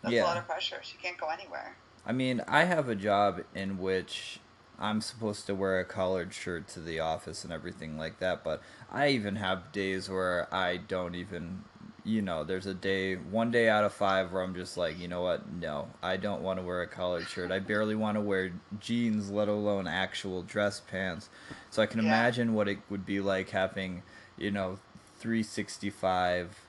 That's 0.02 0.14
Yeah. 0.14 0.24
a 0.24 0.26
lot 0.26 0.36
of 0.36 0.46
pressure. 0.46 0.80
She 0.82 0.96
can't 0.98 1.18
go 1.18 1.28
anywhere. 1.28 1.76
I 2.06 2.12
mean, 2.12 2.42
I 2.46 2.64
have 2.64 2.88
a 2.88 2.94
job 2.94 3.42
in 3.54 3.78
which 3.78 4.40
I'm 4.78 5.00
supposed 5.02 5.46
to 5.46 5.54
wear 5.54 5.78
a 5.78 5.84
collared 5.84 6.32
shirt 6.32 6.66
to 6.68 6.80
the 6.80 7.00
office 7.00 7.44
and 7.44 7.52
everything 7.52 7.98
like 7.98 8.18
that, 8.20 8.42
but 8.42 8.62
I 8.90 9.08
even 9.08 9.36
have 9.36 9.72
days 9.72 10.08
where 10.08 10.52
I 10.52 10.78
don't 10.78 11.14
even, 11.14 11.64
you 12.04 12.22
know, 12.22 12.44
there's 12.44 12.66
a 12.66 12.74
day, 12.74 13.14
one 13.16 13.50
day 13.50 13.68
out 13.68 13.84
of 13.84 13.92
five 13.92 14.32
where 14.32 14.42
I'm 14.42 14.54
just 14.54 14.76
like, 14.76 14.98
you 14.98 15.08
know 15.08 15.22
what, 15.22 15.50
no, 15.52 15.88
I 16.02 16.16
don't 16.16 16.42
want 16.42 16.58
to 16.58 16.64
wear 16.64 16.82
a 16.82 16.86
collared 16.86 17.28
shirt. 17.28 17.50
I 17.50 17.58
barely 17.58 17.94
want 17.94 18.16
to 18.16 18.20
wear 18.20 18.52
jeans, 18.80 19.30
let 19.30 19.48
alone 19.48 19.86
actual 19.86 20.42
dress 20.42 20.80
pants. 20.80 21.28
So 21.70 21.82
I 21.82 21.86
can 21.86 22.00
Yeah. 22.00 22.06
imagine 22.06 22.54
what 22.54 22.68
it 22.68 22.78
would 22.88 23.04
be 23.06 23.20
like 23.20 23.50
having, 23.50 24.02
you 24.38 24.50
know, 24.50 24.78
365 25.18 26.66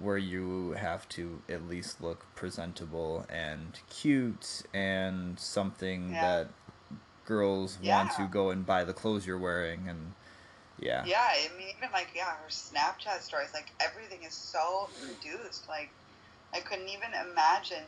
where 0.00 0.18
you 0.18 0.72
have 0.72 1.08
to 1.08 1.42
at 1.48 1.68
least 1.68 2.00
look 2.00 2.24
presentable 2.36 3.26
and 3.28 3.80
cute 3.90 4.62
and 4.72 5.38
something 5.40 6.12
Yeah. 6.12 6.20
that 6.20 6.48
girls 7.24 7.78
want 7.82 8.10
to 8.12 8.26
go 8.28 8.50
and 8.50 8.64
buy 8.64 8.84
the 8.84 8.92
clothes 8.94 9.26
you're 9.26 9.36
wearing 9.38 9.88
and 9.88 10.12
yeah. 10.80 11.04
Yeah, 11.04 11.26
I 11.28 11.48
mean, 11.56 11.68
even 11.76 11.90
like, 11.92 12.08
yeah, 12.14 12.26
her 12.26 12.48
Snapchat 12.48 13.22
stories, 13.22 13.50
like, 13.54 13.72
everything 13.80 14.24
is 14.24 14.34
so 14.34 14.88
produced. 15.00 15.68
Like, 15.68 15.90
I 16.54 16.60
couldn't 16.60 16.88
even 16.88 17.10
imagine 17.30 17.84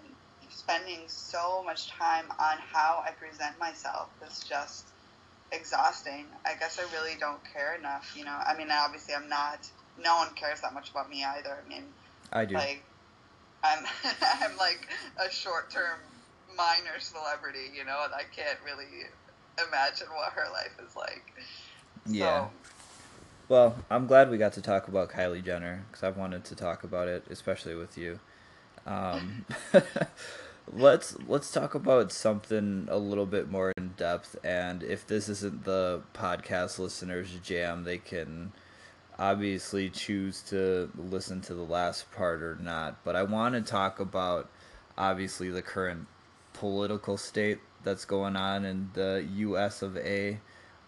spending 0.51 1.01
so 1.07 1.63
much 1.65 1.91
time 1.91 2.27
on 2.39 2.59
how 2.73 3.03
I 3.07 3.13
present 3.13 3.59
myself. 3.59 4.09
It's 4.23 4.47
just 4.47 4.87
exhausting. 5.53 6.27
I 6.45 6.55
guess 6.59 6.79
I 6.79 6.93
really 6.93 7.17
don't 7.19 7.41
care 7.53 7.75
enough, 7.75 8.15
you 8.17 8.25
know? 8.25 8.39
I 8.47 8.57
mean, 8.57 8.69
obviously, 8.71 9.15
I'm 9.15 9.29
not, 9.29 9.69
no 10.03 10.17
one 10.17 10.35
cares 10.35 10.61
that 10.61 10.75
much 10.75 10.91
about 10.91 11.09
me 11.11 11.25
either. 11.25 11.57
I 11.65 11.69
mean, 11.69 11.85
I 12.33 12.45
do. 12.45 12.55
like, 12.55 12.83
I'm, 13.63 13.85
I'm 14.41 14.57
like 14.57 14.89
a 15.25 15.31
short 15.31 15.71
term 15.71 15.99
minor 16.57 16.99
celebrity, 16.99 17.71
you 17.77 17.85
know, 17.85 18.03
and 18.05 18.15
I 18.15 18.23
can't 18.35 18.59
really 18.65 18.87
imagine 19.69 20.09
what 20.15 20.33
her 20.33 20.51
life 20.53 20.79
is 20.87 20.97
like. 20.97 21.33
Yeah. 22.07 22.47
So, 22.47 22.51
Well, 23.51 23.75
I'm 23.91 24.07
glad 24.07 24.31
we 24.31 24.39
got 24.39 24.53
to 24.53 24.63
talk 24.63 24.87
about 24.87 25.11
Kylie 25.11 25.45
Jenner 25.45 25.85
because 25.89 26.05
I've 26.05 26.17
wanted 26.17 26.45
to 26.45 26.55
talk 26.55 26.85
about 26.85 27.09
it, 27.09 27.25
especially 27.31 27.75
with 27.75 27.99
you. 27.99 28.21
Um, 28.87 29.45
let's 30.73 31.17
let's 31.27 31.51
talk 31.51 31.75
about 31.75 32.13
something 32.13 32.87
a 32.89 32.97
little 32.97 33.27
bit 33.27 33.51
more 33.51 33.73
in 33.77 33.95
depth. 33.97 34.37
And 34.45 34.85
if 34.85 35.05
this 35.05 35.29
isn't 35.29 35.65
the 35.65 36.03
podcast 36.15 36.79
listeners' 36.79 37.41
jam, 37.43 37.83
they 37.83 37.99
can 37.99 38.53
obviously 39.19 39.91
choose 39.91 40.43
to 40.43 40.89
listen 40.97 41.41
to 41.41 41.55
the 41.55 41.65
last 41.65 42.13
part 42.13 42.45
or 42.45 42.55
not. 42.55 43.03
But 43.03 43.17
I 43.17 43.25
want 43.25 43.57
to 43.57 43.63
talk 43.63 43.99
about 43.99 44.49
obviously 44.97 45.51
the 45.51 45.61
current 45.61 46.07
political 46.53 47.17
state 47.17 47.59
that's 47.83 48.05
going 48.05 48.37
on 48.37 48.65
in 48.65 48.91
the 48.95 49.27
U.S. 49.39 49.83
of 49.83 49.97
A. 49.97 50.39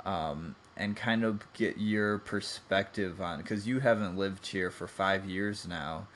Um, 0.06 0.54
and 0.76 0.96
kind 0.96 1.24
of 1.24 1.40
get 1.52 1.78
your 1.78 2.18
perspective 2.18 3.20
on 3.20 3.38
because 3.38 3.66
you 3.66 3.80
haven't 3.80 4.16
lived 4.16 4.46
here 4.46 4.70
for 4.70 4.86
five 4.86 5.26
years 5.26 5.66
now. 5.66 6.06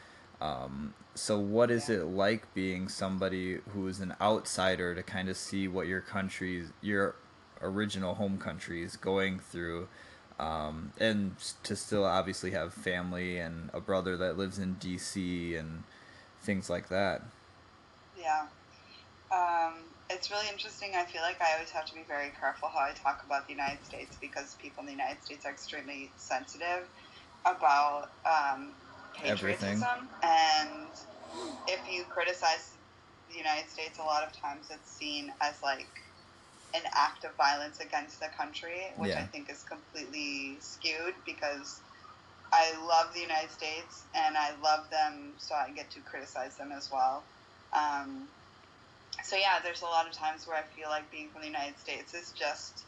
Um, 0.40 0.94
so, 1.14 1.38
what 1.38 1.70
is 1.70 1.88
it 1.88 2.04
like 2.04 2.52
being 2.54 2.88
somebody 2.88 3.58
who 3.70 3.86
is 3.88 4.00
an 4.00 4.14
outsider 4.20 4.94
to 4.94 5.02
kind 5.02 5.28
of 5.28 5.36
see 5.36 5.66
what 5.66 5.86
your 5.86 6.00
country, 6.00 6.64
your 6.82 7.16
original 7.62 8.14
home 8.14 8.38
country, 8.38 8.82
is 8.82 8.96
going 8.96 9.38
through? 9.38 9.88
Um, 10.38 10.92
and 10.98 11.34
to 11.62 11.74
still 11.74 12.04
obviously 12.04 12.50
have 12.50 12.74
family 12.74 13.38
and 13.38 13.70
a 13.72 13.80
brother 13.80 14.18
that 14.18 14.36
lives 14.36 14.58
in 14.58 14.76
DC 14.76 15.58
and 15.58 15.84
things 16.42 16.68
like 16.68 16.88
that. 16.88 17.22
Yeah. 18.18 18.46
Um, 19.32 19.74
it's 20.10 20.30
really 20.30 20.48
interesting. 20.50 20.92
I 20.94 21.04
feel 21.04 21.22
like 21.22 21.40
I 21.40 21.54
always 21.54 21.70
have 21.70 21.86
to 21.86 21.94
be 21.94 22.04
very 22.06 22.30
careful 22.38 22.68
how 22.72 22.80
I 22.80 22.92
talk 22.92 23.22
about 23.24 23.46
the 23.46 23.52
United 23.52 23.84
States 23.84 24.16
because 24.20 24.56
people 24.60 24.82
in 24.82 24.86
the 24.86 24.92
United 24.92 25.22
States 25.22 25.44
are 25.44 25.52
extremely 25.52 26.10
sensitive 26.16 26.86
about 27.44 28.10
um, 28.24 28.72
patriotism. 29.14 29.82
Everything. 29.82 30.08
And 30.22 30.90
if 31.68 31.90
you 31.90 32.04
criticize 32.04 32.74
the 33.30 33.36
United 33.36 33.68
States, 33.68 33.98
a 33.98 34.02
lot 34.02 34.22
of 34.22 34.32
times 34.32 34.68
it's 34.70 34.90
seen 34.90 35.32
as 35.40 35.62
like 35.62 35.88
an 36.74 36.82
act 36.94 37.24
of 37.24 37.34
violence 37.36 37.80
against 37.80 38.20
the 38.20 38.28
country, 38.36 38.92
which 38.98 39.10
yeah. 39.10 39.20
I 39.20 39.26
think 39.26 39.50
is 39.50 39.64
completely 39.64 40.56
skewed 40.60 41.14
because 41.24 41.80
I 42.52 42.72
love 42.86 43.12
the 43.12 43.20
United 43.20 43.50
States 43.50 44.04
and 44.14 44.36
I 44.36 44.50
love 44.62 44.88
them, 44.90 45.32
so 45.38 45.54
I 45.54 45.70
get 45.74 45.90
to 45.92 46.00
criticize 46.00 46.56
them 46.56 46.70
as 46.70 46.90
well. 46.92 47.24
Um, 47.72 48.28
so 49.22 49.36
yeah, 49.36 49.58
there's 49.62 49.82
a 49.82 49.86
lot 49.86 50.06
of 50.06 50.12
times 50.12 50.46
where 50.46 50.56
I 50.56 50.62
feel 50.62 50.88
like 50.88 51.10
being 51.10 51.28
from 51.30 51.42
the 51.42 51.48
United 51.48 51.78
States 51.78 52.14
is 52.14 52.32
just 52.32 52.84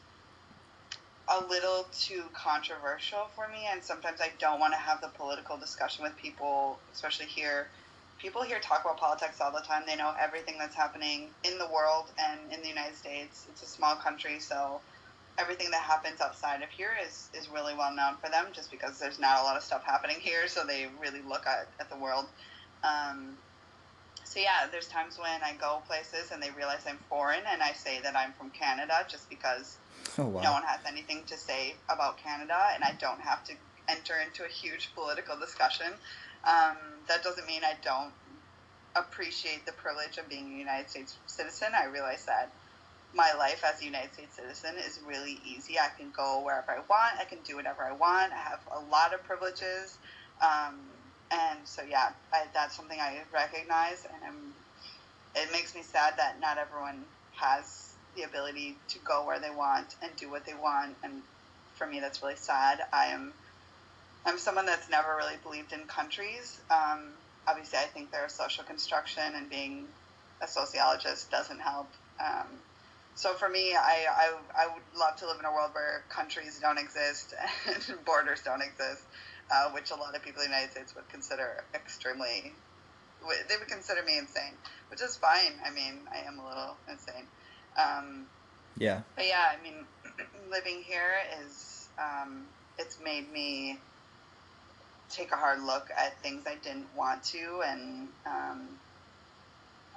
a 1.29 1.45
little 1.47 1.87
too 1.93 2.25
controversial 2.33 3.29
for 3.35 3.49
me, 3.49 3.69
and 3.71 3.83
sometimes 3.83 4.21
I 4.21 4.31
don't 4.39 4.61
want 4.61 4.73
to 4.73 4.79
have 4.79 5.01
the 5.01 5.09
political 5.09 5.57
discussion 5.57 6.05
with 6.05 6.17
people, 6.17 6.79
especially 6.93 7.27
here. 7.27 7.69
People 8.19 8.43
here 8.43 8.59
talk 8.61 8.81
about 8.85 8.97
politics 8.97 9.41
all 9.41 9.53
the 9.53 9.61
time. 9.61 9.83
They 9.87 9.97
know 9.97 10.13
everything 10.19 10.57
that's 10.59 10.75
happening 10.75 11.29
in 11.45 11.59
the 11.59 11.67
world 11.67 12.07
and 12.19 12.53
in 12.53 12.63
the 12.63 12.69
United 12.69 12.97
States. 12.97 13.47
It's 13.51 13.63
a 13.63 13.67
small 13.67 13.97
country, 13.97 14.41
so 14.41 14.81
everything 15.39 15.71
that 15.71 15.83
happens 15.83 16.21
outside 16.21 16.63
of 16.63 16.69
here 16.71 16.91
is, 17.07 17.29
is 17.39 17.49
really 17.49 17.75
well 17.75 17.95
known 17.95 18.17
for 18.17 18.29
them 18.29 18.47
just 18.53 18.71
because 18.71 18.99
there's 18.99 19.21
not 19.21 19.41
a 19.41 19.43
lot 19.45 19.57
of 19.57 19.63
stuff 19.63 19.85
happening 19.85 20.17
here, 20.19 20.49
so 20.49 20.65
they 20.67 20.89
really 21.01 21.21
look 21.29 21.47
at, 21.47 21.69
at 21.79 21.89
the 21.91 21.97
world. 21.97 22.27
Um, 22.83 23.37
so 24.29 24.41
yeah, 24.41 24.69
there's 24.71 24.89
times 24.89 25.19
when 25.19 25.43
I 25.43 25.55
go 25.59 25.81
places 25.87 26.33
and 26.33 26.43
they 26.43 26.51
realize 26.51 26.81
I'm 26.87 26.99
foreign, 27.09 27.41
and 27.51 27.63
I 27.63 27.73
say 27.73 27.99
that 28.03 28.15
I'm 28.15 28.33
from 28.35 28.51
Canada 28.51 28.93
just 29.09 29.29
because 29.31 29.79
oh, 30.19 30.27
wow. 30.27 30.43
no 30.43 30.53
one 30.53 30.63
has 30.65 30.81
anything 30.87 31.23
to 31.29 31.37
say 31.39 31.75
about 31.89 32.19
Canada, 32.19 32.59
and 32.75 32.85
I 32.85 32.93
don't 33.01 33.21
have 33.21 33.43
to 33.45 33.55
enter 33.89 34.15
into 34.21 34.45
a 34.45 34.49
huge 34.49 34.91
political 34.95 35.39
discussion. 35.39 35.87
Um, 36.45 36.77
that 37.09 37.25
doesn't 37.25 37.47
mean 37.47 37.63
I 37.65 37.73
don't 37.83 38.13
appreciate 38.95 39.65
the 39.65 39.73
privilege 39.73 40.19
of 40.19 40.29
being 40.29 40.53
a 40.55 40.59
United 40.59 40.91
States 40.91 41.17
citizen. 41.25 41.69
I 41.75 41.87
realize 41.87 42.27
that 42.27 42.51
my 43.15 43.33
life 43.39 43.65
as 43.65 43.81
a 43.81 43.85
United 43.87 44.13
States 44.13 44.37
citizen 44.37 44.75
is 44.77 45.01
really 45.07 45.41
easy. 45.47 45.79
I 45.79 45.89
can 45.97 46.11
go 46.15 46.43
wherever 46.45 46.71
I 46.71 46.81
want. 46.81 47.19
I 47.19 47.25
can 47.25 47.39
do 47.45 47.57
whatever 47.57 47.83
I 47.83 47.93
want. 47.93 48.35
I 48.35 48.37
have 48.37 48.61
a 48.77 48.81
lot 48.91 49.15
of 49.15 49.25
privileges. 49.25 49.97
Um, 50.43 50.81
and 51.31 51.59
so 51.65 51.83
yeah, 51.83 52.11
I, 52.33 52.45
that's 52.55 52.77
something 52.77 52.99
I 52.99 53.23
recognize, 53.33 54.05
and 54.05 54.23
I'm, 54.25 54.53
it 55.35 55.53
makes 55.53 55.75
me 55.75 55.83
sad 55.83 56.15
that 56.17 56.41
not 56.41 56.59
everyone 56.59 57.05
has 57.37 57.95
the 58.17 58.23
ability 58.23 58.77
to 58.89 58.99
go 59.07 59.27
where 59.27 59.39
they 59.39 59.51
want 59.51 59.95
and 60.03 60.11
do 60.17 60.31
what 60.31 60.47
they 60.47 60.55
want, 60.55 60.97
and 61.03 61.23
for 61.77 61.87
me 61.87 62.01
that's 62.01 62.23
really 62.23 62.37
sad. 62.37 62.81
I 62.93 63.07
am 63.07 63.33
I'm 64.27 64.39
someone 64.39 64.67
that's 64.67 64.91
never 64.91 65.17
really 65.17 65.37
believed 65.43 65.73
in 65.73 65.87
countries. 65.87 66.61
Um, 66.71 67.13
obviously, 67.47 67.79
I 67.79 67.85
think 67.85 68.11
they're 68.11 68.27
a 68.27 68.31
social 68.31 68.65
construction, 68.65 69.23
and 69.35 69.49
being 69.49 69.87
a 70.43 70.49
sociologist 70.49 71.31
doesn't 71.31 71.61
help. 71.61 71.89
Um, 72.21 72.47
so 73.15 73.35
for 73.35 73.49
me, 73.49 73.75
I, 73.75 74.07
I, 74.09 74.65
I 74.65 74.67
would 74.67 74.83
love 74.99 75.17
to 75.17 75.27
live 75.27 75.39
in 75.41 75.45
a 75.45 75.51
world 75.53 75.71
where 75.73 76.03
countries 76.09 76.61
don't 76.61 76.79
exist 76.79 77.35
and 77.67 78.05
borders 78.05 78.43
don't 78.45 78.63
exist 78.63 79.03
uh, 79.51 79.71
which 79.71 79.91
a 79.91 79.95
lot 79.95 80.15
of 80.15 80.23
people 80.23 80.43
in 80.43 80.51
the 80.51 80.57
United 80.57 80.73
States 80.73 80.95
would 80.95 81.09
consider 81.09 81.65
extremely, 81.75 82.53
they 83.49 83.57
would 83.57 83.69
consider 83.69 84.03
me 84.03 84.19
insane, 84.19 84.53
which 84.91 85.03
is 85.03 85.17
fine. 85.17 85.53
I 85.65 85.71
mean, 85.71 86.01
I 86.13 86.27
am 86.27 86.39
a 86.39 86.49
little 86.49 86.77
insane. 86.89 87.27
Um, 87.79 88.27
yeah. 88.77 89.01
But 89.17 89.27
yeah, 89.27 89.53
I 89.59 89.63
mean, 89.63 89.85
living 90.51 90.83
here 90.83 91.15
is, 91.45 91.89
um, 91.99 92.45
it's 92.79 92.99
made 93.03 93.31
me 93.33 93.79
take 95.11 95.33
a 95.33 95.37
hard 95.37 95.63
look 95.63 95.89
at 95.97 96.21
things 96.21 96.45
I 96.47 96.57
didn't 96.57 96.87
want 96.97 97.23
to. 97.25 97.63
And, 97.67 98.09
um, 98.27 98.69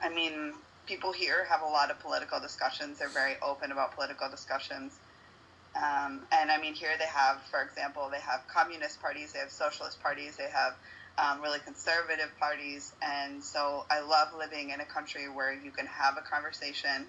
I 0.02 0.10
mean, 0.10 0.54
people 0.88 1.12
here 1.12 1.46
have 1.50 1.62
a 1.62 1.66
lot 1.66 1.92
of 1.92 2.00
political 2.00 2.40
discussions. 2.40 3.00
They're 3.00 3.10
very 3.10 3.36
open 3.42 3.72
about 3.72 3.96
political 3.96 4.30
discussions. 4.30 4.98
Um, 5.76 6.22
and 6.32 6.52
I 6.52 6.60
mean, 6.60 6.74
here 6.74 6.92
they 7.00 7.06
have, 7.06 7.42
for 7.50 7.62
example, 7.62 8.10
they 8.12 8.20
have 8.20 8.42
communist 8.48 9.02
parties, 9.02 9.32
they 9.32 9.40
have 9.40 9.52
socialist 9.52 10.02
parties, 10.02 10.36
they 10.36 10.50
have 10.50 10.76
um, 11.18 11.42
really 11.42 11.60
conservative 11.60 12.30
parties. 12.40 12.94
And 13.02 13.44
so 13.44 13.86
I 13.90 14.02
love 14.02 14.30
living 14.38 14.72
in 14.72 14.82
a 14.82 14.86
country 14.86 15.30
where 15.30 15.54
you 15.54 15.72
can 15.72 15.86
have 15.86 16.18
a 16.18 16.22
conversation 16.22 17.06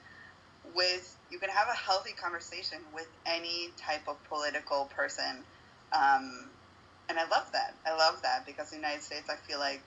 with, 0.74 1.16
you 1.30 1.38
can 1.38 1.50
have 1.50 1.68
a 1.68 1.76
healthy 1.76 2.12
conversation 2.12 2.78
with 2.94 3.08
any 3.26 3.70
type 3.76 4.06
of 4.06 4.22
political 4.28 4.88
person. 4.96 5.42
Um, 5.92 6.48
and 7.08 7.18
I 7.18 7.28
love 7.28 7.50
that. 7.52 7.74
I 7.84 7.96
love 7.96 8.22
that 8.22 8.46
because 8.46 8.72
in 8.72 8.80
the 8.80 8.86
United 8.86 9.02
States, 9.02 9.28
I 9.28 9.34
feel 9.48 9.58
like 9.58 9.82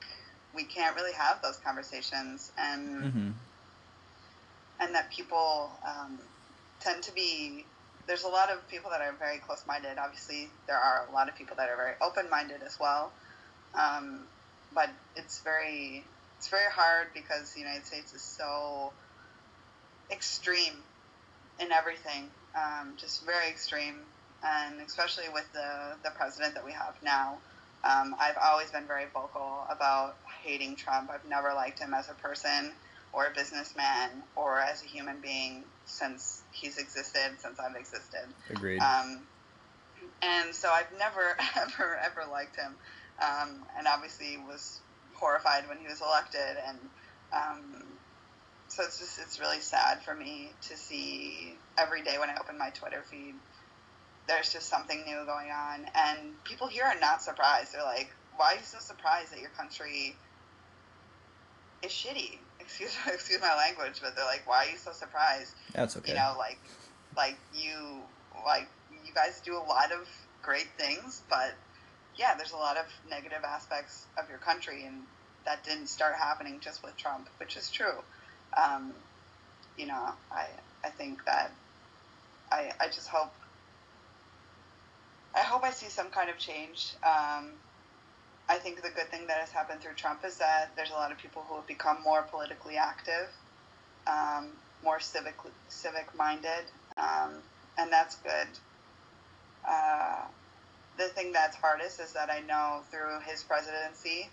we 0.53 0.65
can't 0.65 0.95
really 0.97 1.13
have 1.13 1.41
those 1.41 1.57
conversations. 1.57 2.51
And, 2.57 3.03
mm-hmm. 3.03 3.30
and 4.82 4.95
that 4.95 5.11
people 5.11 5.71
um, 5.88 6.19
tend 6.82 7.03
to 7.03 7.13
be 7.13 7.65
there's 8.08 8.24
a 8.24 8.30
lot 8.30 8.51
of 8.51 8.68
people 8.70 8.91
that 8.91 9.01
are 9.01 9.14
very 9.14 9.39
close-minded. 9.39 9.97
Obviously, 9.97 10.49
there 10.68 10.78
are 10.78 11.08
a 11.10 11.14
lot 11.14 11.30
of 11.30 11.36
people 11.36 11.56
that 11.58 11.70
are 11.70 11.76
very 11.76 11.93
open-minded 12.01 12.62
as 12.66 12.80
well. 12.80 13.12
Um, 13.74 14.22
but 14.74 14.89
it's 15.16 15.39
very 15.41 16.03
it's 16.38 16.49
very 16.49 16.70
hard 16.72 17.08
because 17.14 17.53
the 17.53 17.60
United 17.60 17.86
States 17.86 18.14
is 18.14 18.22
so 18.22 18.91
extreme 20.12 20.74
in 21.60 21.72
everything, 21.72 22.30
um, 22.56 22.93
just 22.97 23.26
very 23.26 23.47
extreme, 23.49 23.95
and 24.43 24.82
especially 24.82 25.30
with 25.34 25.51
the 25.53 25.95
the 26.03 26.12
president 26.12 26.53
that 26.56 26.66
we 26.66 26.72
have 26.72 26.95
now. 27.03 27.38
Um, 27.84 28.16
I've 28.20 28.38
always 28.43 28.72
been 28.72 28.88
very 28.88 29.06
vocal 29.14 29.66
about 29.70 30.18
hating 30.43 30.76
Trump. 30.76 31.10
I've 31.12 31.28
never 31.30 31.53
liked 31.53 31.80
him 31.80 31.93
as 31.93 32.10
a 32.10 32.14
person 32.14 32.72
or 33.14 33.28
a 33.28 33.32
businessman 33.34 34.10
or 34.36 34.60
as 34.60 34.84
a 34.84 34.86
human 34.88 35.22
being 35.22 35.64
since 35.86 36.42
he's 36.52 36.78
existed, 36.78 37.40
since 37.40 37.60
I've 37.60 37.76
existed. 37.76 38.28
Agreed. 38.50 38.80
Um, 38.80 39.22
and 40.22 40.54
so 40.54 40.70
I've 40.70 40.92
never, 40.98 41.38
ever, 41.56 41.98
ever 42.04 42.32
liked 42.32 42.56
him. 42.56 42.76
Um, 43.22 43.64
and 43.78 43.88
obviously 43.88 44.38
was 44.38 44.80
horrified 45.14 45.68
when 45.70 45.78
he 45.78 45.88
was 45.88 46.02
elected. 46.02 46.58
And 46.68 46.78
um, 47.32 47.84
so 48.68 48.84
it's 48.84 49.00
just, 49.00 49.20
it's 49.20 49.40
really 49.40 49.60
sad 49.60 50.02
for 50.04 50.14
me 50.14 50.50
to 50.70 50.78
see 50.78 51.56
every 51.78 52.02
day 52.02 52.18
when 52.20 52.30
I 52.30 52.36
open 52.40 52.58
my 52.58 52.70
Twitter 52.72 53.04
feed, 53.10 53.36
there's 54.28 54.52
just 54.52 54.68
something 54.68 55.04
new 55.06 55.24
going 55.26 55.52
on. 55.52 55.86
And 55.96 56.44
people 56.44 56.68
here 56.68 56.84
are 56.84 57.00
not 57.00 57.22
surprised. 57.22 57.74
They're 57.74 57.84
like, 57.84 58.12
why 58.36 58.54
are 58.54 58.56
you 58.56 58.64
so 58.64 58.80
surprised 58.80 59.32
that 59.32 59.40
your 59.40 59.52
country 59.52 60.16
is 61.84 61.92
shitty? 61.92 62.40
Excuse 62.66 62.95
excuse 63.07 63.41
my 63.41 63.55
language, 63.55 63.99
but 64.01 64.16
they're 64.16 64.26
like, 64.26 64.43
"Why 64.45 64.66
are 64.66 64.72
you 64.72 64.78
so 64.78 64.91
surprised?" 64.91 65.53
That's 65.74 65.97
okay. 65.97 66.11
You 66.11 66.18
know, 66.18 66.36
like 66.38 66.59
like 67.16 67.38
you 67.53 68.01
like 68.45 68.68
you 69.05 69.13
guys 69.13 69.41
do 69.45 69.55
a 69.55 69.66
lot 69.66 69.91
of 69.91 70.07
great 70.41 70.68
things, 70.78 71.22
but 71.30 71.53
yeah, 72.18 72.36
there's 72.36 72.51
a 72.51 72.57
lot 72.57 72.78
of 72.78 72.86
negative 73.09 73.43
aspects 73.45 74.05
of 74.18 74.30
your 74.30 74.39
country, 74.39 74.86
and 74.86 75.01
that 75.45 75.63
didn't 75.63 75.88
start 75.88 76.16
happening 76.16 76.59
just 76.59 76.84
with 76.84 76.95
Trump, 76.97 77.28
which 77.39 77.55
is 77.55 77.70
true. 77.70 78.03
Um, 78.57 78.93
you 79.78 79.86
know, 79.86 80.11
I 80.32 80.47
I 80.84 80.89
think 80.89 81.24
that 81.26 81.51
I 82.51 82.72
I 82.80 82.88
just 82.88 83.07
hope 83.07 83.34
I 85.36 85.39
hope 85.39 85.63
I 85.63 85.72
see 85.72 85.89
some 85.89 86.09
kind 86.09 86.30
of 86.30 86.38
change. 86.38 86.93
Um, 87.03 87.51
I 88.48 88.58
think 88.58 88.84
the 88.84 88.89
good 88.89 89.10
thing 89.10 89.28
that 89.28 89.39
has 89.39 89.52
happened 89.52 89.82
through 89.82 89.93
Trump 89.96 90.24
is 90.24 90.38
that 90.38 90.70
there's 90.76 90.91
a 90.91 90.93
lot 90.93 91.12
of 91.12 91.18
people 91.18 91.43
who 91.48 91.56
have 91.56 91.68
become 91.68 91.98
more 92.04 92.22
politically 92.24 92.78
active, 92.78 93.30
um, 94.08 94.50
more 94.84 95.00
civic 95.00 95.36
civic 95.68 96.08
minded, 96.16 96.66
um, 96.98 97.34
and 97.78 97.91
that's 97.91 98.16
good. 98.18 98.48
Uh, 99.68 100.26
the 100.98 101.06
thing 101.06 101.32
that's 101.32 101.56
hardest 101.56 102.00
is 102.00 102.14
that 102.14 102.30
I 102.30 102.41
know 102.41 102.82
through 102.91 103.20
his 103.26 103.43
presidency, 103.43 104.30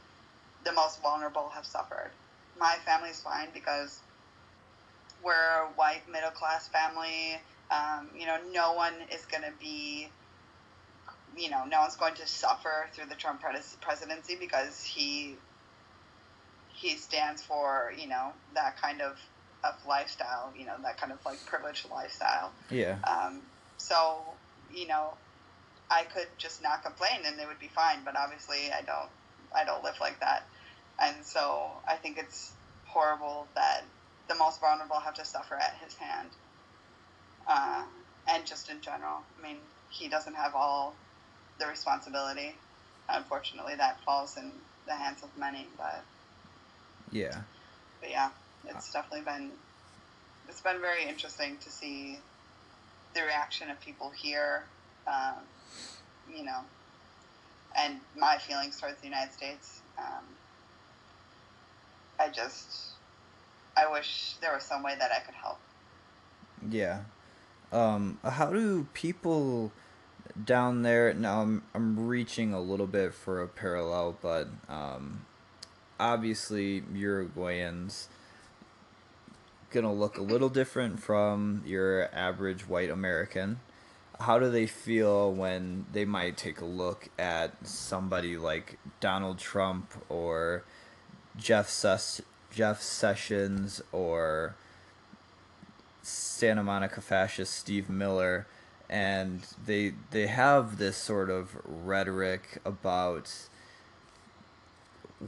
the 0.65 0.73
most 0.73 1.03
vulnerable 1.03 1.51
have 1.55 1.65
suffered. 1.67 2.11
My 2.59 2.77
family's 2.85 3.21
fine 3.21 3.49
because 3.55 4.01
we're 5.25 5.33
a 5.33 5.67
white 5.77 6.03
middle 6.11 6.31
class 6.31 6.69
family. 6.69 7.41
Um, 7.71 8.11
you 8.17 8.27
know, 8.27 8.37
no 8.53 8.75
one 8.75 8.95
is 9.13 9.25
going 9.27 9.43
to 9.43 9.53
be, 9.61 10.09
you 11.37 11.51
know, 11.51 11.64
no 11.64 11.80
one's 11.80 11.97
going 11.97 12.14
to 12.14 12.26
suffer 12.26 12.89
through 12.93 13.07
the 13.07 13.14
Trump 13.14 13.43
presidency 13.80 14.37
because 14.39 14.85
he 14.85 15.37
he 16.68 16.97
stands 16.97 17.43
for 17.43 17.93
you 17.97 18.09
know 18.09 18.33
that 18.55 18.80
kind 18.80 19.01
of 19.01 19.18
of 19.64 19.74
lifestyle. 19.87 20.53
You 20.57 20.66
know, 20.66 20.74
that 20.83 20.99
kind 20.99 21.12
of 21.12 21.18
like 21.24 21.45
privileged 21.47 21.89
lifestyle. 21.91 22.53
Yeah. 22.70 22.97
Um, 23.09 23.41
so 23.76 24.20
you 24.72 24.87
know, 24.87 25.14
I 25.91 26.05
could 26.05 26.28
just 26.39 26.62
not 26.62 26.83
complain 26.83 27.20
and 27.26 27.39
it 27.39 27.47
would 27.47 27.61
be 27.61 27.68
fine. 27.68 27.99
But 28.05 28.16
obviously, 28.16 28.70
I 28.72 28.83
don't. 28.83 29.11
I 29.55 29.64
don't 29.64 29.85
live 29.85 29.97
like 30.01 30.18
that, 30.20 30.47
and 30.99 31.24
so 31.24 31.66
I 31.87 31.97
think 31.97 32.16
it's 32.16 32.53
horrible 32.87 33.47
that 33.55 33.85
the 34.28 34.35
most 34.35 34.61
vulnerable 34.61 34.97
have 34.97 35.14
to 35.14 35.24
suffer 35.24 35.57
at 35.57 35.76
his 35.85 35.95
hand. 35.97 36.28
Uh, 37.47 37.83
and 38.28 38.47
just 38.47 38.70
in 38.70 38.80
general, 38.80 39.18
I 39.39 39.47
mean, 39.47 39.57
he 39.91 40.09
doesn't 40.09 40.35
have 40.35 40.55
all 40.55 40.95
the 41.59 41.67
responsibility. 41.67 42.55
Unfortunately, 43.09 43.75
that 43.77 43.99
falls 44.05 44.37
in 44.37 44.53
the 44.87 44.95
hands 44.95 45.23
of 45.23 45.31
many. 45.37 45.67
But 45.77 46.05
Yeah. 47.11 47.43
but 48.01 48.11
yeah, 48.11 48.31
it's 48.65 48.93
definitely 48.93 49.23
been 49.23 49.53
it's 50.49 50.61
been 50.61 50.81
very 50.81 51.05
interesting 51.09 51.57
to 51.59 51.71
see 51.71 52.19
the 53.15 53.23
reaction 53.23 53.71
of 53.71 53.81
people 53.81 54.11
here, 54.11 54.65
um, 55.07 55.45
you 56.29 56.45
know, 56.45 56.61
and 57.77 58.01
my 58.17 58.39
feelings 58.39 58.81
towards 58.81 59.01
the 59.01 59.07
United 59.07 59.33
States. 59.33 59.83
Um, 59.99 60.25
I 62.19 62.29
just, 62.29 62.95
I 63.77 63.91
wish 63.91 64.37
there 64.41 64.55
was 64.55 64.63
some 64.63 64.83
way 64.83 64.95
that 64.99 65.11
I 65.11 65.21
could 65.21 65.35
help. 65.35 65.59
Yeah. 66.71 67.01
Um, 67.73 68.19
how 68.25 68.51
do 68.51 68.87
people 68.93 69.73
down 70.45 70.83
there 70.83 71.12
now 71.14 71.43
I'm 71.43 71.62
I'm 71.74 72.07
reaching 72.07 72.53
a 72.53 72.61
little 72.61 72.87
bit 72.87 73.14
for 73.14 73.43
a 73.43 73.49
parallel, 73.49 74.16
but 74.20 74.49
um, 74.68 75.26
obviously 75.99 76.83
Uruguayans 76.83 78.09
gonna 79.70 79.93
look 79.93 80.18
a 80.18 80.22
little 80.22 80.49
different 80.49 81.01
from 81.01 81.62
your 81.64 82.09
average 82.14 82.68
white 82.68 82.91
American. 82.91 83.61
How 84.20 84.39
do 84.39 84.51
they 84.51 84.66
feel 84.66 85.33
when 85.33 85.87
they 85.93 86.05
might 86.05 86.37
take 86.37 86.61
a 86.61 86.64
look 86.64 87.09
at 87.18 87.66
somebody 87.66 88.37
like 88.37 88.78
Donald 89.01 89.39
Trump 89.39 89.93
or 90.09 90.64
Jeff 91.37 91.68
Ses- 91.68 92.20
Jeff 92.51 92.80
Sessions 92.83 93.80
or 93.91 94.55
Santa 96.03 96.62
Monica 96.62 97.01
fascist 97.01 97.55
Steve 97.55 97.89
Miller, 97.89 98.47
and 98.93 99.40
they 99.64 99.95
they 100.11 100.26
have 100.26 100.76
this 100.76 100.99
sort 100.99 101.30
of 101.30 101.57
rhetoric 101.64 102.59
about 102.62 103.32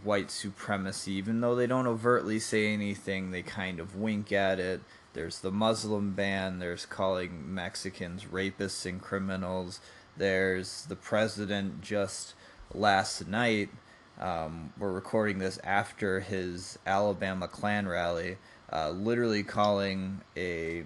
white 0.03 0.31
supremacy, 0.31 1.13
even 1.13 1.41
though 1.41 1.55
they 1.55 1.67
don't 1.67 1.87
overtly 1.87 2.39
say 2.39 2.73
anything. 2.73 3.31
They 3.31 3.43
kind 3.43 3.81
of 3.81 3.97
wink 3.97 4.33
at 4.33 4.61
it. 4.61 4.83
There's 5.15 5.39
the 5.41 5.51
Muslim 5.51 6.13
ban. 6.13 6.59
There's 6.59 6.85
calling 6.85 7.55
Mexicans 7.55 8.25
rapists 8.25 8.85
and 8.85 9.01
criminals. 9.01 9.81
There's 10.15 10.85
the 10.85 10.97
president 10.97 11.81
just 11.81 12.35
last 12.75 13.27
night. 13.27 13.71
Um, 14.21 14.75
we're 14.79 14.93
recording 14.93 15.39
this 15.39 15.59
after 15.65 16.21
his 16.21 16.79
Alabama 16.87 17.49
Klan 17.49 17.89
rally 17.89 18.37
uh, 18.71 18.91
literally 18.91 19.43
calling 19.43 20.21
a 20.37 20.85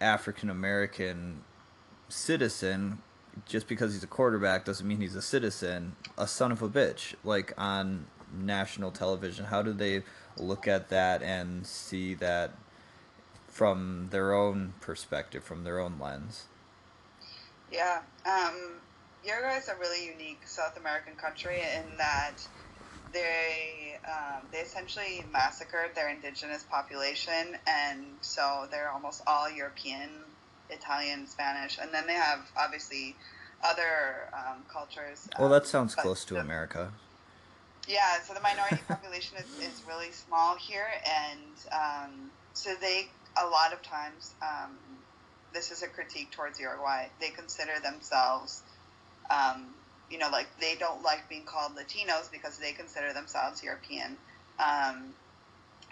African 0.00 0.50
American 0.50 1.42
citizen 2.08 2.98
just 3.46 3.66
because 3.66 3.92
he's 3.92 4.04
a 4.04 4.08
quarterback 4.08 4.64
doesn't 4.64 4.86
mean 4.86 5.00
he's 5.00 5.16
a 5.16 5.22
citizen 5.22 5.96
a 6.16 6.26
son 6.26 6.52
of 6.52 6.62
a 6.62 6.68
bitch 6.68 7.14
like 7.24 7.52
on 7.58 8.06
national 8.32 8.90
television 8.90 9.46
how 9.46 9.62
do 9.62 9.72
they 9.72 10.02
look 10.38 10.68
at 10.68 10.88
that 10.88 11.22
and 11.22 11.66
see 11.66 12.14
that 12.14 12.52
from 13.48 14.08
their 14.10 14.32
own 14.32 14.74
perspective 14.80 15.42
from 15.42 15.64
their 15.64 15.80
own 15.80 15.98
lens 16.00 16.44
Yeah. 17.72 18.02
Um, 18.26 18.80
Uruguay 19.24 19.56
is 19.58 19.68
a 19.68 19.74
really 19.76 20.06
unique 20.06 20.46
South 20.46 20.76
American 20.76 21.14
country 21.16 21.60
in 21.60 21.96
that 21.96 22.36
they 23.12 23.98
um, 24.06 24.42
they 24.52 24.58
essentially 24.58 25.24
massacred 25.32 25.94
their 25.94 26.08
indigenous 26.08 26.64
population, 26.64 27.56
and 27.66 28.04
so 28.20 28.66
they're 28.70 28.90
almost 28.90 29.22
all 29.26 29.50
European, 29.50 30.10
Italian, 30.70 31.26
Spanish, 31.26 31.78
and 31.80 31.92
then 31.92 32.06
they 32.06 32.14
have 32.14 32.40
obviously 32.56 33.16
other 33.62 34.28
um, 34.32 34.62
cultures. 34.70 35.28
well 35.38 35.48
that 35.48 35.62
um, 35.62 35.66
sounds 35.66 35.94
close 35.94 36.24
to 36.24 36.34
the- 36.34 36.40
america 36.40 36.92
yeah, 37.88 38.20
so 38.22 38.34
the 38.34 38.40
minority 38.40 38.80
population 38.88 39.38
is, 39.38 39.68
is 39.68 39.82
really 39.86 40.10
small 40.10 40.56
here, 40.56 40.86
and 41.06 41.40
um, 41.72 42.30
so 42.52 42.74
they, 42.80 43.08
a 43.40 43.46
lot 43.46 43.72
of 43.72 43.82
times, 43.82 44.32
um, 44.42 44.76
this 45.52 45.70
is 45.70 45.82
a 45.82 45.88
critique 45.88 46.30
towards 46.30 46.58
Uruguay. 46.58 47.08
They 47.20 47.30
consider 47.30 47.72
themselves, 47.82 48.62
um, 49.30 49.66
you 50.10 50.18
know, 50.18 50.30
like 50.30 50.46
they 50.60 50.76
don't 50.78 51.02
like 51.02 51.28
being 51.28 51.44
called 51.44 51.72
Latinos 51.76 52.30
because 52.30 52.58
they 52.58 52.72
consider 52.72 53.12
themselves 53.12 53.62
European. 53.62 54.16
Um, 54.58 55.14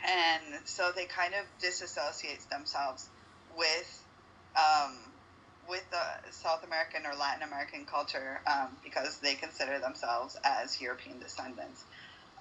and 0.05 0.43
so 0.64 0.91
they 0.95 1.05
kind 1.05 1.35
of 1.35 1.45
disassociate 1.61 2.41
themselves 2.51 3.09
with 3.57 4.03
um, 4.57 4.96
with 5.68 5.84
the 5.90 6.30
South 6.30 6.64
American 6.64 7.07
or 7.07 7.14
Latin 7.18 7.42
American 7.42 7.84
culture 7.84 8.40
um, 8.46 8.68
because 8.84 9.18
they 9.18 9.34
consider 9.34 9.78
themselves 9.78 10.36
as 10.44 10.80
European 10.80 11.18
descendants. 11.18 11.84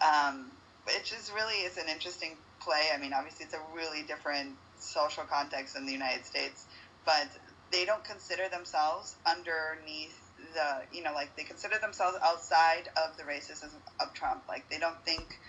Um, 0.01 0.51
which 0.85 1.13
is 1.13 1.31
really 1.35 1.61
is 1.61 1.77
an 1.77 1.87
interesting 1.87 2.35
play. 2.59 2.89
I 2.93 2.97
mean, 2.97 3.13
obviously 3.13 3.45
it's 3.45 3.53
a 3.53 3.61
really 3.75 4.01
different 4.03 4.49
social 4.79 5.23
context 5.23 5.77
in 5.77 5.85
the 5.85 5.91
United 5.91 6.25
States, 6.25 6.65
but 7.05 7.27
they 7.71 7.85
don't 7.85 8.03
consider 8.03 8.49
themselves 8.49 9.15
underneath 9.25 10.17
the 10.53 10.97
you 10.97 11.03
know 11.03 11.13
like 11.13 11.35
they 11.37 11.43
consider 11.43 11.77
themselves 11.79 12.17
outside 12.23 12.89
of 12.97 13.15
the 13.17 13.23
racism 13.23 13.69
of 13.99 14.13
Trump. 14.13 14.41
Like 14.47 14.69
they 14.69 14.79
don't 14.79 14.99
think 15.05 15.39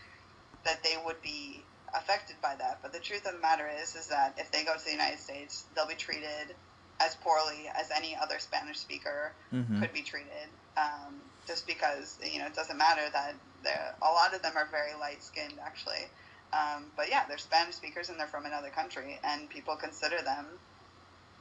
that 0.64 0.82
they 0.84 0.96
would 1.04 1.20
be 1.22 1.64
affected 1.94 2.36
by 2.42 2.54
that. 2.58 2.78
But 2.82 2.92
the 2.92 2.98
truth 3.00 3.26
of 3.26 3.34
the 3.34 3.40
matter 3.40 3.68
is 3.82 3.94
is 3.94 4.08
that 4.08 4.34
if 4.38 4.50
they 4.50 4.64
go 4.64 4.74
to 4.76 4.84
the 4.84 4.90
United 4.90 5.18
States, 5.18 5.64
they'll 5.74 5.86
be 5.88 5.94
treated 5.94 6.54
as 7.00 7.14
poorly 7.16 7.68
as 7.74 7.90
any 7.90 8.16
other 8.16 8.38
Spanish 8.38 8.78
speaker 8.78 9.32
hmm 9.50 9.80
could 9.80 9.92
be 9.92 10.02
treated. 10.02 10.48
Um, 10.76 11.20
just 11.46 11.66
because 11.66 12.18
you 12.22 12.38
know 12.38 12.46
it 12.46 12.54
doesn't 12.54 12.78
matter 12.78 13.02
that 13.12 13.34
they're, 13.62 13.94
a 14.00 14.12
lot 14.12 14.34
of 14.34 14.42
them 14.42 14.52
are 14.56 14.68
very 14.70 14.94
light 14.98 15.22
skinned 15.22 15.58
actually. 15.64 16.04
Um, 16.52 16.86
but 16.96 17.08
yeah, 17.08 17.24
they're 17.28 17.38
Spanish 17.38 17.76
speakers 17.76 18.10
and 18.10 18.20
they're 18.20 18.26
from 18.26 18.46
another 18.46 18.70
country, 18.70 19.18
and 19.24 19.48
people 19.48 19.76
consider 19.76 20.20
them 20.22 20.46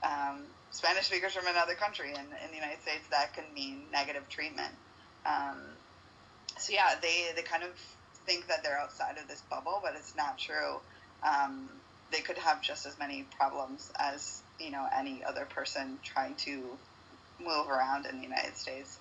um, 0.04 0.44
Spanish 0.72 1.06
speakers 1.06 1.34
from 1.34 1.48
another 1.48 1.76
country. 1.76 2.14
And 2.18 2.28
in 2.44 2.50
the 2.50 2.56
United 2.56 2.82
States, 2.82 3.08
that 3.12 3.34
can 3.34 3.44
mean 3.54 3.84
negative 3.92 4.28
treatment. 4.30 4.74
Um, 5.26 5.58
so 6.58 6.74
yeah, 6.74 6.96
they 7.02 7.32
they 7.36 7.42
kind 7.42 7.64
of 7.64 7.72
think 8.26 8.48
that 8.48 8.64
they're 8.64 8.78
outside 8.78 9.18
of 9.22 9.28
this 9.28 9.42
bubble, 9.50 9.80
but 9.84 9.94
it's 9.96 10.16
not 10.16 10.38
true. 10.38 10.80
Um, 11.24 11.70
they 12.12 12.22
could 12.22 12.38
have 12.38 12.62
just 12.62 12.86
as 12.86 12.98
many 13.00 13.26
problems 13.38 13.92
as 14.00 14.42
you 14.60 14.72
know 14.72 14.86
any 14.98 15.24
other 15.24 15.46
person 15.46 15.98
trying 16.04 16.36
to 16.36 16.78
move 17.40 17.70
around 17.70 18.06
in 18.06 18.18
the 18.18 18.24
United 18.24 18.56
States. 18.58 19.00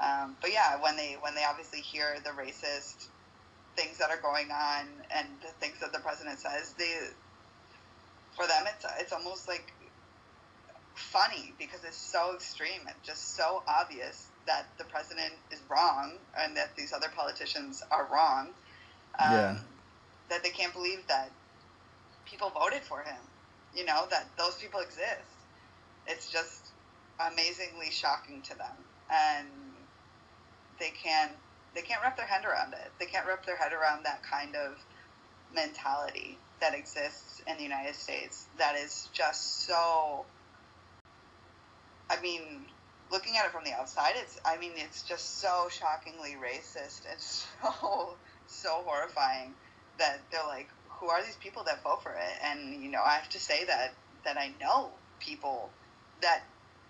Um, 0.00 0.36
but 0.40 0.52
yeah, 0.52 0.80
when 0.82 0.96
they 0.96 1.16
when 1.20 1.34
they 1.34 1.44
obviously 1.44 1.80
hear 1.80 2.16
the 2.24 2.30
racist 2.30 3.08
things 3.76 3.98
that 3.98 4.10
are 4.10 4.20
going 4.20 4.50
on 4.50 4.86
and 5.14 5.28
the 5.40 5.48
things 5.60 5.78
that 5.80 5.92
the 5.92 6.00
president 6.00 6.38
says, 6.38 6.74
they 6.78 6.94
for 8.36 8.46
them 8.46 8.64
it's 8.66 8.84
it's 9.00 9.12
almost 9.12 9.48
like 9.48 9.72
funny 10.94 11.52
because 11.58 11.84
it's 11.84 11.96
so 11.96 12.34
extreme 12.34 12.80
and 12.86 12.96
just 13.04 13.36
so 13.36 13.62
obvious 13.68 14.30
that 14.48 14.66
the 14.78 14.84
president 14.84 15.34
is 15.52 15.60
wrong 15.70 16.14
and 16.36 16.56
that 16.56 16.74
these 16.76 16.92
other 16.92 17.08
politicians 17.14 17.82
are 17.92 18.08
wrong. 18.12 18.48
Um, 19.20 19.32
Yeah. 19.32 19.58
That 20.30 20.42
they 20.42 20.50
can't 20.50 20.74
believe 20.74 21.06
that 21.08 21.30
people 22.26 22.50
voted 22.50 22.82
for 22.82 23.02
him. 23.02 23.22
You 23.74 23.84
know 23.84 24.06
that 24.10 24.26
those 24.36 24.56
people 24.56 24.80
exist. 24.80 25.36
It's 26.06 26.30
just 26.30 26.72
amazingly 27.20 27.90
shocking 27.90 28.42
to 28.42 28.54
them. 28.58 28.76
and 29.10 29.48
they 30.78 30.90
can't 30.90 31.32
they 31.74 31.82
can't 31.82 32.02
wrap 32.02 32.16
their 32.16 32.26
head 32.26 32.44
around 32.44 32.72
it. 32.74 32.90
They 32.98 33.06
can't 33.06 33.26
wrap 33.26 33.44
their 33.46 33.56
head 33.56 33.72
around 33.72 34.04
that 34.04 34.22
kind 34.22 34.56
of 34.56 34.78
mentality 35.54 36.38
that 36.60 36.74
exists 36.74 37.42
in 37.46 37.56
the 37.56 37.62
United 37.62 37.94
States. 37.94 38.46
That 38.58 38.76
is 38.76 39.08
just 39.12 39.66
so. 39.66 40.26
I 42.10 42.20
mean, 42.20 42.66
looking 43.10 43.36
at 43.36 43.46
it 43.46 43.52
from 43.52 43.64
the 43.64 43.72
outside, 43.72 44.14
it's 44.16 44.38
I 44.44 44.58
mean, 44.58 44.72
it's 44.76 45.02
just 45.02 45.40
so 45.40 45.68
shockingly 45.70 46.36
racist 46.36 47.02
and 47.10 47.20
so 47.20 48.20
so 48.46 48.82
horrifying 48.86 49.56
that 49.98 50.26
they're 50.30 50.46
like, 50.46 50.68
who 51.00 51.08
are 51.08 51.22
these 51.24 51.36
people 51.36 51.64
that 51.64 51.82
vote 51.82 52.02
for 52.02 52.12
it? 52.12 52.34
And 52.44 52.82
you 52.82 52.90
know, 52.90 53.02
I 53.04 53.14
have 53.14 53.28
to 53.30 53.40
say 53.40 53.64
that 53.66 53.96
that 54.24 54.36
I 54.38 54.54
know 54.60 55.00
people 55.20 55.74
that 56.22 56.40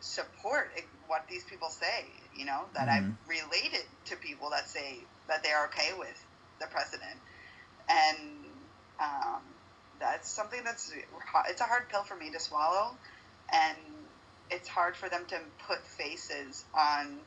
support 0.00 0.70
what 1.06 1.22
these 1.28 1.44
people 1.44 1.70
say. 1.70 2.12
You 2.32 2.46
know, 2.46 2.70
that 2.74 2.88
Mhm. 2.88 2.92
I've 2.92 3.28
related 3.28 3.86
to 4.06 4.16
people 4.16 4.50
that 4.50 4.68
say 4.68 5.08
that 5.28 5.42
they 5.42 5.52
are 5.52 5.66
okay 5.66 5.92
with 5.98 6.16
the 6.60 6.66
president, 6.68 7.20
and 7.88 8.46
um, 9.00 9.42
that's 10.00 10.34
something 10.34 10.62
that's 10.64 10.92
it's 11.48 11.60
a 11.60 11.64
hard 11.64 11.88
pill 11.90 12.04
for 12.04 12.16
me 12.16 12.30
to 12.32 12.40
swallow, 12.40 12.98
and 13.52 13.78
it's 14.50 14.68
hard 14.68 14.96
for 14.96 15.08
them 15.08 15.24
to 15.28 15.38
put 15.66 15.86
faces 15.86 16.64
on 16.74 17.18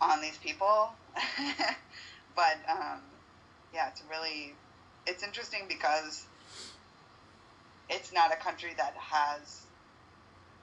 on 0.00 0.20
these 0.20 0.38
people. 0.38 0.90
but 2.36 2.58
um, 2.68 3.00
yeah, 3.74 3.88
it's 3.88 4.02
really 4.10 4.54
it's 5.06 5.22
interesting 5.22 5.62
because 5.68 6.26
it's 7.88 8.12
not 8.12 8.32
a 8.32 8.36
country 8.36 8.72
that 8.76 8.94
has 8.96 9.62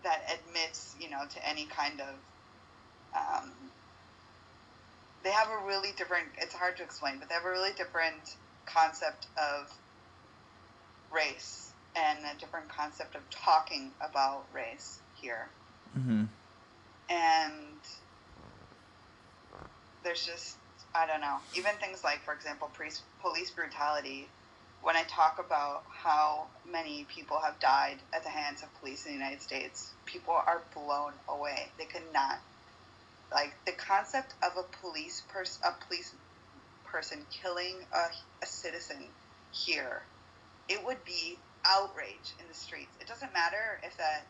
that 0.04 0.22
admits 0.34 0.96
you 1.00 1.10
know 1.10 1.24
to 1.30 1.48
any 1.48 1.66
kind 1.66 2.02
of 2.02 2.16
um, 3.16 3.52
they 5.24 5.32
have 5.32 5.50
a 5.50 5.68
really 5.68 5.90
different 5.98 6.28
it's 6.38 6.54
hard 6.54 6.78
to 6.78 6.84
explain 6.84 7.20
but 7.20 7.28
they 7.28 7.36
have 7.36 7.46
a 7.46 7.50
really 7.50 7.74
different 7.76 8.38
concept 8.66 9.28
of 9.38 9.72
race 11.12 11.74
and 11.96 12.20
a 12.20 12.40
different 12.40 12.70
concept 12.70 13.16
of 13.16 13.22
talking 13.30 13.92
about 14.02 14.46
race 14.54 15.00
here 15.22 15.48
Mm-hmm. 15.98 16.26
and 17.10 17.54
there's 20.04 20.26
just 20.26 20.56
I 20.96 21.06
don't 21.06 21.22
know. 21.22 21.38
Even 21.56 21.72
things 21.80 22.04
like, 22.04 22.20
for 22.26 22.34
example, 22.34 22.70
police 22.76 23.02
police 23.22 23.52
brutality. 23.52 24.28
When 24.82 24.96
I 24.96 25.04
talk 25.04 25.44
about 25.46 25.84
how 25.90 26.48
many 26.72 27.06
people 27.14 27.38
have 27.44 27.60
died 27.60 27.98
at 28.14 28.24
the 28.24 28.30
hands 28.30 28.64
of 28.64 28.70
police 28.80 29.06
in 29.06 29.12
the 29.12 29.18
United 29.18 29.42
States, 29.42 29.92
people 30.06 30.34
are 30.34 30.62
blown 30.74 31.12
away. 31.28 31.68
They 31.78 31.86
cannot 31.86 32.40
like 33.32 33.54
the 33.66 33.74
concept 33.74 34.34
of 34.42 34.54
a 34.58 34.64
police 34.82 35.22
person, 35.32 35.62
a 35.66 35.86
police 35.86 36.14
person 36.86 37.20
killing 37.30 37.76
a, 37.94 38.06
a 38.42 38.46
citizen 38.48 39.04
here. 39.52 40.02
It 40.70 40.84
would 40.86 41.04
be 41.06 41.38
outrage 41.66 42.34
in 42.40 42.48
the 42.48 42.54
streets. 42.56 42.96
It 43.02 43.08
doesn't 43.08 43.34
matter 43.34 43.80
if 43.84 43.98
that 43.98 44.26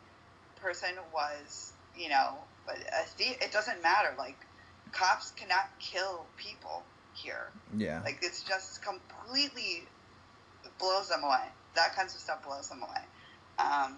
person 0.62 0.90
was, 1.12 1.72
you 1.96 2.08
know, 2.08 2.34
but 2.66 2.76
a 2.76 3.04
thief, 3.04 3.36
it 3.40 3.52
doesn't 3.52 3.82
matter. 3.82 4.14
Like, 4.18 4.36
cops 4.92 5.32
cannot 5.32 5.68
kill 5.78 6.24
people 6.36 6.82
here. 7.14 7.48
Yeah. 7.76 8.00
Like, 8.04 8.18
it's 8.22 8.42
just 8.42 8.82
completely 8.82 9.84
blows 10.78 11.08
them 11.08 11.24
away. 11.24 11.44
That 11.74 11.94
kinds 11.94 12.14
of 12.14 12.20
stuff 12.20 12.44
blows 12.44 12.68
them 12.68 12.82
away. 12.82 13.02
Um, 13.58 13.96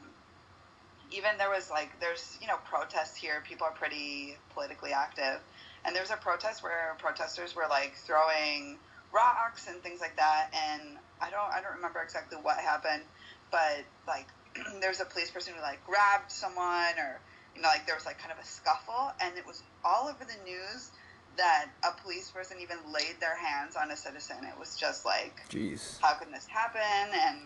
even 1.10 1.30
there 1.38 1.50
was 1.50 1.70
like, 1.70 2.00
there's, 2.00 2.38
you 2.40 2.46
know, 2.46 2.56
protests 2.68 3.16
here. 3.16 3.42
People 3.46 3.66
are 3.66 3.72
pretty 3.72 4.36
politically 4.54 4.92
active. 4.92 5.40
And 5.84 5.94
there 5.94 6.02
was 6.02 6.10
a 6.10 6.16
protest 6.16 6.62
where 6.62 6.94
protesters 6.98 7.54
were 7.56 7.66
like 7.68 7.94
throwing 7.96 8.78
rocks 9.12 9.68
and 9.68 9.82
things 9.82 10.00
like 10.00 10.16
that. 10.16 10.48
And 10.54 10.96
I 11.20 11.30
don't, 11.30 11.52
I 11.52 11.60
don't 11.60 11.76
remember 11.76 12.00
exactly 12.00 12.38
what 12.40 12.56
happened, 12.56 13.02
but 13.50 13.84
like, 14.06 14.26
there's 14.80 15.00
a 15.00 15.05
police 15.05 15.30
person 15.30 15.55
who 15.55 15.62
like 15.62 15.84
grabbed 15.86 16.30
someone 16.30 16.96
or 16.98 17.20
you 17.55 17.62
know 17.62 17.68
like 17.68 17.86
there 17.86 17.94
was 17.94 18.07
like 18.07 18.18
kind 18.18 18.32
of 18.32 18.38
a 18.38 18.46
scuffle 18.46 19.12
and 19.20 19.36
it 19.36 19.46
was 19.46 19.62
all 19.84 20.09
over 20.09 20.24
the 20.24 20.50
news 20.50 20.90
that 21.36 21.66
a 21.82 22.03
police 22.03 22.30
person 22.30 22.59
even 22.61 22.76
laid 22.92 23.16
their 23.18 23.36
hands 23.36 23.74
on 23.74 23.90
a 23.90 23.96
citizen. 23.96 24.36
It 24.42 24.59
was 24.59 24.76
just 24.76 25.07
like 25.07 25.40
Jeez. 25.48 25.98
how 26.00 26.14
can 26.14 26.30
this 26.30 26.46
happen? 26.46 26.80
And 27.12 27.38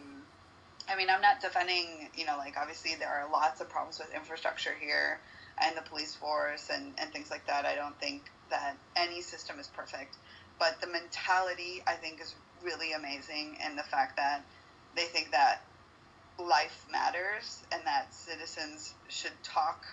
i 0.89 0.95
mean 0.97 1.11
i'm 1.11 1.21
not 1.21 1.41
defending 1.41 2.09
you 2.17 2.25
know 2.25 2.37
like 2.39 2.55
obviously 2.57 2.95
there 2.97 3.09
are 3.09 3.29
lots 3.33 3.61
of 3.61 3.69
problems 3.69 3.99
with 3.99 4.15
infrastructure 4.15 4.75
here 4.81 5.19
and 5.61 5.77
the 5.77 5.83
police 5.83 6.15
force 6.15 6.71
and, 6.73 6.93
and 6.99 7.11
things 7.13 7.31
like 7.31 7.47
that. 7.47 7.65
I 7.65 7.75
don't 7.75 7.99
think 7.99 8.31
that 8.51 8.77
any 8.95 9.21
system 9.21 9.59
is 9.59 9.67
perfect 9.69 10.17
but 10.59 10.81
the 10.81 10.87
mentality 10.87 11.83
i 11.87 11.95
think 11.95 12.21
is 12.21 12.35
really 12.63 12.93
amazing 12.93 13.57
and 13.63 13.77
the 13.79 13.83
fact 13.83 14.17
that 14.17 14.45
they 14.95 15.05
think 15.05 15.31
that 15.33 15.63
life 16.39 16.87
matters 16.91 17.62
and 17.72 17.82
that 17.84 18.12
citizens 18.12 18.95
should 19.09 19.32
talk 19.43 19.87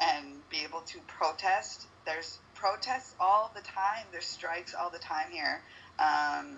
and 0.00 0.48
be 0.48 0.58
able 0.64 0.80
to 0.80 0.98
protest. 1.06 1.86
There's 2.06 2.38
protests 2.54 3.14
all 3.20 3.50
the 3.54 3.62
time. 3.62 4.04
There's 4.12 4.26
strikes 4.26 4.74
all 4.74 4.90
the 4.90 4.98
time 4.98 5.30
here. 5.30 5.62
Um, 5.98 6.56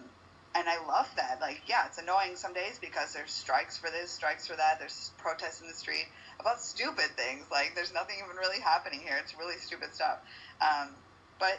and 0.54 0.68
I 0.68 0.84
love 0.86 1.08
that. 1.16 1.38
Like, 1.40 1.62
yeah, 1.66 1.86
it's 1.86 1.98
annoying 1.98 2.36
some 2.36 2.52
days 2.52 2.78
because 2.80 3.12
there's 3.12 3.30
strikes 3.30 3.78
for 3.78 3.90
this, 3.90 4.10
strikes 4.10 4.46
for 4.46 4.56
that. 4.56 4.78
There's 4.78 5.12
protests 5.18 5.60
in 5.60 5.66
the 5.66 5.74
street 5.74 6.06
about 6.38 6.60
stupid 6.60 7.16
things. 7.16 7.46
Like, 7.50 7.72
there's 7.74 7.92
nothing 7.92 8.16
even 8.22 8.36
really 8.36 8.60
happening 8.60 9.00
here. 9.00 9.16
It's 9.20 9.36
really 9.38 9.56
stupid 9.56 9.94
stuff. 9.94 10.18
Um, 10.60 10.90
but 11.38 11.58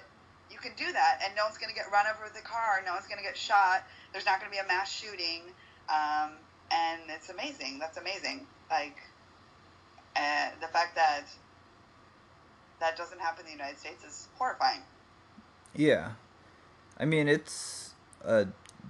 you 0.51 0.59
can 0.59 0.71
do 0.77 0.85
that, 0.91 1.21
and 1.25 1.35
no 1.35 1.45
one's 1.45 1.57
going 1.57 1.73
to 1.73 1.75
get 1.75 1.91
run 1.91 2.05
over 2.05 2.23
with 2.23 2.37
a 2.39 2.45
car. 2.45 2.83
No 2.85 2.93
one's 2.93 3.07
going 3.07 3.17
to 3.17 3.23
get 3.23 3.35
shot. 3.35 3.83
There's 4.11 4.25
not 4.25 4.39
going 4.39 4.51
to 4.51 4.55
be 4.55 4.61
a 4.61 4.67
mass 4.67 4.93
shooting. 4.93 5.41
Um, 5.89 6.37
and 6.73 7.01
it's 7.09 7.29
amazing. 7.29 7.79
That's 7.79 7.97
amazing. 7.97 8.47
Like, 8.69 8.97
uh, 10.15 10.49
the 10.61 10.67
fact 10.67 10.95
that 10.95 11.25
that 12.79 12.97
doesn't 12.97 13.19
happen 13.19 13.41
in 13.41 13.45
the 13.45 13.51
United 13.51 13.79
States 13.79 14.03
is 14.03 14.27
horrifying. 14.37 14.81
Yeah. 15.75 16.11
I 16.99 17.05
mean, 17.05 17.27
it's 17.27 17.93
a 18.23 18.47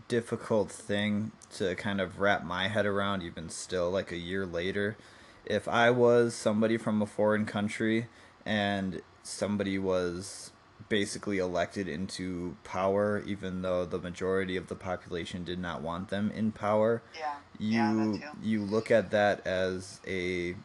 difficult 0.08 0.72
thing 0.72 1.32
to 1.56 1.76
kind 1.76 2.02
of 2.02 2.20
wrap 2.20 2.44
my 2.44 2.68
head 2.68 2.86
around, 2.86 3.24
even 3.24 3.50
still, 3.50 3.92
like 3.92 4.12
a 4.12 4.18
year 4.18 4.46
later. 4.46 4.98
If 5.46 5.68
I 5.68 5.92
was 5.92 6.34
somebody 6.34 6.78
from 6.78 7.02
a 7.02 7.06
foreign 7.06 7.46
country 7.46 8.08
and 8.46 9.02
somebody 9.24 9.78
was 9.78 10.52
basically 10.90 11.38
elected 11.38 11.88
into 11.88 12.56
power, 12.64 13.24
even 13.26 13.62
though 13.62 13.86
the 13.86 14.00
majority 14.00 14.58
of 14.58 14.68
the 14.68 14.76
population 14.76 15.44
did 15.44 15.60
not 15.60 15.82
want 15.82 16.10
them 16.10 16.32
in 16.32 16.52
power, 16.52 17.02
Yeah. 17.18 17.36
you 17.60 18.14
yeah, 18.20 18.32
you 18.42 18.62
look 18.64 18.92
at 18.92 19.12
that 19.12 19.46
as 19.48 20.00
a 20.08 20.56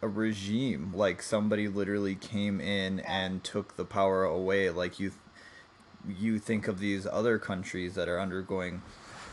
a 0.00 0.06
regime 0.06 0.92
like 0.94 1.20
somebody 1.20 1.66
literally 1.66 2.14
came 2.14 2.60
in 2.60 2.98
Yeah. 2.98 3.04
and 3.20 3.42
took 3.42 3.76
the 3.76 3.84
power 3.84 4.22
away 4.22 4.70
like 4.70 5.00
you 5.00 5.10
you 6.08 6.38
think 6.38 6.68
of 6.68 6.78
these 6.78 7.04
other 7.06 7.36
countries 7.38 7.94
that 7.96 8.08
are 8.08 8.20
undergoing 8.20 8.80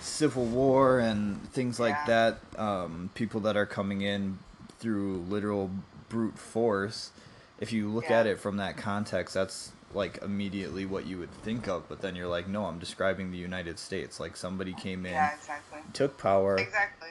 civil 0.02 0.46
war 0.46 0.98
and 1.00 1.48
things 1.52 1.80
like 1.80 1.96
Yeah. 2.08 2.38
that 2.56 2.60
um, 2.60 3.12
people 3.14 3.40
that 3.42 3.56
are 3.56 3.68
coming 3.68 4.02
in 4.02 4.40
through 4.80 5.18
literal 5.30 5.70
brute 6.10 6.38
force 6.40 7.12
if 7.60 7.72
you 7.72 7.88
look 7.90 8.10
at 8.10 8.26
it 8.26 8.40
from 8.40 8.58
that 8.58 8.76
context 8.76 9.36
that's 9.36 9.72
like 9.96 10.20
immediately 10.22 10.86
what 10.86 11.06
you 11.06 11.18
would 11.18 11.32
think 11.32 11.68
of 11.68 11.88
but 11.88 12.02
then 12.02 12.16
you're 12.16 12.28
like 12.28 12.48
no 12.48 12.66
i'm 12.66 12.80
describing 12.80 13.32
the 13.32 13.38
united 13.38 13.80
states 13.80 14.20
like 14.20 14.36
somebody 14.36 14.74
came 14.74 15.06
in 15.06 15.14
Yeah, 15.14 15.34
exactly. 15.36 15.80
took 15.93 16.18
power 16.18 16.58
Exactly. 16.58 17.10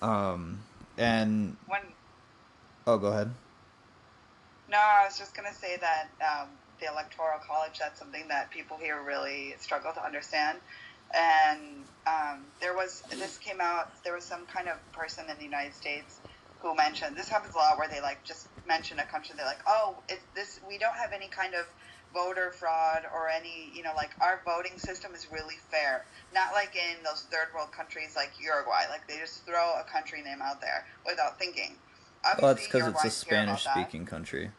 um 0.00 0.58
and 0.96 1.56
When 1.66 1.80
oh 2.86 2.98
go 2.98 3.08
ahead 3.08 3.30
No, 4.70 4.78
I 4.78 5.04
was 5.04 5.18
just 5.18 5.36
going 5.36 5.48
to 5.48 5.54
say 5.54 5.76
that 5.80 6.08
um, 6.24 6.48
the 6.80 6.86
Electoral 6.90 7.38
College, 7.46 7.78
that's 7.78 7.98
something 7.98 8.26
that 8.28 8.50
people 8.50 8.78
here 8.80 8.98
really 9.06 9.54
struggle 9.60 9.92
to 9.92 10.02
understand. 10.02 10.58
And 11.12 11.84
um, 12.06 12.40
there 12.60 12.74
was, 12.74 13.02
this 13.10 13.36
came 13.38 13.60
out, 13.60 13.92
there 14.02 14.14
was 14.14 14.24
some 14.24 14.46
kind 14.46 14.68
of 14.68 14.76
person 14.92 15.24
in 15.28 15.36
the 15.36 15.44
United 15.44 15.74
States 15.74 16.20
who 16.62 16.74
mentioned, 16.74 17.16
this 17.16 17.28
happens 17.28 17.54
a 17.54 17.58
lot 17.58 17.76
where 17.76 17.88
they 17.88 18.00
like 18.00 18.24
just 18.24 18.46
mention 18.66 18.98
a 18.98 19.04
country, 19.04 19.34
they're 19.36 19.44
like, 19.44 19.60
oh, 19.66 19.96
it's 20.08 20.24
this, 20.34 20.58
we 20.66 20.78
don't 20.78 20.94
have 20.96 21.12
any 21.12 21.28
kind 21.28 21.52
of 21.54 21.66
voter 22.12 22.50
fraud 22.52 23.02
or 23.14 23.28
any, 23.28 23.70
you 23.74 23.82
know, 23.82 23.92
like 23.96 24.10
our 24.20 24.40
voting 24.44 24.78
system 24.78 25.14
is 25.14 25.26
really 25.32 25.56
fair. 25.70 26.04
Not 26.34 26.52
like 26.52 26.74
in 26.76 27.02
those 27.04 27.22
third 27.30 27.48
world 27.54 27.72
countries 27.72 28.14
like 28.16 28.32
Uruguay, 28.40 28.84
like 28.90 29.06
they 29.08 29.18
just 29.18 29.44
throw 29.46 29.74
a 29.80 29.84
country 29.90 30.22
name 30.22 30.42
out 30.42 30.60
there 30.60 30.86
without 31.06 31.38
thinking. 31.38 31.76
well 32.40 32.54
that's 32.54 32.66
because 32.66 32.66
it's 32.66 32.74
a 32.74 32.78
Uruguay's 32.78 33.24
care 33.24 33.42
about 33.44 33.58
spanish 33.58 33.84
speaking 33.84 34.06
country 34.06 34.50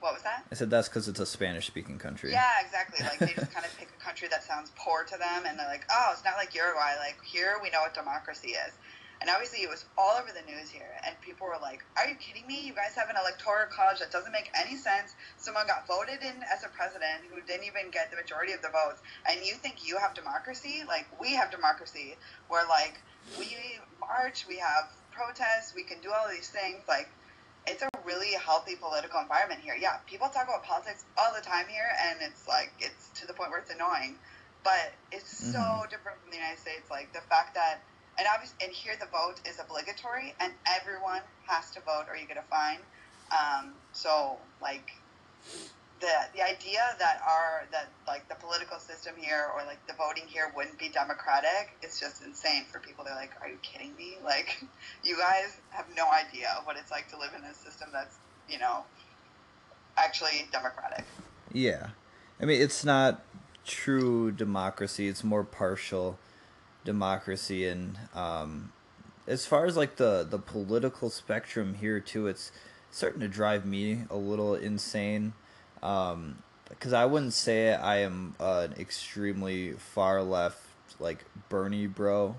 What 0.00 0.14
was 0.14 0.22
that? 0.24 0.44
i 0.50 0.54
said 0.54 0.68
that's 0.70 0.88
because 0.88 1.08
it's 1.08 1.20
a 1.20 1.26
spanish 1.26 1.66
speaking 1.66 1.98
country 1.98 2.32
Yeah, 2.32 2.60
exactly. 2.64 3.04
Like 3.06 3.18
they 3.18 3.34
just 3.38 3.52
kind 3.52 3.64
of 3.64 3.76
pick 3.78 3.88
a 3.98 4.02
country 4.04 4.28
that 4.28 4.42
sounds 4.42 4.72
poor 4.76 5.04
to 5.04 5.16
them, 5.16 5.46
and 5.46 5.58
they're 5.58 5.68
like, 5.68 5.86
"Oh, 5.90 6.10
it's 6.12 6.24
not 6.24 6.34
like 6.36 6.54
Uruguay. 6.54 6.96
Like 6.98 7.18
here, 7.24 7.56
we 7.62 7.70
know 7.70 7.80
what 7.80 7.94
democracy 7.94 8.50
is." 8.50 8.72
And 9.22 9.30
obviously, 9.30 9.62
it 9.62 9.70
was 9.70 9.86
all 9.96 10.18
over 10.18 10.34
the 10.34 10.42
news 10.50 10.68
here, 10.68 10.98
and 11.06 11.14
people 11.22 11.46
were 11.46 11.62
like, 11.62 11.78
"Are 11.96 12.08
you 12.10 12.16
kidding 12.18 12.44
me? 12.44 12.66
You 12.66 12.74
guys 12.74 12.96
have 12.98 13.08
an 13.08 13.14
electoral 13.16 13.70
college 13.70 14.00
that 14.02 14.10
doesn't 14.10 14.32
make 14.34 14.50
any 14.58 14.76
sense. 14.76 15.14
Someone 15.38 15.68
got 15.70 15.86
voted 15.86 16.22
in 16.26 16.42
as 16.50 16.64
a 16.66 16.68
president 16.74 17.30
who 17.30 17.40
didn't 17.46 17.62
even 17.70 17.92
get 17.94 18.10
the 18.10 18.16
majority 18.18 18.52
of 18.52 18.62
the 18.66 18.74
votes, 18.74 19.00
and 19.30 19.46
you 19.46 19.54
think 19.54 19.86
you 19.86 19.96
have 19.98 20.14
democracy? 20.18 20.82
Like 20.88 21.06
we 21.22 21.34
have 21.38 21.52
democracy, 21.54 22.18
where 22.48 22.66
like 22.66 22.98
we 23.38 23.54
march, 24.00 24.44
we 24.48 24.58
have 24.58 24.90
protests, 25.12 25.72
we 25.74 25.84
can 25.84 26.00
do 26.02 26.10
all 26.10 26.28
these 26.28 26.50
things. 26.50 26.82
Like 26.88 27.06
it's 27.66 27.82
a 27.82 27.88
really 28.04 28.34
healthy 28.34 28.74
political 28.74 29.20
environment 29.20 29.60
here. 29.62 29.76
Yeah, 29.78 29.98
people 30.10 30.28
talk 30.30 30.50
about 30.50 30.64
politics 30.64 31.04
all 31.16 31.32
the 31.32 31.46
time 31.46 31.68
here, 31.68 31.88
and 32.10 32.18
it's 32.22 32.48
like 32.48 32.74
it's 32.80 33.10
to 33.20 33.26
the 33.26 33.34
point 33.34 33.50
where 33.50 33.60
it's 33.60 33.70
annoying. 33.70 34.18
But 34.64 34.94
it's 35.10 35.30
so 35.52 35.58
Mhm. 35.58 35.90
different 35.90 36.20
from 36.22 36.30
the 36.30 36.36
United 36.38 36.58
States. 36.58 36.90
Like 36.90 37.12
the 37.12 37.22
fact 37.22 37.54
that, 37.54 37.82
and 38.18 38.26
obviously, 38.32 38.56
and 38.62 38.72
here 38.72 38.94
the 39.00 39.06
vote 39.06 39.40
is 39.48 39.58
obligatory, 39.58 40.34
and 40.40 40.52
everyone 40.68 41.22
has 41.46 41.70
to 41.72 41.80
vote, 41.80 42.06
or 42.08 42.16
you 42.16 42.26
get 42.26 42.36
a 42.36 42.46
fine. 42.50 42.78
Um, 43.32 43.72
so 43.92 44.36
like 44.60 44.92
the 46.02 46.12
the 46.34 46.42
idea 46.42 46.80
that 46.98 47.22
our 47.26 47.64
that 47.70 47.88
like 48.06 48.28
the 48.28 48.34
political 48.34 48.78
system 48.78 49.14
here 49.16 49.46
or 49.54 49.64
like 49.64 49.78
the 49.86 49.94
voting 49.94 50.24
here 50.26 50.52
wouldn't 50.54 50.78
be 50.78 50.88
democratic 50.88 51.78
it's 51.80 51.98
just 51.98 52.24
insane 52.24 52.64
for 52.70 52.80
people. 52.80 53.04
They're 53.04 53.14
like, 53.14 53.32
"Are 53.40 53.48
you 53.48 53.58
kidding 53.62 53.94
me? 53.96 54.16
Like, 54.24 54.62
you 55.04 55.16
guys 55.16 55.58
have 55.70 55.86
no 55.96 56.06
idea 56.10 56.48
what 56.64 56.76
it's 56.76 56.90
like 56.90 57.08
to 57.10 57.18
live 57.18 57.32
in 57.36 57.44
a 57.44 57.54
system 57.54 57.88
that's 57.92 58.16
you 58.48 58.58
know 58.58 58.84
actually 59.96 60.48
democratic." 60.52 61.04
Yeah. 61.52 61.88
I 62.40 62.44
mean, 62.44 62.60
it's 62.60 62.84
not 62.84 63.22
true 63.64 64.32
democracy, 64.32 65.06
it's 65.08 65.22
more 65.22 65.44
partial 65.44 66.18
democracy. 66.84 67.66
And 67.66 67.98
um, 68.14 68.72
as 69.26 69.46
far 69.46 69.66
as 69.66 69.76
like 69.76 69.96
the, 69.96 70.26
the 70.28 70.38
political 70.38 71.10
spectrum 71.10 71.74
here, 71.74 72.00
too, 72.00 72.26
it's 72.26 72.52
starting 72.90 73.20
to 73.20 73.28
drive 73.28 73.64
me 73.64 74.02
a 74.10 74.16
little 74.16 74.54
insane. 74.54 75.32
Um, 75.82 76.38
because 76.68 76.92
I 76.92 77.04
wouldn't 77.04 77.34
say 77.34 77.74
I 77.74 77.98
am 77.98 78.34
an 78.40 78.72
extremely 78.78 79.72
far 79.72 80.22
left, 80.22 80.58
like 80.98 81.24
Bernie 81.48 81.86
bro, 81.86 82.36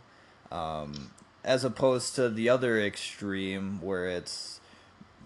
um, 0.51 1.11
as 1.43 1.63
opposed 1.63 2.15
to 2.15 2.29
the 2.29 2.49
other 2.49 2.81
extreme 2.81 3.79
where 3.81 4.07
it's 4.07 4.59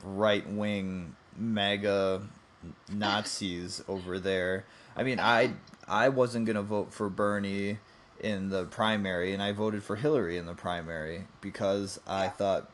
right 0.04 0.48
wing 0.48 1.16
mega 1.38 2.22
Nazis 2.92 3.84
over 3.88 4.20
there. 4.20 4.66
I 4.96 5.04
mean, 5.04 5.20
I 5.20 5.54
I 5.88 6.10
wasn't 6.10 6.46
gonna 6.46 6.62
vote 6.62 6.94
for 6.94 7.10
Bernie 7.10 7.78
in 8.20 8.50
the 8.50 8.66
primary, 8.66 9.34
and 9.34 9.42
I 9.42 9.52
voted 9.52 9.84
for 9.84 9.96
Hillary 9.96 10.38
in 10.38 10.46
the 10.46 10.54
primary 10.54 11.26
because 11.42 12.00
I 12.08 12.28
thought 12.30 12.70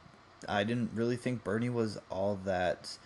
I 0.48 0.64
didn't 0.64 0.92
really 0.94 1.16
think 1.16 1.44
Bernie 1.44 1.70
was 1.70 2.00
all 2.10 2.40
that 2.46 2.98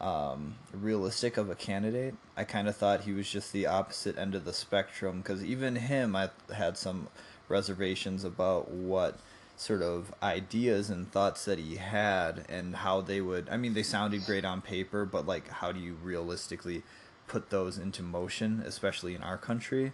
um, 0.00 0.56
realistic 0.72 1.36
of 1.36 1.50
a 1.50 1.54
candidate. 1.54 2.14
I 2.36 2.44
kind 2.44 2.68
of 2.68 2.76
thought 2.76 3.02
he 3.02 3.12
was 3.12 3.28
just 3.30 3.52
the 3.52 3.66
opposite 3.66 4.18
end 4.18 4.34
of 4.34 4.44
the 4.44 4.52
spectrum 4.52 5.18
because 5.18 5.44
even 5.44 5.76
him, 5.76 6.14
I 6.14 6.30
had 6.54 6.76
some 6.76 7.08
reservations 7.48 8.24
about 8.24 8.70
what 8.70 9.18
sort 9.56 9.80
of 9.80 10.14
ideas 10.22 10.90
and 10.90 11.10
thoughts 11.10 11.46
that 11.46 11.58
he 11.58 11.76
had 11.76 12.44
and 12.48 12.76
how 12.76 13.00
they 13.00 13.20
would. 13.20 13.48
I 13.48 13.56
mean, 13.56 13.72
they 13.74 13.82
sounded 13.82 14.24
great 14.26 14.44
on 14.44 14.60
paper, 14.60 15.04
but 15.06 15.26
like, 15.26 15.48
how 15.48 15.72
do 15.72 15.80
you 15.80 15.96
realistically 16.02 16.82
put 17.26 17.50
those 17.50 17.78
into 17.78 18.02
motion, 18.02 18.62
especially 18.66 19.14
in 19.14 19.22
our 19.22 19.38
country? 19.38 19.92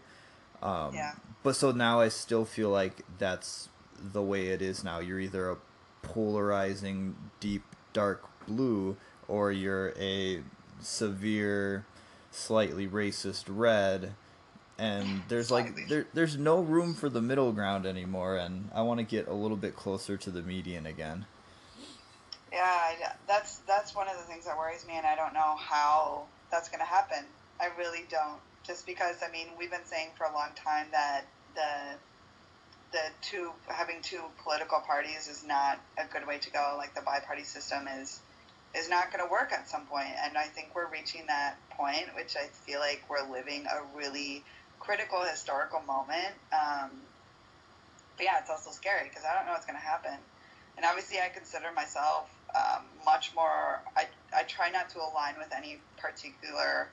Um, 0.62 0.95
Yeah. 0.95 1.12
But 1.43 1.57
so 1.57 1.72
now 1.72 2.01
I 2.01 2.09
still 2.09 2.45
feel 2.45 2.70
like 2.70 3.03
that's 3.18 3.68
the 4.12 4.22
way 4.22 4.49
it 4.49 4.62
is 4.62 4.84
now. 4.84 5.01
You're 5.01 5.20
either 5.20 5.51
a 5.51 5.57
polarizing, 6.03 7.16
deep, 7.40 7.64
dark 7.93 8.24
blue, 8.47 8.97
or 9.28 9.51
you're 9.51 9.93
a 9.99 10.43
severe, 10.80 11.84
slightly 12.30 12.86
racist 12.86 13.45
red. 13.49 14.14
And 14.78 15.22
there's 15.28 15.51
like 15.51 15.88
there, 15.88 16.07
there's 16.14 16.36
no 16.36 16.61
room 16.61 16.95
for 16.95 17.09
the 17.09 17.20
middle 17.20 17.53
ground 17.53 17.86
anymore, 17.86 18.36
and 18.36 18.70
I 18.74 18.82
want 18.82 18.99
to 18.99 19.05
get 19.05 19.28
a 19.28 19.34
little 19.34 19.57
bit 19.57 19.76
closer 19.76 20.16
to 20.16 20.30
the 20.30 20.43
median 20.43 20.86
again. 20.86 21.26
Yeah, 22.53 22.93
that's 23.28 23.59
that's 23.59 23.95
one 23.95 24.09
of 24.09 24.16
the 24.16 24.22
things 24.24 24.45
that 24.47 24.57
worries 24.57 24.86
me, 24.86 24.95
and 24.97 25.07
I 25.07 25.14
don't 25.14 25.34
know 25.34 25.57
how 25.57 26.24
that's 26.51 26.68
going 26.68 26.80
to 26.80 26.86
happen. 26.86 27.24
I 27.61 27.68
really 27.78 28.05
don't. 28.11 28.40
Just 28.66 28.86
because 28.86 29.16
I 29.26 29.30
mean, 29.30 29.48
we've 29.58 29.70
been 29.70 29.84
saying 29.84 30.10
for 30.16 30.24
a 30.24 30.32
long 30.32 30.50
time 30.54 30.86
that 30.92 31.24
the 31.54 31.98
the 32.92 33.04
two 33.22 33.50
having 33.68 34.02
two 34.02 34.20
political 34.42 34.80
parties 34.80 35.28
is 35.28 35.44
not 35.44 35.80
a 35.98 36.04
good 36.12 36.26
way 36.26 36.38
to 36.38 36.50
go. 36.50 36.74
Like 36.76 36.94
the 36.94 37.02
bi-party 37.02 37.44
system 37.44 37.88
is 37.88 38.20
is 38.74 38.88
not 38.88 39.12
going 39.12 39.24
to 39.24 39.30
work 39.30 39.52
at 39.52 39.68
some 39.68 39.86
point, 39.86 40.14
and 40.24 40.38
I 40.38 40.44
think 40.44 40.74
we're 40.74 40.90
reaching 40.90 41.26
that 41.26 41.56
point, 41.70 42.06
which 42.14 42.36
I 42.36 42.46
feel 42.46 42.80
like 42.80 43.04
we're 43.08 43.30
living 43.30 43.66
a 43.66 43.96
really 43.96 44.44
critical 44.80 45.22
historical 45.22 45.80
moment. 45.80 46.34
Um, 46.52 46.90
but 48.16 48.24
yeah, 48.24 48.38
it's 48.40 48.50
also 48.50 48.70
scary 48.70 49.08
because 49.08 49.24
I 49.24 49.34
don't 49.36 49.46
know 49.46 49.52
what's 49.52 49.66
going 49.66 49.78
to 49.78 49.84
happen 49.84 50.16
and 50.76 50.86
obviously 50.86 51.18
I 51.18 51.28
consider 51.28 51.72
myself 51.74 52.30
um, 52.54 52.84
much 53.04 53.34
more. 53.34 53.82
I 53.96 54.06
I 54.34 54.42
try 54.44 54.70
not 54.70 54.90
to 54.90 54.98
align 54.98 55.34
with 55.38 55.52
any 55.56 55.78
particular 55.96 56.88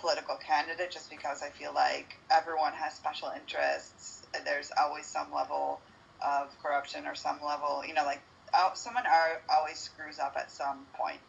political 0.00 0.36
candidate 0.36 0.90
just 0.90 1.10
because 1.10 1.42
I 1.42 1.50
feel 1.50 1.72
like 1.74 2.16
everyone 2.30 2.72
has 2.72 2.94
special 2.94 3.30
interests. 3.34 4.26
There's 4.44 4.70
always 4.80 5.06
some 5.06 5.32
level 5.32 5.80
of 6.24 6.48
corruption 6.62 7.06
or 7.06 7.14
some 7.14 7.38
level, 7.44 7.82
you 7.86 7.94
know, 7.94 8.04
like 8.04 8.20
oh, 8.54 8.72
someone 8.74 9.04
are, 9.06 9.40
always 9.52 9.78
screws 9.78 10.18
up 10.18 10.34
at 10.36 10.50
some 10.50 10.86
point. 10.94 11.20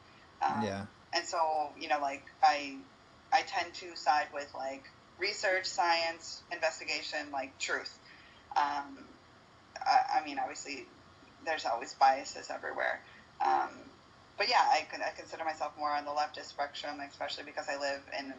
Um, 0.42 0.64
Yeah. 0.64 0.86
And 1.14 1.26
so, 1.26 1.70
you 1.80 1.90
know, 1.90 2.00
like 2.00 2.24
I 2.42 2.78
I 3.34 3.42
tend 3.42 3.74
to 3.76 3.96
side 3.96 4.28
with 4.34 4.50
like 4.56 4.90
research, 5.20 5.66
science, 5.66 6.42
investigation, 6.52 7.32
like 7.32 7.58
truth. 7.60 7.98
Um, 8.56 8.98
I, 9.78 10.20
I 10.20 10.26
mean, 10.26 10.40
obviously, 10.40 10.86
there's 11.46 11.66
always 11.66 11.94
biases 11.94 12.50
everywhere. 12.50 13.02
Um, 13.46 13.70
but 14.42 14.50
yeah, 14.50 14.66
I, 14.72 14.84
I 15.06 15.12
consider 15.16 15.44
myself 15.44 15.72
more 15.78 15.92
on 15.92 16.04
the 16.04 16.10
leftist 16.10 16.46
spectrum, 16.46 17.00
especially 17.08 17.44
because 17.44 17.68
I 17.70 17.80
live 17.80 18.02
in 18.18 18.34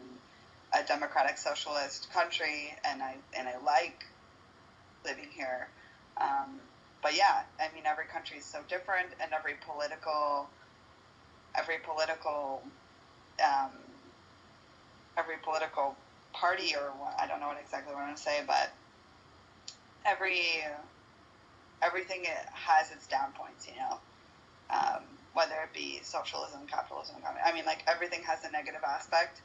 a 0.77 0.85
democratic 0.85 1.37
socialist 1.37 2.11
country, 2.11 2.75
and 2.83 3.01
I 3.01 3.15
and 3.37 3.47
I 3.47 3.55
like 3.63 4.03
living 5.05 5.29
here. 5.33 5.69
Um, 6.17 6.59
but 7.01 7.15
yeah, 7.15 7.43
I 7.57 7.73
mean, 7.73 7.85
every 7.85 8.03
country 8.03 8.39
is 8.39 8.43
so 8.43 8.59
different, 8.67 9.07
and 9.21 9.31
every 9.31 9.53
political, 9.65 10.49
every 11.55 11.77
political, 11.77 12.61
um, 13.41 13.71
every 15.17 15.37
political 15.41 15.95
party, 16.33 16.75
or 16.75 16.91
what, 16.99 17.15
I 17.17 17.27
don't 17.27 17.39
know 17.39 17.47
what 17.47 17.61
exactly 17.63 17.93
what 17.93 18.01
I'm 18.01 18.07
going 18.07 18.17
to 18.17 18.21
say, 18.21 18.41
but 18.45 18.73
every 20.05 20.43
everything 21.81 22.23
it 22.23 22.45
has 22.51 22.91
its 22.91 23.07
down 23.07 23.31
points, 23.37 23.69
you 23.69 23.79
know. 23.79 23.99
Um, 24.69 25.03
whether 25.33 25.55
it 25.63 25.73
be 25.73 25.99
socialism, 26.03 26.61
capitalism. 26.67 27.15
I 27.43 27.53
mean, 27.53 27.65
like 27.65 27.83
everything 27.87 28.21
has 28.23 28.43
a 28.43 28.51
negative 28.51 28.81
aspect, 28.87 29.41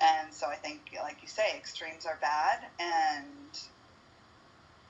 and 0.00 0.32
so 0.32 0.46
I 0.46 0.56
think, 0.56 0.80
like 1.02 1.18
you 1.22 1.28
say, 1.28 1.56
extremes 1.56 2.06
are 2.06 2.18
bad, 2.20 2.60
and 2.78 3.58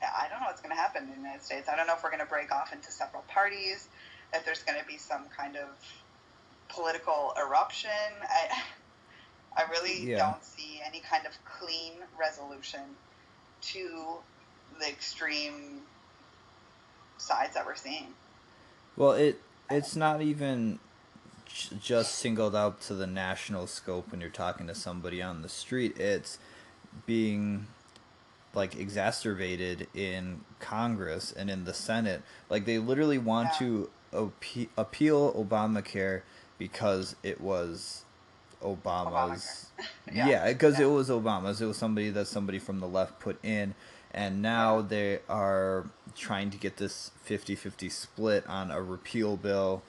I 0.03 0.28
don't 0.28 0.40
know 0.40 0.47
what's 0.47 0.61
going 0.61 0.74
to 0.74 0.80
happen 0.80 1.05
in 1.05 1.11
the 1.11 1.16
United 1.16 1.42
States. 1.42 1.68
I 1.68 1.76
don't 1.76 1.86
know 1.86 1.95
if 1.95 2.03
we're 2.03 2.11
going 2.11 2.20
to 2.20 2.26
break 2.28 2.53
off 2.53 2.72
into 2.72 2.90
several 2.90 3.22
parties, 3.28 3.88
if 4.32 4.45
there's 4.45 4.62
going 4.62 4.78
to 4.78 4.86
be 4.86 4.99
some 4.99 5.24
kind 5.36 5.57
of 5.57 5.68
political 6.68 7.32
eruption. 7.38 7.90
I, 8.22 8.62
I 9.57 9.70
really 9.70 10.11
Yeah. 10.11 10.18
don't 10.18 10.45
see 10.45 10.80
any 10.84 11.01
kind 11.01 11.26
of 11.26 11.32
clean 11.59 11.92
resolution 12.18 12.80
to 13.72 14.18
the 14.80 14.88
extreme 14.88 15.80
sides 17.18 17.55
that 17.55 17.64
we're 17.64 17.76
seeing. 17.76 18.12
Well, 18.97 19.12
it 19.12 19.40
it's 19.70 19.96
not 19.96 20.22
even 20.22 20.78
just 21.80 22.16
singled 22.16 22.56
out 22.56 22.80
to 22.82 22.94
the 22.94 23.06
national 23.06 23.66
scope 23.66 24.10
when 24.10 24.20
you're 24.20 24.30
talking 24.30 24.66
to 24.66 24.74
somebody 24.74 25.22
on 25.22 25.42
the 25.42 25.48
street. 25.48 25.98
It's 25.98 26.38
being 27.06 27.66
like 28.54 28.76
exacerbated 28.76 29.86
in 29.94 30.40
Congress 30.60 31.32
and 31.32 31.50
in 31.50 31.64
the 31.64 31.74
Senate. 31.74 32.22
Like 32.48 32.64
they 32.66 32.78
literally 32.78 33.18
want 33.18 33.48
Yeah. 33.54 33.58
to 33.66 33.90
appe- 34.12 34.68
appeal 34.76 35.32
Obamacare 35.34 36.22
because 36.58 37.16
it 37.22 37.40
was 37.40 38.04
Obama's. 38.62 39.66
Yeah. 40.12 40.28
Yeah, 40.28 40.52
because 40.52 40.78
Yeah. 40.78 40.86
it 40.86 40.90
was 40.90 41.08
Obama's. 41.10 41.60
It 41.60 41.66
was 41.66 41.76
somebody 41.76 42.10
that 42.10 42.26
somebody 42.26 42.58
from 42.58 42.78
the 42.80 42.86
left 42.88 43.18
put 43.20 43.42
in. 43.44 43.74
And 44.14 44.40
now 44.42 44.80
they 44.80 45.20
are 45.28 45.86
trying 46.14 46.50
to 46.50 46.58
get 46.58 46.76
this 46.78 47.10
50 47.24 47.56
50 47.56 47.88
split 47.90 48.46
on 48.46 48.70
a 48.70 48.80
repeal 48.80 49.36
bill. 49.36 49.82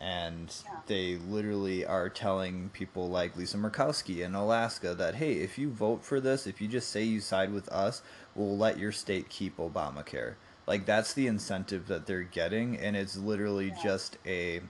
And 0.00 0.54
Yeah. 0.64 0.80
they 0.86 1.16
literally 1.16 1.84
are 1.84 2.08
telling 2.08 2.70
people 2.70 3.08
like 3.08 3.36
Lisa 3.36 3.56
Murkowski 3.56 4.24
in 4.24 4.34
Alaska 4.34 4.94
that, 4.94 5.16
hey, 5.16 5.34
if 5.34 5.58
you 5.58 5.70
vote 5.70 6.04
for 6.04 6.20
this, 6.20 6.46
if 6.46 6.60
you 6.60 6.68
just 6.68 6.90
say 6.90 7.04
you 7.04 7.20
side 7.20 7.52
with 7.52 7.68
us, 7.68 8.02
we'll 8.34 8.56
let 8.56 8.78
your 8.78 8.92
state 8.92 9.28
keep 9.28 9.58
Obamacare. 9.58 10.34
Like 10.66 10.86
that's 10.86 11.12
the 11.14 11.26
incentive 11.26 11.88
that 11.88 12.06
they're 12.06 12.22
getting, 12.22 12.78
and 12.78 12.96
it's 12.96 13.16
literally 13.16 13.68
Yeah. 13.68 13.82
just 13.82 14.18
a 14.26 14.62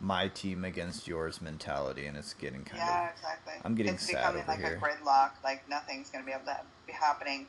my 0.00 0.28
team 0.28 0.64
against 0.64 1.08
yours 1.08 1.40
mentality, 1.42 2.06
and 2.06 2.16
it's 2.16 2.34
getting 2.34 2.64
kind 2.64 2.82
Yeah, 2.82 2.88
of 2.88 2.94
yeah, 2.94 3.10
exactly. 3.10 3.54
I'm 3.64 3.74
getting 3.74 3.94
it's 3.94 4.04
sad 4.06 4.16
becoming 4.16 4.42
over 4.42 4.50
like 4.52 4.60
here. 4.60 4.76
a 4.76 4.80
gridlock. 4.80 5.30
Like 5.42 5.68
nothing's 5.68 6.10
gonna 6.10 6.24
be 6.24 6.32
able 6.32 6.44
to 6.46 6.60
be 6.86 6.92
happening. 6.92 7.46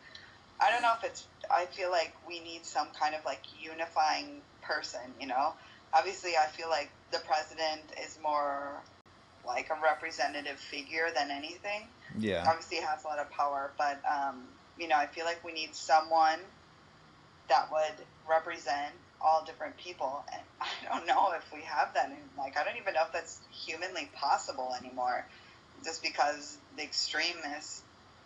I 0.62 0.72
don't 0.72 0.82
know 0.82 0.94
if 0.98 1.04
it's. 1.04 1.28
I 1.52 1.66
feel 1.66 1.90
like 1.90 2.14
we 2.28 2.40
need 2.42 2.66
some 2.66 2.88
kind 3.00 3.16
of 3.16 3.26
like 3.26 3.42
unifying 3.62 4.42
person. 4.62 5.00
You 5.20 5.28
know, 5.28 5.54
obviously, 5.94 6.32
I 6.38 6.48
feel 6.48 6.70
like 6.70 6.90
the 7.12 7.20
president 7.20 7.82
is 8.04 8.18
more 8.22 8.82
like 9.46 9.70
a 9.70 9.82
representative 9.82 10.60
figure 10.60 11.08
than 11.16 11.32
anything. 11.32 11.88
yeah, 12.18 12.44
Obviously, 12.48 12.78
he 12.78 12.84
has 12.84 13.04
a 13.04 13.08
lot 13.08 13.20
of 13.20 13.30
power, 13.32 13.72
but 13.78 14.00
um, 14.10 14.44
you 14.78 14.88
know, 14.88 14.96
I 14.96 15.08
feel 15.08 15.26
like 15.26 15.44
we 15.44 15.54
need 15.54 15.76
someone 15.76 16.40
that 17.48 17.72
would 17.72 18.06
represent 18.30 18.94
all 19.22 19.44
different 19.46 19.76
people, 19.78 20.24
and 20.32 20.42
I 20.62 20.98
don't 20.98 21.08
know 21.08 21.32
if 21.36 21.52
we 21.54 21.62
have 21.62 21.94
that. 21.94 22.08
And 22.08 22.18
like, 22.38 22.58
I 22.58 22.64
don't 22.64 22.78
even 22.78 22.94
know 22.94 23.04
if 23.06 23.14
that's 23.14 23.40
humanly 23.52 24.10
possible 24.16 24.76
anymore, 24.80 25.26
just 25.84 26.04
because 26.04 26.58
the 26.78 26.84
extremist 26.84 27.84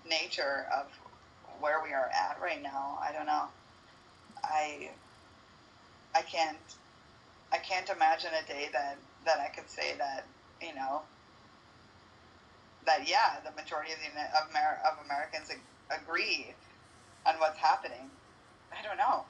nature 0.09 0.65
of 0.75 0.87
where 1.59 1.81
we 1.83 1.93
are 1.93 2.09
at 2.13 2.37
right 2.41 2.61
now. 2.61 2.99
I 3.01 3.11
don't 3.11 3.25
know. 3.25 3.45
I 4.43 4.89
I 6.15 6.21
can't 6.21 6.57
I 7.51 7.57
can't 7.57 7.89
imagine 7.89 8.31
a 8.33 8.47
day 8.47 8.69
that 8.73 8.97
that 9.25 9.39
I 9.39 9.47
could 9.47 9.69
say 9.69 9.95
that 9.97 10.25
you 10.61 10.75
know 10.75 11.01
that 12.85 13.07
yeah, 13.07 13.39
the 13.43 13.51
majority 13.51 13.91
of 13.93 13.99
the 13.99 14.21
of, 14.37 14.49
Amer- 14.49 14.79
of 14.85 15.05
Americans 15.05 15.49
ag- 15.49 15.99
agree 16.01 16.53
on 17.25 17.35
what's 17.35 17.57
happening. 17.57 18.09
I 18.77 18.85
don't 18.85 18.97
know. 18.97 19.23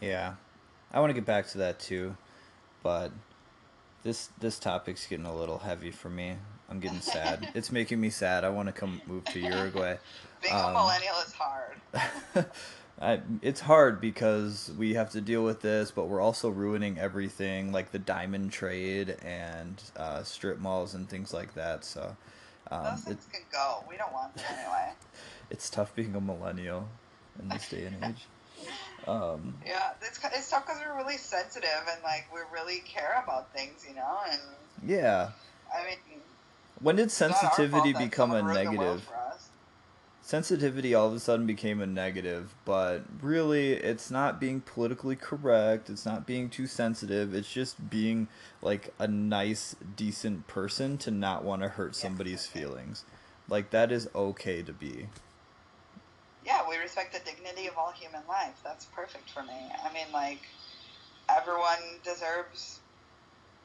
yeah. 0.00 0.34
I 0.90 1.00
want 1.00 1.10
to 1.10 1.14
get 1.14 1.26
back 1.26 1.46
to 1.48 1.58
that 1.58 1.78
too, 1.80 2.16
but 2.82 3.12
this 4.02 4.30
this 4.40 4.58
topic's 4.58 5.06
getting 5.06 5.26
a 5.26 5.36
little 5.36 5.58
heavy 5.58 5.90
for 5.90 6.08
me. 6.08 6.36
I'm 6.70 6.80
getting 6.80 7.00
sad. 7.00 7.50
it's 7.54 7.70
making 7.70 8.00
me 8.00 8.10
sad. 8.10 8.44
I 8.44 8.48
want 8.48 8.68
to 8.68 8.72
come 8.72 9.00
move 9.06 9.24
to 9.26 9.40
Uruguay. 9.40 9.96
Being 10.42 10.54
Um, 10.54 10.76
a 10.76 10.78
millennial 10.78 11.16
is 11.26 11.32
hard. 11.32 12.46
I, 13.00 13.20
it's 13.42 13.60
hard 13.60 14.00
because 14.00 14.72
we 14.76 14.94
have 14.94 15.10
to 15.10 15.20
deal 15.20 15.44
with 15.44 15.62
this, 15.62 15.92
but 15.92 16.06
we're 16.06 16.20
also 16.20 16.48
ruining 16.48 16.98
everything, 16.98 17.70
like 17.70 17.92
the 17.92 17.98
diamond 17.98 18.50
trade 18.52 19.16
and 19.22 19.80
uh, 19.96 20.24
strip 20.24 20.58
malls 20.58 20.94
and 20.94 21.08
things 21.08 21.32
like 21.32 21.54
that. 21.54 21.84
So 21.84 22.16
um, 22.70 22.84
Those 22.84 23.06
it, 23.06 23.18
can 23.32 23.42
go. 23.52 23.84
We 23.88 23.96
don't 23.96 24.12
want 24.12 24.34
them 24.34 24.44
anyway. 24.50 24.92
it's 25.50 25.70
tough 25.70 25.94
being 25.94 26.14
a 26.14 26.20
millennial 26.20 26.88
in 27.40 27.48
this 27.48 27.68
day 27.68 27.84
and 27.84 28.04
age. 28.04 28.26
Um, 29.06 29.54
Yeah, 29.64 29.92
it's 30.02 30.18
it's 30.34 30.50
tough 30.50 30.66
because 30.66 30.82
we're 30.84 30.96
really 30.96 31.16
sensitive 31.16 31.86
and 31.90 32.02
like 32.02 32.26
we 32.34 32.40
really 32.52 32.80
care 32.80 33.22
about 33.22 33.50
things, 33.54 33.86
you 33.88 33.94
know. 33.94 34.18
And 34.30 34.40
yeah. 34.84 35.30
I 35.72 35.86
mean, 35.86 36.20
When 36.80 36.96
did 36.96 37.06
it's 37.06 37.20
not 37.20 37.30
our 37.30 37.34
fault 37.36 37.54
sensitivity 37.54 37.92
become 37.92 38.32
a 38.32 38.40
someone 38.40 38.54
the 38.54 38.64
world 38.64 38.74
negative? 38.74 39.08
Sensitivity 40.28 40.94
all 40.94 41.08
of 41.08 41.14
a 41.14 41.18
sudden 41.18 41.46
became 41.46 41.80
a 41.80 41.86
negative, 41.86 42.54
but 42.66 43.00
really 43.22 43.72
it's 43.72 44.10
not 44.10 44.38
being 44.38 44.60
politically 44.60 45.16
correct, 45.16 45.88
it's 45.88 46.04
not 46.04 46.26
being 46.26 46.50
too 46.50 46.66
sensitive, 46.66 47.34
it's 47.34 47.50
just 47.50 47.88
being 47.88 48.28
like 48.60 48.92
a 48.98 49.08
nice, 49.08 49.74
decent 49.96 50.46
person 50.46 50.98
to 50.98 51.10
not 51.10 51.44
want 51.44 51.62
to 51.62 51.68
hurt 51.68 51.96
Yeah, 51.96 52.02
somebody's 52.02 52.44
exactly. 52.44 52.60
feelings. 52.60 53.04
Like 53.48 53.70
that 53.70 53.90
is 53.90 54.06
okay 54.14 54.60
to 54.60 54.72
be. 54.74 55.08
Yeah, 56.44 56.68
we 56.68 56.76
respect 56.76 57.14
the 57.14 57.20
dignity 57.20 57.66
of 57.66 57.78
all 57.78 57.92
human 57.92 58.20
life. 58.28 58.60
That's 58.62 58.84
perfect 58.84 59.30
for 59.30 59.42
me. 59.42 59.72
I 59.82 59.90
mean, 59.94 60.12
like 60.12 60.42
everyone 61.30 62.00
deserves 62.04 62.80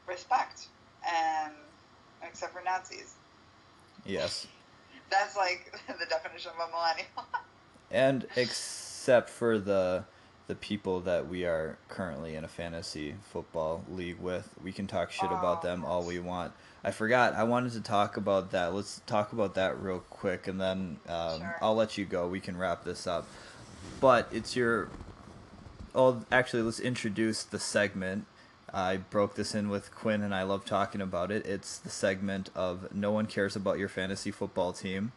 respect, 0.07 0.68
and 1.05 1.51
except 2.26 2.53
for 2.53 2.61
Nazis. 2.64 3.16
Yes. 4.05 4.47
That's 5.10 5.36
like 5.36 5.74
the 5.88 6.06
definition 6.06 6.51
of 6.58 6.68
a 6.68 6.72
millennial. 6.72 7.08
And 7.91 8.26
except 8.36 9.30
for 9.30 9.60
the 9.60 10.06
the 10.47 10.56
people 10.56 10.99
that 11.01 11.28
we 11.28 11.45
are 11.45 11.78
currently 11.89 12.36
in 12.36 12.43
a 12.43 12.47
fantasy 12.47 13.14
football 13.32 13.84
league 13.89 14.20
with, 14.20 14.49
we 14.64 14.72
can 14.72 14.88
talk 14.88 15.12
shit 15.12 15.32
about 15.32 15.60
Oh, 15.64 15.68
them 15.68 15.86
all 15.86 16.04
we 16.04 16.18
want. 16.18 16.54
I 16.84 16.89
forgot. 16.91 17.34
I 17.36 17.43
wanted 17.43 17.72
to 17.74 17.82
talk 17.82 18.18
about 18.18 18.49
that. 18.51 18.74
Let's 18.74 19.01
talk 19.06 19.32
about 19.32 19.54
that 19.56 19.80
real 19.80 19.99
quick, 20.10 20.47
and 20.47 20.60
then 20.60 20.97
um, 21.08 21.39
Sure. 21.39 21.56
I'll 21.62 21.76
let 21.76 21.97
you 21.97 22.06
go. 22.06 22.28
We 22.28 22.39
can 22.39 22.58
wrap 22.58 22.84
this 22.84 23.06
up. 23.06 23.28
But 24.01 24.28
it's 24.32 24.56
your. 24.56 24.89
Oh, 25.93 26.26
actually, 26.32 26.64
let's 26.64 26.80
introduce 26.80 27.43
the 27.43 27.60
segment. 27.60 28.26
I 28.74 28.97
broke 28.97 29.36
this 29.36 29.53
in 29.53 29.69
with 29.69 29.93
Quinn, 29.93 30.21
and 30.24 30.34
I 30.34 30.43
love 30.43 30.65
talking 30.65 31.01
about 31.01 31.32
it. 31.32 31.45
It's 31.45 31.78
the 31.78 31.89
segment 31.89 32.49
of 32.55 32.93
"No 32.93 33.11
one 33.11 33.28
cares 33.28 33.55
about 33.55 33.78
your 33.80 33.89
fantasy 33.89 34.32
football 34.32 34.74
team." 34.74 35.11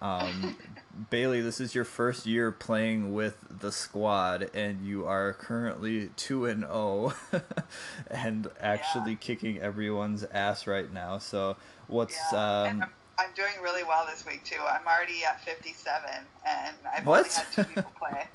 Um, 0.00 0.56
Bailey, 1.10 1.40
this 1.40 1.60
is 1.60 1.74
your 1.74 1.84
first 1.84 2.26
year 2.26 2.52
playing 2.52 3.12
with 3.14 3.38
the 3.60 3.72
squad, 3.72 4.50
and 4.54 4.84
you 4.86 5.06
are 5.06 5.32
currently 5.32 6.10
two 6.16 6.46
and 6.46 6.60
zero, 6.62 7.14
and 8.10 8.48
actually 8.60 9.12
Yeah. 9.12 9.18
kicking 9.20 9.58
everyone's 9.60 10.24
ass 10.24 10.66
right 10.66 10.92
now. 10.92 11.18
So, 11.18 11.56
what's 11.88 12.16
Yeah, 12.32 12.38
um? 12.66 12.82
I'm, 12.82 12.90
I'm 13.18 13.34
doing 13.34 13.52
really 13.62 13.84
well 13.84 14.06
this 14.06 14.24
week 14.26 14.44
too. 14.44 14.60
I'm 14.60 14.86
already 14.86 15.24
at 15.24 15.40
57, 15.44 16.02
and 16.46 16.76
I've 16.94 17.06
What? 17.06 17.20
only 17.26 17.30
had 17.30 17.52
two 17.52 17.64
people 17.64 17.92
play. 17.98 18.26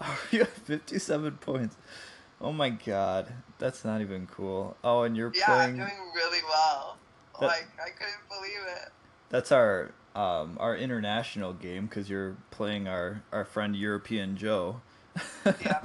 you 0.30 0.38
have 0.40 0.48
fifty-seven 0.48 1.32
points. 1.38 1.76
Oh 2.40 2.52
my 2.52 2.70
god, 2.70 3.32
that's 3.58 3.84
not 3.84 4.00
even 4.00 4.26
cool. 4.26 4.76
Oh, 4.82 5.02
and 5.02 5.16
you're 5.16 5.32
Yeah, 5.34 5.44
playing. 5.46 5.80
I'm 5.80 5.86
doing 5.88 6.12
really 6.14 6.40
well. 6.48 6.96
That- 7.40 7.46
like 7.46 7.68
I 7.84 7.90
couldn't 7.90 8.28
believe 8.28 8.66
it. 8.76 8.88
That's 9.28 9.52
our 9.52 9.92
um 10.16 10.56
our 10.58 10.76
international 10.76 11.52
game 11.52 11.86
because 11.86 12.10
you're 12.10 12.36
playing 12.50 12.88
our 12.88 13.22
our 13.32 13.44
friend 13.44 13.76
European 13.76 14.36
Joe. 14.36 14.80
Yeah, 15.64 15.80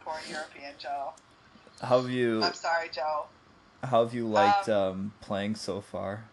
poor 0.00 0.14
European 0.30 0.74
Joe. 0.78 1.12
How 1.80 2.00
have 2.00 2.10
you 2.10 2.42
I'm 2.42 2.54
sorry, 2.54 2.88
Joe. 2.92 3.26
how 3.82 4.04
have 4.04 4.14
you 4.14 4.26
liked 4.26 4.68
um 4.68 5.12
playing 5.20 5.54
so 5.54 5.80
far? 5.80 6.24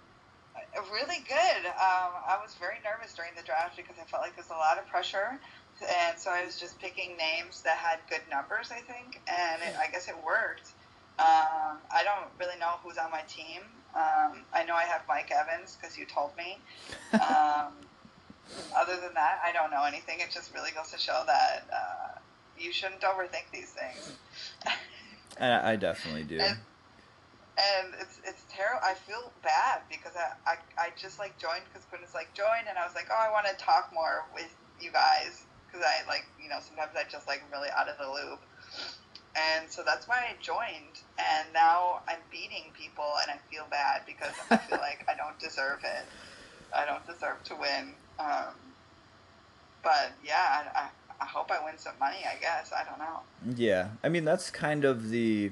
Really 0.91 1.23
good. 1.27 1.65
Um, 1.65 2.11
I 2.27 2.37
was 2.41 2.53
very 2.59 2.75
nervous 2.83 3.13
during 3.13 3.31
the 3.35 3.43
draft 3.43 3.77
because 3.77 3.95
I 3.99 4.05
felt 4.05 4.21
like 4.21 4.35
there's 4.35 4.49
a 4.49 4.53
lot 4.53 4.77
of 4.77 4.87
pressure, 4.87 5.39
and 5.83 6.17
so 6.19 6.31
I 6.31 6.45
was 6.45 6.59
just 6.59 6.79
picking 6.79 7.17
names 7.17 7.61
that 7.63 7.77
had 7.77 7.99
good 8.09 8.21
numbers. 8.29 8.71
I 8.71 8.79
think, 8.81 9.21
and 9.27 9.61
it, 9.61 9.75
I 9.79 9.91
guess 9.91 10.07
it 10.07 10.15
worked. 10.25 10.71
Um, 11.19 11.77
I 11.93 12.03
don't 12.03 12.27
really 12.39 12.57
know 12.59 12.73
who's 12.83 12.97
on 12.97 13.11
my 13.11 13.21
team. 13.27 13.61
Um, 13.95 14.41
I 14.53 14.63
know 14.65 14.73
I 14.75 14.83
have 14.83 15.01
Mike 15.07 15.31
Evans 15.31 15.77
because 15.79 15.97
you 15.97 16.05
told 16.05 16.31
me. 16.37 16.57
Um, 17.13 17.73
other 18.75 18.95
than 18.99 19.13
that, 19.13 19.39
I 19.45 19.51
don't 19.53 19.69
know 19.71 19.83
anything. 19.83 20.19
It 20.19 20.31
just 20.33 20.53
really 20.53 20.71
goes 20.71 20.91
to 20.91 20.97
show 20.97 21.23
that 21.27 21.67
uh, 21.71 22.17
you 22.59 22.73
shouldn't 22.73 23.01
overthink 23.01 23.45
these 23.53 23.69
things. 23.69 24.13
I, 25.39 25.73
I 25.73 25.75
definitely 25.75 26.23
do. 26.23 26.39
And- 26.39 26.57
and 27.55 27.93
it's 28.01 28.19
it's 28.25 28.41
terrible. 28.49 28.79
I 28.83 28.95
feel 28.95 29.31
bad 29.43 29.81
because 29.87 30.13
I, 30.17 30.53
I, 30.53 30.55
I 30.85 30.89
just 30.99 31.19
like 31.19 31.37
joined 31.37 31.61
because 31.71 31.85
Quinn 31.85 32.01
was 32.01 32.15
like 32.15 32.33
join, 32.33 32.65
and 32.67 32.79
I 32.79 32.83
was 32.83 32.95
like, 32.95 33.09
oh, 33.11 33.15
I 33.15 33.31
want 33.31 33.45
to 33.45 33.53
talk 33.63 33.91
more 33.93 34.25
with 34.33 34.49
you 34.81 34.91
guys 34.91 35.43
because 35.73 35.85
I 35.85 36.07
like 36.07 36.25
you 36.41 36.49
know 36.49 36.57
sometimes 36.61 36.91
I 36.95 37.09
just 37.09 37.27
like 37.27 37.43
really 37.51 37.69
out 37.75 37.89
of 37.89 37.97
the 37.97 38.05
loop, 38.05 38.39
and 39.35 39.69
so 39.69 39.81
that's 39.83 40.07
why 40.07 40.17
I 40.29 40.35
joined. 40.41 41.01
And 41.17 41.47
now 41.53 42.01
I'm 42.07 42.19
beating 42.31 42.71
people, 42.77 43.09
and 43.21 43.31
I 43.31 43.41
feel 43.51 43.65
bad 43.69 44.01
because 44.05 44.33
I 44.51 44.57
feel 44.57 44.77
like 44.81 45.05
I 45.09 45.15
don't 45.15 45.37
deserve 45.39 45.79
it. 45.83 46.05
I 46.75 46.85
don't 46.85 47.05
deserve 47.07 47.43
to 47.45 47.55
win. 47.55 47.93
Um, 48.19 48.53
but 49.83 50.11
yeah, 50.23 50.63
I, 50.75 50.79
I, 50.79 50.87
I 51.21 51.25
hope 51.25 51.51
I 51.51 51.63
win 51.63 51.77
some 51.77 51.93
money. 51.99 52.17
I 52.25 52.39
guess 52.39 52.71
I 52.71 52.83
don't 52.83 52.99
know. 52.99 53.55
Yeah, 53.55 53.89
I 54.03 54.09
mean 54.09 54.25
that's 54.25 54.51
kind 54.51 54.85
of 54.85 55.09
the 55.09 55.51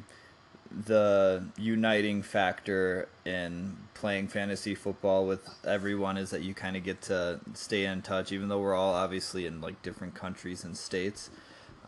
the 0.86 1.43
uniting 1.57 2.22
factor 2.22 3.07
in 3.26 3.78
playing 3.93 4.28
fantasy 4.28 4.74
football 4.74 5.28
with 5.28 5.47
everyone 5.65 6.17
is 6.17 6.30
that 6.32 6.41
you 6.41 6.53
kind 6.53 6.76
of 6.76 6.84
get 6.84 7.01
to 7.03 7.39
stay 7.53 7.86
in 7.86 8.01
touch, 8.01 8.32
even 8.32 8.47
though 8.47 8.59
we're 8.59 8.76
all 8.76 8.93
obviously 8.93 9.45
in 9.45 9.61
like 9.61 9.82
different 9.82 10.15
countries 10.15 10.63
and 10.63 10.76
states. 10.78 11.30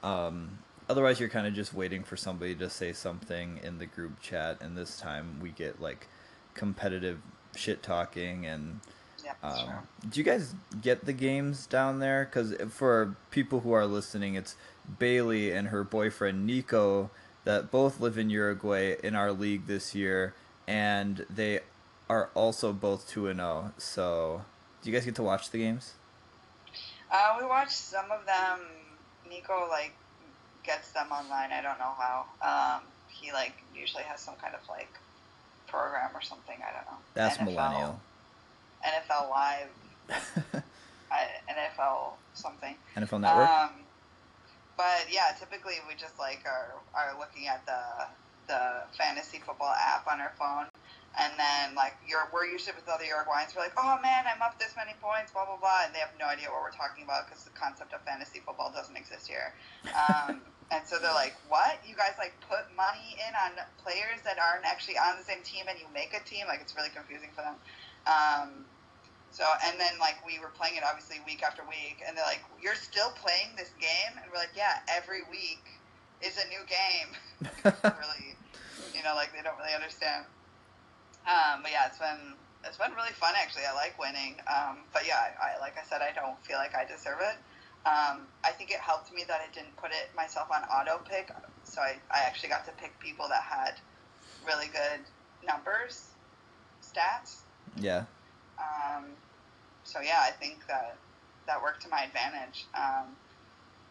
Um, 0.04 0.60
otherwise, 0.90 1.20
you're 1.20 1.30
kind 1.30 1.48
of 1.48 1.54
just 1.54 1.74
waiting 1.74 2.04
for 2.04 2.18
somebody 2.18 2.56
to 2.56 2.70
say 2.70 2.94
something 2.94 3.60
in 3.64 3.80
the 3.80 3.86
group 3.86 4.20
chat, 4.22 4.62
and 4.62 4.78
this 4.78 5.00
time 5.00 5.40
we 5.42 5.50
get 5.50 5.82
like 5.82 6.08
competitive 6.54 7.20
shit 7.56 7.82
talking 7.84 8.46
and 8.46 8.80
Yeah, 9.24 9.34
um, 9.42 9.58
sure. 9.58 9.84
Do 10.10 10.20
you 10.20 10.24
guys 10.24 10.56
get 10.82 11.06
the 11.06 11.14
games 11.14 11.66
down 11.66 12.00
there? 12.00 12.26
Because 12.26 12.54
for 12.70 13.16
people 13.32 13.62
who 13.62 13.72
are 13.72 13.86
listening, 13.86 14.36
it's 14.36 14.56
Bailey 15.00 15.52
and 15.52 15.70
her 15.70 15.84
boyfriend 15.84 16.46
Nico 16.46 17.10
that 17.44 17.72
both 17.72 18.00
live 18.00 18.18
in 18.18 18.30
Uruguay 18.30 18.96
in 19.04 19.16
our 19.16 19.32
league 19.32 19.68
this 19.68 19.94
year, 19.94 20.34
and 20.68 21.26
they 21.30 21.62
are 22.10 22.30
also 22.34 22.74
both 22.74 23.08
two 23.08 23.28
and 23.28 23.40
zero. 23.40 23.74
So, 23.78 24.44
do 24.82 24.90
you 24.90 24.96
guys 24.96 25.06
get 25.06 25.16
to 25.16 25.24
watch 25.24 25.50
the 25.52 25.60
games? 25.60 25.94
Uh, 27.12 27.38
we 27.40 27.46
watched 27.46 27.72
some 27.72 28.06
of 28.12 28.26
them 28.26 28.60
Nico 29.30 29.68
like 29.70 29.94
gets 30.64 30.92
them 30.92 31.08
online. 31.12 31.52
I 31.52 31.62
don't 31.62 31.80
know 31.80 31.94
how. 31.98 32.26
Um, 32.42 32.82
he 33.10 33.32
like 33.32 33.54
usually 33.76 34.04
has 34.04 34.20
some 34.20 34.36
kind 34.42 34.56
of 34.56 34.68
like 34.70 34.90
program 35.68 36.10
or 36.14 36.22
something. 36.22 36.58
I 36.58 36.74
don't 36.74 36.86
know. 36.86 36.98
That's 37.14 37.38
NFL 37.38 37.46
millennial. 37.46 38.00
NFL 38.84 39.30
Live, 39.30 39.70
I, 41.12 41.28
NFL 41.50 42.14
something. 42.34 42.76
NFL 42.96 43.22
Network. 43.22 43.50
Um, 43.50 43.70
but 44.78 45.08
yeah, 45.12 45.36
typically 45.38 45.78
we 45.88 45.96
just 45.96 46.18
like 46.20 46.42
are 46.46 46.82
are 46.94 47.18
looking 47.20 47.48
at 47.48 47.66
the 47.66 48.08
the 48.48 48.84
fantasy 48.98 49.40
football 49.40 49.72
app 49.72 50.08
on 50.08 50.20
our 50.20 50.34
phone, 50.38 50.68
and 51.20 51.32
then 51.38 51.76
like 51.76 51.96
you're 52.08 52.28
we're 52.34 52.46
usually 52.46 52.76
with 52.76 52.88
other 52.90 53.06
Uruguayans. 53.06 53.56
We're 53.56 53.64
like, 53.64 53.78
oh 53.78 54.00
man, 54.02 54.26
I'm 54.28 54.42
up 54.42 54.60
this 54.60 54.74
many 54.76 54.94
points, 55.00 55.32
blah 55.32 55.46
blah 55.46 55.58
blah, 55.58 55.86
and 55.86 55.96
they 55.96 56.00
have 56.00 56.14
no 56.20 56.26
idea 56.26 56.50
what 56.50 56.62
we're 56.62 56.76
talking 56.76 57.04
about 57.04 57.30
because 57.30 57.44
the 57.44 57.56
concept 57.56 57.94
of 57.94 58.02
fantasy 58.04 58.42
football 58.42 58.72
doesn't 58.74 58.96
exist 58.98 59.28
here. 59.28 59.54
Um, 59.94 60.42
and 60.74 60.82
so 60.88 60.98
they're 61.00 61.16
like, 61.16 61.38
what? 61.48 61.80
You 61.86 61.96
guys 61.96 62.18
like 62.18 62.34
put 62.50 62.68
money 62.76 63.16
in 63.22 63.32
on 63.38 63.62
players 63.80 64.20
that 64.26 64.42
aren't 64.42 64.66
actually 64.66 64.98
on 64.98 65.18
the 65.18 65.26
same 65.26 65.44
team, 65.46 65.70
and 65.70 65.78
you 65.80 65.86
make 65.94 66.12
a 66.18 66.24
team? 66.26 66.50
Like 66.50 66.62
it's 66.62 66.76
really 66.76 66.92
confusing 66.92 67.30
for 67.36 67.46
them. 67.46 67.58
Um, 68.04 68.66
so, 69.34 69.44
and 69.66 69.80
then 69.82 69.98
like 69.98 70.22
we 70.22 70.38
were 70.38 70.54
playing 70.54 70.78
it 70.78 70.84
obviously 70.86 71.18
week 71.26 71.42
after 71.42 71.66
week, 71.66 72.06
and 72.06 72.16
they're 72.16 72.30
like, 72.30 72.46
"You're 72.62 72.78
still 72.78 73.10
playing 73.18 73.58
this 73.58 73.74
game?" 73.82 74.14
And 74.22 74.30
we're 74.30 74.38
like, 74.38 74.54
"Yeah, 74.56 74.78
every 74.88 75.26
week 75.26 75.66
is 76.22 76.38
a 76.38 76.46
new 76.54 76.62
game." 76.70 77.10
really, 77.82 78.38
you 78.94 79.02
know, 79.02 79.18
like 79.18 79.34
they 79.34 79.42
don't 79.42 79.58
really 79.58 79.74
understand. 79.74 80.30
Um, 81.26 81.66
but 81.66 81.74
yeah, 81.74 81.90
it's 81.90 81.98
been 81.98 82.38
it's 82.64 82.78
been 82.78 82.94
really 82.94 83.18
fun 83.18 83.34
actually. 83.34 83.66
I 83.66 83.74
like 83.74 83.98
winning. 83.98 84.38
Um, 84.46 84.86
but 84.94 85.10
yeah, 85.10 85.34
I, 85.42 85.60
like 85.60 85.82
I 85.82 85.84
said, 85.90 86.06
I 86.06 86.14
don't 86.14 86.38
feel 86.46 86.58
like 86.62 86.78
I 86.78 86.86
deserve 86.86 87.18
it. 87.26 87.38
Um, 87.90 88.30
I 88.46 88.54
think 88.54 88.70
it 88.70 88.80
helped 88.80 89.12
me 89.12 89.26
that 89.28 89.42
I 89.42 89.52
didn't 89.52 89.76
put 89.76 89.92
it 89.92 90.14
myself 90.16 90.48
on 90.54 90.62
auto 90.70 91.04
pick, 91.04 91.34
so 91.66 91.82
I, 91.82 91.98
I 92.10 92.22
actually 92.24 92.50
got 92.50 92.66
to 92.66 92.72
pick 92.80 92.98
people 93.00 93.28
that 93.28 93.44
had 93.44 93.76
really 94.48 94.68
good 94.68 95.02
numbers, 95.46 96.08
stats. 96.82 97.42
yeah. 97.76 98.06
Um, 98.60 99.06
so 99.84 100.00
yeah, 100.02 100.20
I 100.22 100.32
think 100.32 100.66
that 100.68 100.96
that 101.48 101.62
worked 101.62 101.82
to 101.84 101.90
my 101.90 102.04
advantage. 102.04 102.66
Um, 102.76 103.16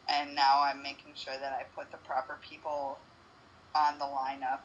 and 0.09 0.35
now 0.35 0.61
I'm 0.63 0.83
making 0.83 1.13
sure 1.15 1.35
that 1.41 1.53
I 1.53 1.65
put 1.79 1.91
the 1.93 1.99
proper 1.99 2.39
people 2.49 2.99
on 3.75 3.99
the 3.99 4.05
lineup 4.05 4.61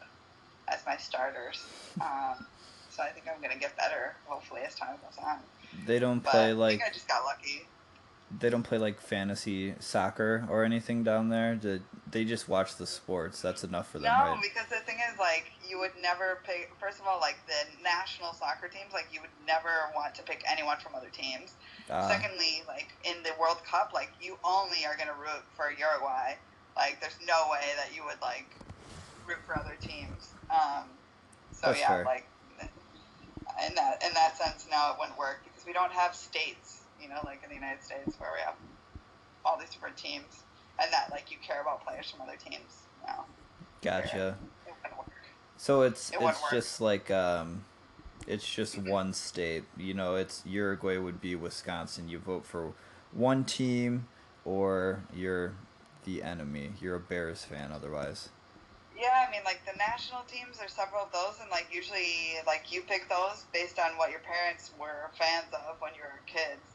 as 0.68 0.80
my 0.86 0.98
starters. 0.98 1.64
Um, 2.02 2.45
so 2.89 3.04
I 3.04 3.10
think 3.10 3.26
I'm 3.34 3.41
gonna 3.41 3.60
get 3.60 3.76
better, 3.78 4.16
hopefully, 4.26 4.62
as 4.66 4.76
time 4.76 4.95
goes 5.04 5.24
on. 5.24 5.38
They 5.86 6.00
don't 6.00 6.20
But 6.24 6.32
play 6.32 6.50
I 6.50 6.52
like 6.54 6.80
think 6.80 6.89
I 6.89 6.93
just 6.93 7.08
got 7.08 7.24
lucky. 7.26 7.68
they 8.39 8.50
don't 8.50 8.64
play 8.64 8.78
like 8.78 9.00
fantasy 9.00 9.76
soccer 9.80 10.45
or 10.50 10.64
anything 10.64 11.04
down 11.04 11.30
there. 11.30 11.56
They, 11.56 11.82
they 12.10 12.26
just 12.26 12.50
watch 12.50 12.76
the 12.78 12.88
sports. 12.88 13.41
That's 13.41 13.64
enough 13.64 13.91
for 13.91 14.00
them, 14.00 14.12
No, 14.18 14.32
right? 14.32 14.39
because 14.41 14.68
the 14.70 14.84
thing 14.86 14.98
is, 15.12 15.20
like, 15.20 15.52
you 15.78 15.82
would 15.82 16.01
never 16.01 16.41
pick. 16.43 16.73
First 16.80 16.99
of 16.99 17.05
all, 17.05 17.19
like 17.21 17.38
the 17.45 17.61
national 17.84 18.34
soccer 18.34 18.67
teams, 18.67 18.93
like 18.93 19.07
you 19.13 19.21
would 19.21 19.34
never 19.45 19.93
want 19.93 20.15
to 20.15 20.23
pick 20.23 20.43
anyone 20.49 20.78
from 20.82 20.95
other 20.95 21.09
teams. 21.13 21.53
Ah, 21.89 22.09
Secondly, 22.09 22.65
like 22.67 22.89
in 23.05 23.21
the 23.21 23.30
World 23.39 23.61
Cup, 23.69 23.91
like 23.93 24.09
you 24.19 24.38
only 24.43 24.86
are 24.89 24.97
gonna 24.97 25.17
root 25.17 25.45
for 25.55 25.69
Uruguay. 25.69 26.34
Like 26.75 26.97
there's 26.99 27.17
no 27.28 27.53
way 27.53 27.61
that 27.78 27.93
you 27.95 28.01
would 28.05 28.21
like 28.21 28.49
root 29.28 29.38
for 29.45 29.55
other 29.55 29.78
teams. 29.80 30.34
Um, 30.49 30.89
so 31.51 31.69
yeah, 31.78 32.01
fair. 32.01 32.05
like 32.05 32.25
in 33.61 33.75
that 33.75 34.01
in 34.01 34.13
that 34.13 34.38
sense, 34.38 34.65
now 34.69 34.93
it 34.93 34.97
wouldn't 34.99 35.17
work 35.17 35.45
because 35.45 35.65
we 35.65 35.73
don't 35.73 35.93
have 35.93 36.15
states. 36.15 36.82
You 36.99 37.09
know, 37.09 37.21
like 37.23 37.45
in 37.45 37.49
the 37.49 37.55
United 37.55 37.84
States 37.84 38.17
where 38.17 38.34
we 38.34 38.41
have 38.41 38.57
all 39.45 39.59
these 39.59 39.69
different 39.69 39.97
teams, 39.97 40.41
and 40.82 40.91
that 40.91 41.13
like 41.13 41.30
you 41.30 41.38
care 41.45 41.61
about 41.61 41.86
players 41.86 42.09
from 42.09 42.21
other 42.21 42.38
teams. 42.38 42.89
No, 43.05 43.30
gotcha. 43.86 44.38
It 45.58 45.78
wouldn't 45.82 45.82
work. 45.82 45.82
So 45.82 45.82
it's 45.82 46.12
It 46.12 46.22
it's 46.22 46.51
just 46.51 46.82
like 46.82 47.12
um, 47.12 47.66
it's 48.28 48.47
just 48.47 48.78
one 48.78 49.14
state. 49.14 49.64
You 49.78 49.93
know, 49.93 50.16
it's 50.16 50.43
Uruguay 50.45 50.97
would 50.97 51.22
be 51.22 51.36
Wisconsin. 51.36 52.10
You 52.10 52.20
vote 52.20 52.45
for 52.45 52.74
one 53.12 53.43
team, 53.43 54.08
or 54.45 55.03
you're 55.14 55.53
the 56.05 56.24
enemy. 56.24 56.72
You're 56.80 56.95
a 56.95 56.99
Bears 56.99 57.43
fan 57.43 57.72
otherwise. 57.72 58.30
Yeah, 58.97 59.28
I 59.28 59.30
mean, 59.30 59.41
like 59.45 59.62
the 59.66 59.78
national 59.78 60.22
teams, 60.26 60.58
there's 60.58 60.74
several 60.74 61.03
of 61.03 61.12
those, 61.12 61.38
and 61.39 61.49
like 61.51 61.68
usually, 61.72 62.41
like 62.47 62.72
you 62.72 62.82
pick 62.82 63.08
those 63.10 63.45
based 63.53 63.78
on 63.78 63.97
what 63.97 64.10
your 64.10 64.22
parents 64.22 64.72
were 64.80 65.12
fans 65.18 65.53
of 65.53 65.78
when 65.80 65.93
you 65.93 66.01
were 66.01 66.20
kids. 66.26 66.66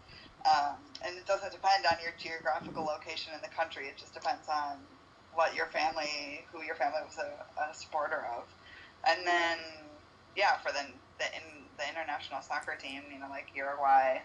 Um, 0.47 0.77
and 1.05 1.17
it 1.17 1.27
doesn't 1.27 1.53
depend 1.53 1.87
on 1.87 1.99
your 2.03 2.15
geographical 2.19 2.85
location 2.85 3.33
in 3.35 3.41
the 3.43 3.55
country. 3.55 3.87
It 3.87 3.97
just 3.97 4.15
depends 4.15 4.49
on 4.49 4.79
what 5.35 5.55
your 5.55 5.67
family, 5.67 6.45
who 6.53 6.63
your 6.63 6.75
family 6.75 7.01
was 7.05 7.19
a, 7.19 7.31
a 7.59 7.75
supporter 7.75 8.27
of. 8.37 8.45
And 9.09 9.27
then, 9.27 9.59
yeah, 10.37 10.59
for 10.59 10.73
the 10.73 10.85
the, 11.19 11.27
in, 11.37 11.43
the 11.79 11.89
international 11.89 12.43
soccer 12.43 12.77
team, 12.81 13.03
you 13.13 13.19
know, 13.19 13.29
like 13.29 13.47
Uruguay 13.55 14.21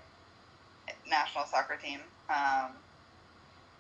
national 1.09 1.45
soccer 1.45 1.75
team, 1.75 1.99
um, 2.29 2.71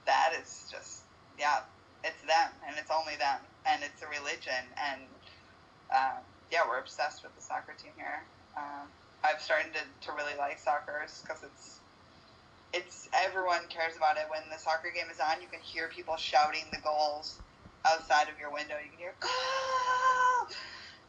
that 0.05 0.33
is 0.39 0.67
just 0.71 1.03
yeah, 1.39 1.61
it's 2.03 2.21
them, 2.23 2.49
and 2.67 2.75
it's 2.77 2.91
only 2.91 3.15
them, 3.17 3.39
and 3.65 3.81
it's 3.83 4.01
a 4.01 4.07
religion, 4.07 4.63
and 4.77 5.01
um, 5.91 6.19
yeah, 6.51 6.61
we're 6.67 6.79
obsessed 6.79 7.23
with 7.23 7.35
the 7.35 7.41
soccer 7.41 7.73
team 7.77 7.91
here. 7.95 8.23
Um, 8.55 8.87
I've 9.23 9.41
started 9.41 9.73
to, 9.73 9.83
to 10.07 10.11
really 10.15 10.37
like 10.37 10.59
soccer 10.59 11.05
because 11.05 11.43
it's 11.43 11.79
it's 12.73 13.09
everyone 13.13 13.67
cares 13.69 13.95
about 13.95 14.17
it. 14.17 14.25
When 14.29 14.41
the 14.51 14.57
soccer 14.57 14.91
game 14.93 15.09
is 15.11 15.19
on, 15.19 15.41
you 15.41 15.47
can 15.47 15.61
hear 15.61 15.87
people 15.87 16.17
shouting 16.17 16.65
the 16.71 16.79
goals 16.79 17.39
outside 17.85 18.29
of 18.29 18.39
your 18.39 18.51
window. 18.51 18.75
You 18.83 18.89
can 18.89 18.99
hear. 18.99 19.13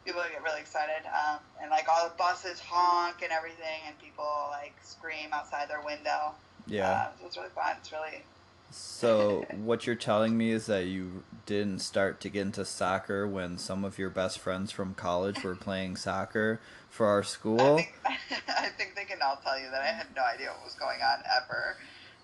People 0.09 0.23
get 0.31 0.41
really 0.41 0.59
excited, 0.59 1.05
um, 1.05 1.37
and 1.61 1.69
like 1.69 1.85
all 1.87 2.09
the 2.09 2.15
buses 2.15 2.59
honk 2.59 3.21
and 3.21 3.31
everything, 3.31 3.81
and 3.85 3.95
people 3.99 4.25
like 4.49 4.73
scream 4.81 5.29
outside 5.31 5.69
their 5.69 5.81
window. 5.85 6.33
Yeah. 6.65 6.89
Uh, 6.89 7.07
so 7.19 7.25
it's 7.27 7.37
really 7.37 7.49
fun. 7.49 7.75
It's 7.79 7.91
really 7.91 8.23
So 8.71 9.45
what 9.63 9.85
you're 9.85 9.95
telling 9.95 10.35
me 10.35 10.49
is 10.49 10.65
that 10.65 10.85
you 10.85 11.23
didn't 11.45 11.79
start 11.79 12.19
to 12.21 12.29
get 12.29 12.41
into 12.41 12.65
soccer 12.65 13.27
when 13.27 13.59
some 13.59 13.85
of 13.85 13.99
your 13.99 14.09
best 14.09 14.39
friends 14.39 14.71
from 14.71 14.95
college 14.95 15.43
were 15.43 15.55
playing 15.55 15.95
soccer 15.95 16.59
for 16.89 17.05
our 17.05 17.21
I 17.21 17.23
school. 17.23 17.77
think, 17.77 17.93
I 18.05 18.69
think 18.69 18.95
they 18.95 19.05
can 19.05 19.19
all 19.21 19.39
tell 19.43 19.59
you 19.59 19.69
that 19.69 19.81
I 19.81 19.87
had 19.87 20.07
no 20.15 20.23
idea 20.23 20.47
what 20.49 20.65
was 20.65 20.73
going 20.73 21.01
on 21.01 21.19
ever. 21.37 21.77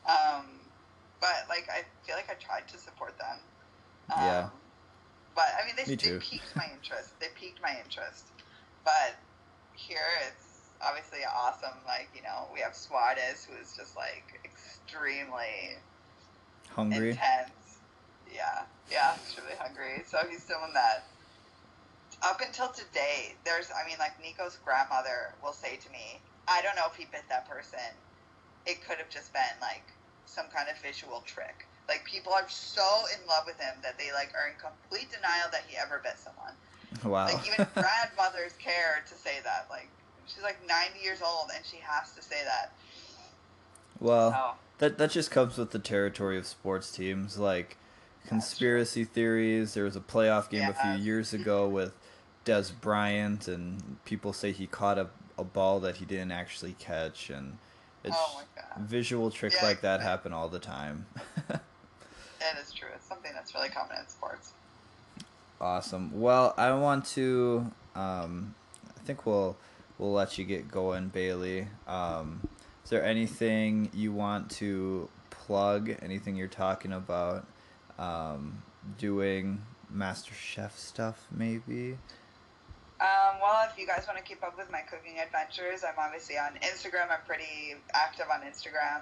Um, 0.08 0.46
but 1.22 1.46
like, 1.50 1.70
I 1.70 1.84
feel 2.06 2.16
like 2.16 2.32
I 2.32 2.34
tried 2.34 2.68
to 2.70 2.80
support 2.80 3.16
them. 3.20 3.38
Um, 4.16 4.24
Yeah. 4.24 4.50
But 5.36 5.52
I 5.62 5.66
mean, 5.66 5.76
they, 5.76 5.86
Me 5.90 5.96
they 5.96 6.18
piqued 6.20 6.56
my 6.56 6.68
interest. 6.74 7.20
They 7.20 7.28
piqued 7.36 7.62
my 7.62 7.76
interest. 7.84 8.26
But 8.84 9.16
here 9.74 10.08
it's 10.28 10.72
obviously 10.82 11.20
awesome. 11.28 11.78
Like 11.86 12.10
you 12.16 12.24
know, 12.24 12.48
we 12.54 12.62
have 12.62 12.76
Suarez, 12.76 13.46
who 13.46 13.56
is 13.62 13.76
just 13.76 13.96
like 13.96 14.40
extremely 14.44 15.76
Hungry. 16.76 17.12
intense. 17.12 17.80
Yeah, 18.32 18.64
yeah, 18.92 19.16
he's 19.16 19.38
really 19.38 19.56
hungry. 19.58 20.04
So 20.06 20.20
he's 20.30 20.46
doing 20.46 20.74
that. 20.74 21.06
Up 22.24 22.42
until 22.42 22.70
today, 22.70 23.36
there's, 23.46 23.70
I 23.72 23.88
mean, 23.88 23.98
like 24.00 24.20
Nico's 24.22 24.58
grandmother 24.66 25.36
will 25.44 25.54
say 25.54 25.76
to 25.78 25.90
me, 25.92 26.20
I 26.48 26.62
don't 26.62 26.76
know 26.76 26.88
if 26.88 26.96
he 26.96 27.06
bit 27.06 27.24
that 27.30 27.48
person. 27.48 27.80
It 28.66 28.84
could 28.86 28.98
have 28.98 29.10
just 29.10 29.32
been 29.32 29.56
like 29.62 29.84
some 30.26 30.48
kind 30.54 30.68
of 30.70 30.82
visual 30.82 31.24
trick. 31.26 31.68
Like 31.88 32.04
people 32.06 32.34
are 32.34 32.48
so 32.50 32.82
in 33.14 33.28
love 33.28 33.44
with 33.46 33.60
him 33.60 33.76
that 33.84 33.98
they 33.98 34.12
like 34.14 34.34
are 34.34 34.48
in 34.50 34.56
complete 34.60 35.12
denial 35.12 35.48
that 35.52 35.64
he 35.68 35.78
ever 35.78 36.02
bit 36.04 36.18
someone. 36.18 36.54
Wow. 37.04 37.26
Like 37.26 37.46
even 37.46 37.68
grandmothers 37.74 38.54
care 38.60 39.04
to 39.08 39.14
say 39.14 39.38
that. 39.44 39.68
Like 39.70 39.90
she's 40.26 40.44
like 40.44 40.58
90 40.68 41.00
years 41.04 41.20
old 41.26 41.50
and 41.56 41.64
she 41.66 41.78
has 41.78 42.14
to 42.14 42.22
say 42.24 42.44
that. 42.46 42.72
well, 44.00 44.58
that 44.80 44.98
that 44.98 45.12
just 45.12 45.32
comes 45.32 45.58
with 45.58 45.72
the 45.72 45.80
territory 45.80 46.38
of 46.38 46.46
sports 46.46 46.92
teams 46.92 47.38
like 47.38 47.78
conspiracy 48.28 49.04
theories. 49.04 49.74
There 49.74 49.84
was 49.84 49.96
a 49.96 50.02
playoff 50.02 50.50
game 50.50 50.68
a 50.70 50.74
few 50.74 51.04
years 51.04 51.34
ago 51.40 51.68
with 51.68 51.94
Dez 52.46 52.72
Bryant 52.82 53.48
and 53.48 54.04
people 54.06 54.34
say 54.34 54.52
he 54.52 54.66
caught 54.68 54.98
a, 54.98 55.10
a 55.38 55.44
ball 55.44 55.80
that 55.82 55.98
he 55.98 56.06
didn't 56.06 56.32
actually 56.32 56.74
catch 56.80 57.30
and 57.30 57.58
it's 58.04 58.16
Oh 58.20 58.42
my 58.42 58.62
God. 58.62 58.86
visual 58.88 59.32
tricks 59.32 59.56
Yeah, 59.60 59.68
like 59.68 59.82
that 59.82 60.02
happen 60.02 60.32
all 60.34 60.50
the 60.50 60.60
time. 60.60 61.06
it 62.56 62.60
is 62.60 62.72
true. 62.74 62.89
It's 62.96 63.08
something 63.08 63.32
that's 63.34 63.54
really 63.54 63.70
common 63.70 63.98
in 64.00 64.08
sports. 64.08 64.54
Awesome. 65.60 66.20
Well, 66.20 66.54
I 66.58 66.74
want 66.74 67.06
to. 67.08 67.72
Um, 67.96 68.56
I 68.96 69.00
think 69.06 69.26
we'll 69.26 69.58
we'll 69.98 70.14
let 70.14 70.38
you 70.38 70.46
get 70.46 70.70
going, 70.70 71.10
Bailey. 71.10 71.68
Um, 71.88 72.48
is 72.84 72.89
there 72.89 73.04
anything 73.04 73.89
you 73.93 74.12
want 74.12 74.52
to 74.52 75.10
plug? 75.30 75.96
Anything 76.02 76.36
you're 76.36 76.48
talking 76.48 76.91
about? 76.91 77.48
Um, 77.98 78.62
doing 78.98 79.62
Master 79.89 80.34
Chef 80.34 80.78
stuff, 80.78 81.26
maybe. 81.32 81.98
Um, 83.00 83.39
well, 83.41 83.68
if 83.70 83.78
you 83.78 83.86
guys 83.86 84.06
want 84.08 84.18
to 84.18 84.24
keep 84.24 84.43
up 84.43 84.58
with 84.58 84.72
my 84.72 84.82
cooking 84.82 85.20
adventures, 85.20 85.84
I'm 85.84 85.96
obviously 85.98 86.38
on 86.38 86.52
Instagram. 86.62 87.12
I'm 87.12 87.26
pretty 87.28 87.76
active 87.93 88.28
on 88.34 88.41
Instagram. 88.41 89.02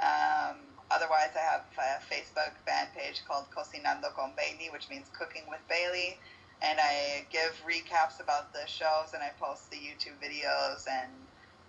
Um, 0.00 0.56
otherwise, 0.90 1.30
I 1.36 1.40
have 1.40 1.64
a 1.78 2.02
Facebook 2.12 2.54
fan 2.66 2.88
page 2.96 3.22
called 3.26 3.46
Cocinando 3.54 4.14
con 4.14 4.32
Bailey, 4.36 4.70
which 4.72 4.88
means 4.90 5.06
cooking 5.16 5.42
with 5.48 5.60
Bailey. 5.68 6.18
And 6.62 6.78
I 6.78 7.24
give 7.32 7.56
recaps 7.64 8.20
about 8.20 8.52
the 8.52 8.66
shows 8.66 9.14
and 9.14 9.22
I 9.22 9.30
post 9.40 9.70
the 9.70 9.78
YouTube 9.78 10.20
videos 10.20 10.84
and 10.90 11.08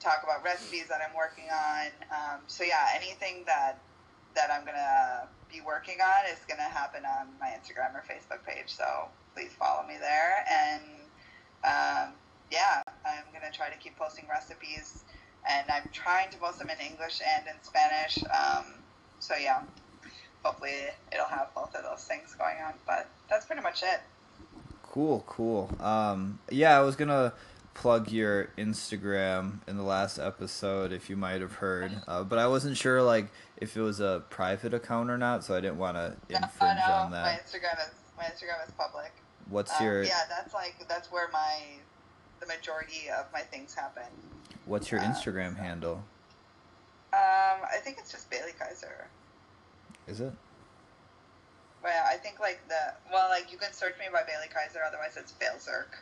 talk 0.02 0.22
about 0.24 0.44
recipes 0.44 0.88
that 0.90 1.00
I'm 1.00 1.16
working 1.16 1.46
on. 1.48 1.88
Um, 2.12 2.40
so 2.48 2.64
yeah, 2.64 2.90
anything 2.96 3.44
that 3.46 3.80
that 4.36 4.50
I'm 4.52 4.66
gonna 4.66 5.28
be 5.52 5.62
working 5.62 6.00
on 6.02 6.32
is 6.32 6.40
gonna 6.48 6.68
happen 6.68 7.04
on 7.06 7.28
my 7.40 7.48
Instagram 7.56 7.96
or 7.96 8.04
Facebook 8.04 8.44
page. 8.46 8.68
So 8.68 9.08
please 9.36 9.52
follow 9.58 9.88
me 9.88 9.96
there. 10.00 10.44
And 10.50 10.84
um, 11.64 12.14
yeah, 12.52 12.82
I'm 13.06 13.32
gonna 13.32 13.54
try 13.54 13.70
to 13.70 13.78
keep 13.78 13.96
posting 13.98 14.26
recipes, 14.28 15.04
and 15.50 15.70
I'm 15.70 15.90
trying 15.94 16.30
to 16.32 16.38
post 16.38 16.60
them 16.60 16.70
in 16.70 16.80
English 16.80 17.22
and 17.22 17.48
in 17.48 17.56
Spanish. 17.64 18.20
Um, 18.28 18.81
so 19.22 19.36
yeah, 19.36 19.62
hopefully 20.44 20.74
it'll 21.14 21.26
have 21.26 21.48
both 21.56 21.74
of 21.76 21.84
those 21.84 22.04
things 22.04 22.36
going 22.36 22.58
on. 22.66 22.74
But 22.86 23.08
that's 23.30 23.46
pretty 23.46 23.62
much 23.62 23.84
it. 23.84 24.02
Cool, 24.84 25.24
cool. 25.28 25.70
Um, 25.80 26.40
yeah, 26.50 26.78
I 26.78 26.82
was 26.82 26.98
gonna 26.98 27.32
plug 27.74 28.12
your 28.12 28.50
Instagram 28.58 29.60
in 29.68 29.78
the 29.78 29.84
last 29.84 30.20
episode 30.20 30.92
if 30.92 31.10
you 31.10 31.16
might 31.16 31.40
have 31.40 31.54
heard, 31.54 31.94
uh, 32.08 32.24
but 32.24 32.38
I 32.38 32.48
wasn't 32.48 32.76
sure 32.76 33.02
like 33.02 33.28
if 33.56 33.78
it 33.78 33.82
was 33.82 34.02
a 34.02 34.24
private 34.30 34.74
account 34.74 35.10
or 35.10 35.18
not, 35.18 35.46
so 35.46 35.56
I 35.56 35.62
didn't 35.62 35.78
want 35.78 35.96
to 35.96 36.18
infringe 36.30 36.80
no, 36.80 36.88
no, 36.88 36.94
on 36.94 37.12
that. 37.12 37.24
My. 37.24 37.40
Instagram 37.42 37.80
is 37.88 37.94
my 38.18 38.24
Instagram 38.24 38.68
is 38.68 38.74
public. 38.78 39.14
What's 39.50 39.80
Um, 39.80 39.86
your 39.86 40.04
yeah, 40.04 40.24
that's 40.28 40.54
like 40.54 40.76
that's 40.90 41.12
where 41.12 41.30
my 41.32 41.60
the 42.42 42.48
majority 42.48 43.10
of 43.18 43.32
my 43.32 43.42
things 43.42 43.74
happen. 43.74 44.04
What's 44.66 44.92
your 44.92 45.00
uh, 45.00 45.06
Instagram 45.06 45.56
handle? 45.58 46.04
Um, 47.14 47.60
I 47.70 47.78
think 47.84 47.98
it's 48.00 48.12
just 48.12 48.30
Bailey 48.30 48.52
Kaiser. 48.58 49.08
Is 50.08 50.22
it? 50.22 50.32
Well, 51.84 52.04
I 52.08 52.16
think 52.18 52.40
like 52.40 52.60
the 52.68 52.94
well, 53.12 53.30
like 53.30 53.52
you 53.52 53.58
can 53.58 53.74
search 53.74 53.98
me 54.00 54.06
by 54.12 54.22
Bailey 54.24 54.48
Kaiser. 54.54 54.80
Otherwise, 54.88 55.18
it's 55.18 55.32
Bail 55.34 55.54
Zerk. 55.58 55.98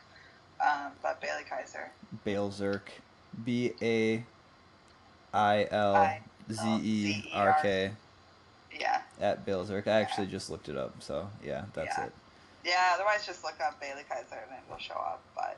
Um, 0.64 0.92
but 1.02 1.20
Bailey 1.20 1.42
Kaiser. 1.48 1.90
Bailzerk. 2.26 2.82
B 3.44 3.72
A 3.80 4.24
I 5.32 5.66
L 5.70 6.18
Z 6.50 6.80
E 6.82 7.30
R 7.32 7.56
K 7.62 7.90
Yeah, 8.78 9.00
at 9.20 9.46
Bailzerk. 9.46 9.86
I 9.86 10.00
actually 10.00 10.26
just 10.26 10.50
looked 10.50 10.68
it 10.68 10.76
up, 10.76 10.94
so 11.00 11.28
yeah, 11.42 11.64
that's 11.74 11.96
Yeah. 11.96 12.04
it. 12.06 12.12
yeah. 12.64 12.90
Otherwise, 12.94 13.24
just 13.24 13.42
look 13.44 13.58
up 13.60 13.80
Bailey 13.80 14.02
Kaiser 14.08 14.34
and 14.46 14.52
it 14.52 14.70
will 14.70 14.78
show 14.78 14.94
up. 14.94 15.22
But 15.34 15.56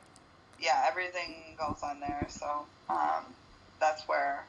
yeah, 0.59 0.85
everything 0.87 1.55
goes 1.57 1.81
on 1.83 1.99
there. 1.99 2.25
So 2.29 2.65
um, 2.89 3.25
that's 3.79 4.07
where 4.07 4.45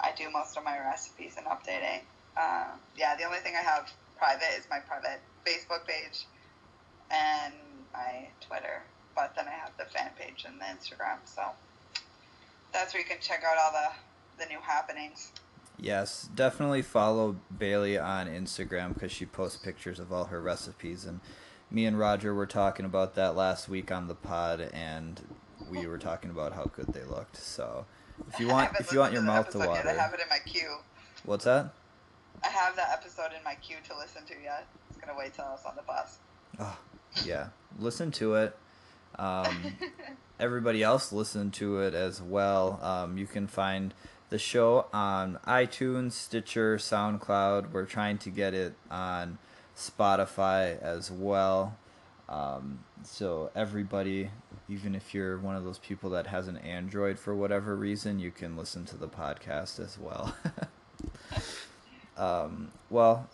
I 0.00 0.12
do 0.16 0.30
most 0.30 0.56
of 0.56 0.64
my 0.64 0.78
recipes 0.78 1.36
and 1.36 1.46
updating. 1.46 2.00
Uh, 2.36 2.66
yeah, 2.96 3.16
the 3.16 3.24
only 3.24 3.38
thing 3.38 3.54
I 3.56 3.62
have 3.62 3.90
private 4.16 4.56
is 4.58 4.66
my 4.70 4.78
private 4.78 5.20
Facebook 5.46 5.86
page 5.86 6.26
and 7.10 7.54
my 7.92 8.28
Twitter. 8.40 8.82
But 9.14 9.34
then 9.34 9.46
I 9.48 9.52
have 9.52 9.72
the 9.78 9.84
fan 9.84 10.10
page 10.18 10.44
and 10.46 10.60
the 10.60 10.64
Instagram. 10.64 11.18
So 11.24 11.42
that's 12.72 12.94
where 12.94 13.02
you 13.02 13.08
can 13.08 13.18
check 13.20 13.42
out 13.44 13.56
all 13.58 13.72
the 13.72 13.88
the 14.38 14.48
new 14.48 14.60
happenings. 14.60 15.32
Yes, 15.80 16.28
definitely 16.34 16.82
follow 16.82 17.36
Bailey 17.56 17.98
on 17.98 18.26
Instagram 18.26 18.94
because 18.94 19.12
she 19.12 19.26
posts 19.26 19.56
pictures 19.56 20.00
of 20.00 20.12
all 20.12 20.26
her 20.26 20.40
recipes. 20.40 21.04
And 21.04 21.20
me 21.70 21.86
and 21.86 21.98
Roger 21.98 22.34
were 22.34 22.46
talking 22.46 22.84
about 22.84 23.14
that 23.14 23.36
last 23.36 23.68
week 23.68 23.92
on 23.92 24.08
the 24.08 24.14
pod, 24.14 24.60
and 24.72 25.20
we 25.70 25.86
were 25.86 25.98
talking 25.98 26.30
about 26.30 26.52
how 26.52 26.64
good 26.64 26.92
they 26.92 27.04
looked. 27.04 27.36
So 27.36 27.86
if 28.32 28.40
you 28.40 28.48
want, 28.48 28.70
if 28.78 28.92
you 28.92 28.98
want 28.98 29.12
your 29.12 29.22
mouth 29.22 29.50
to 29.50 29.58
episode 29.58 29.74
yet. 29.74 29.86
I 29.86 29.90
have 29.90 30.10
water, 30.10 30.14
it 30.14 30.20
in 30.22 30.28
my 30.28 30.38
queue. 30.44 30.76
what's 31.24 31.44
that? 31.44 31.72
I 32.44 32.48
have 32.48 32.76
that 32.76 32.90
episode 32.92 33.30
in 33.36 33.42
my 33.44 33.54
queue 33.56 33.76
to 33.88 33.96
listen 33.96 34.24
to 34.26 34.34
yet. 34.42 34.66
It's 34.90 34.98
gonna 34.98 35.18
wait 35.18 35.34
till 35.34 35.44
I 35.44 35.50
was 35.50 35.64
on 35.64 35.76
the 35.76 35.82
bus. 35.82 36.18
Oh, 36.60 36.78
yeah, 37.24 37.48
listen 37.78 38.10
to 38.12 38.34
it. 38.34 38.56
Um, 39.18 39.76
everybody 40.40 40.82
else 40.82 41.12
listen 41.12 41.50
to 41.52 41.80
it 41.80 41.94
as 41.94 42.22
well. 42.22 42.78
Um, 42.82 43.18
you 43.18 43.26
can 43.26 43.46
find 43.46 43.92
the 44.30 44.38
show 44.38 44.86
on 44.92 45.38
iTunes, 45.46 46.12
Stitcher, 46.12 46.76
SoundCloud. 46.76 47.72
We're 47.72 47.86
trying 47.86 48.18
to 48.18 48.30
get 48.30 48.54
it 48.54 48.74
on 48.90 49.38
Spotify 49.76 50.80
as 50.82 51.10
well. 51.10 51.76
Um, 52.28 52.80
so 53.04 53.50
everybody, 53.54 54.30
even 54.68 54.94
if 54.94 55.14
you're 55.14 55.38
one 55.38 55.56
of 55.56 55.64
those 55.64 55.78
people 55.78 56.10
that 56.10 56.26
has 56.26 56.46
an 56.48 56.58
Android 56.58 57.18
for 57.18 57.34
whatever 57.34 57.74
reason, 57.74 58.18
you 58.18 58.30
can 58.30 58.56
listen 58.56 58.84
to 58.86 58.96
the 58.96 59.08
podcast 59.08 59.80
as 59.80 59.98
well. 59.98 60.34
um, 62.16 62.72
well, 62.90 63.28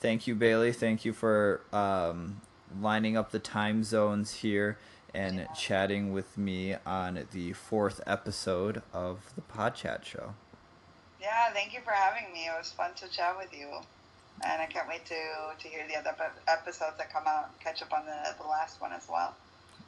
thank 0.00 0.26
you, 0.26 0.34
Bailey. 0.34 0.72
Thank 0.72 1.04
you 1.04 1.12
for 1.12 1.62
um, 1.72 2.40
lining 2.80 3.16
up 3.16 3.30
the 3.30 3.38
time 3.38 3.82
zones 3.82 4.34
here 4.34 4.78
and 5.14 5.46
chatting 5.56 6.12
with 6.12 6.36
me 6.36 6.74
on 6.84 7.26
the 7.32 7.52
fourth 7.52 8.00
episode 8.06 8.82
of 8.92 9.32
the 9.36 9.42
Pod 9.42 9.74
Chat 9.76 10.04
Show. 10.04 10.34
Yeah, 11.20 11.52
thank 11.52 11.72
you 11.72 11.80
for 11.84 11.92
having 11.92 12.32
me. 12.32 12.46
It 12.46 12.58
was 12.58 12.72
fun 12.72 12.90
to 12.96 13.08
chat 13.08 13.38
with 13.38 13.56
you, 13.56 13.68
and 14.42 14.60
I 14.62 14.66
can't 14.66 14.88
wait 14.88 15.04
to 15.06 15.14
to 15.58 15.68
hear 15.68 15.86
the 15.88 15.96
other 15.98 16.14
episodes 16.48 16.96
that 16.98 17.12
come 17.12 17.24
out. 17.26 17.50
and 17.52 17.60
Catch 17.60 17.82
up 17.82 17.92
on 17.92 18.06
the 18.06 18.34
the 18.42 18.48
last 18.48 18.80
one 18.80 18.92
as 18.92 19.06
well. 19.10 19.34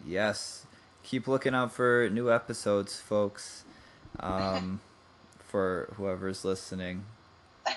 Yes, 0.06 0.66
keep 1.02 1.26
looking 1.26 1.54
out 1.54 1.72
for 1.72 2.08
new 2.10 2.30
episodes, 2.32 3.00
folks. 3.00 3.64
Um, 4.20 4.80
for 5.40 5.88
whoever's 5.96 6.44
listening. 6.44 7.04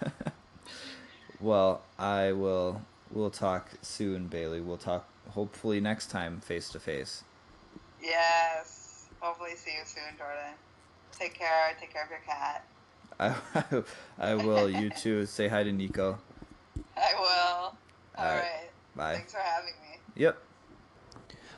well, 1.40 1.82
I 1.98 2.32
will. 2.32 2.82
We'll 3.10 3.30
talk 3.30 3.68
soon, 3.82 4.28
Bailey. 4.28 4.60
We'll 4.60 4.78
talk 4.78 5.06
hopefully 5.30 5.80
next 5.80 6.10
time 6.10 6.40
face 6.40 6.68
to 6.70 6.80
face. 6.80 7.24
yes. 8.02 8.78
Hopefully, 9.20 9.54
see 9.54 9.70
you 9.70 9.84
soon, 9.84 10.16
Jordan. 10.18 10.54
Take 11.16 11.34
care. 11.34 11.76
Take 11.78 11.92
care 11.92 12.02
of 12.02 12.10
your 12.10 12.18
cat. 12.26 12.64
I 13.22 13.34
I 14.18 14.34
will. 14.34 14.68
You 14.68 14.90
too. 14.90 15.24
Say 15.26 15.46
hi 15.48 15.62
to 15.62 15.72
Nico. 15.72 16.18
I 16.96 17.12
will. 17.14 17.28
All 17.28 17.76
All 18.18 18.24
right. 18.24 18.40
right. 18.40 18.70
Bye. 18.96 19.14
Thanks 19.14 19.32
for 19.32 19.38
having 19.38 19.74
me. 19.82 19.98
Yep. 20.16 20.38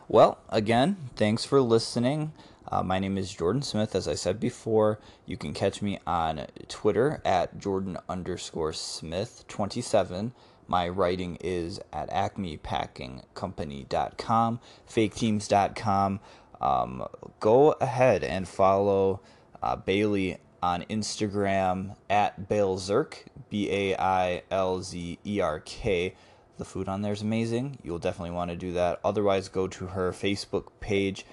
Well, 0.09 0.39
again, 0.51 0.97
thanks 1.17 1.45
for 1.45 1.61
listening. 1.63 2.33
Uh, 2.71 2.83
my 2.83 2.99
name 2.99 3.17
is 3.19 3.33
Jordan 3.33 3.63
Smith. 3.63 3.95
As 3.95 4.09
I 4.09 4.15
said 4.15 4.41
before, 4.41 4.99
you 5.27 5.37
can 5.37 5.53
catch 5.55 5.81
me 5.83 5.99
on 6.07 6.47
Twitter 6.69 7.21
at 7.25 7.59
Jordan 7.59 7.99
underscore 8.09 8.73
Smith 8.73 9.45
27. 9.49 10.33
My 10.67 10.89
writing 10.89 11.37
is 11.41 11.79
at 11.93 12.09
acmepackingcompany.com, 12.11 14.61
faketeams.com. 14.89 16.21
Um, 16.61 17.07
go 17.41 17.73
ahead 17.73 18.23
and 18.25 18.49
follow 18.49 19.21
uh, 19.63 19.77
Bailey 19.77 20.39
on 20.65 20.83
Instagram 20.85 21.95
at 22.09 22.49
Bailzerk, 22.49 23.27
B 23.51 23.71
A 23.71 23.97
I 24.01 24.43
L 24.51 24.81
Z 24.81 25.19
E 25.23 25.41
R 25.41 25.61
K. 25.61 26.15
The 26.57 26.65
food 26.65 26.89
on 26.89 27.03
there 27.03 27.13
is 27.13 27.21
amazing. 27.21 27.79
You'll 27.83 27.99
definitely 27.99 28.31
want 28.31 28.51
to 28.51 28.57
do 28.57 28.73
that. 28.73 28.99
Otherwise, 29.05 29.51
go 29.51 29.69
to 29.69 29.89
her 29.89 30.11
Facebook 30.11 30.69
page. 30.81 31.27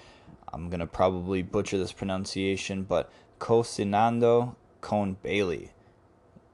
I'm 0.52 0.68
going 0.68 0.80
to 0.80 0.86
probably 0.86 1.40
butcher 1.40 1.78
this 1.78 1.92
pronunciation, 1.92 2.82
but 2.82 3.10
Cocinando 3.38 4.54
con 4.82 5.16
Bailey 5.22 5.70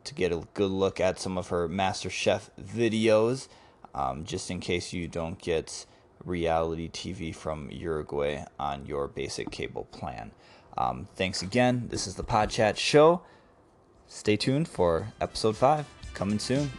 to 0.05 0.15
get 0.15 0.31
a 0.31 0.47
good 0.55 0.71
look 0.71 1.01
at 1.01 1.19
some 1.19 1.37
of 1.37 1.49
her 1.49 1.67
Master 1.67 2.09
Chef 2.09 2.49
videos, 2.63 3.49
um, 3.93 4.25
just 4.25 4.53
in 4.53 4.61
case 4.61 4.93
you 4.93 5.09
don't 5.09 5.41
get 5.41 5.85
reality 6.25 6.89
TV 6.89 7.35
from 7.35 7.73
Uruguay 7.73 8.45
on 8.61 8.87
your 8.87 9.09
basic 9.09 9.51
cable 9.51 9.87
plan. 9.87 10.31
Um, 10.79 11.09
thanks 11.17 11.43
again. 11.43 11.89
This 11.91 12.07
is 12.07 12.15
the 12.15 12.23
Pod 12.23 12.51
Chat 12.51 12.79
Show. 12.79 13.23
Stay 14.07 14.37
tuned 14.37 14.69
for 14.69 15.13
episode 15.21 15.57
five 15.57 15.85
coming 16.15 16.39
soon. 16.39 16.71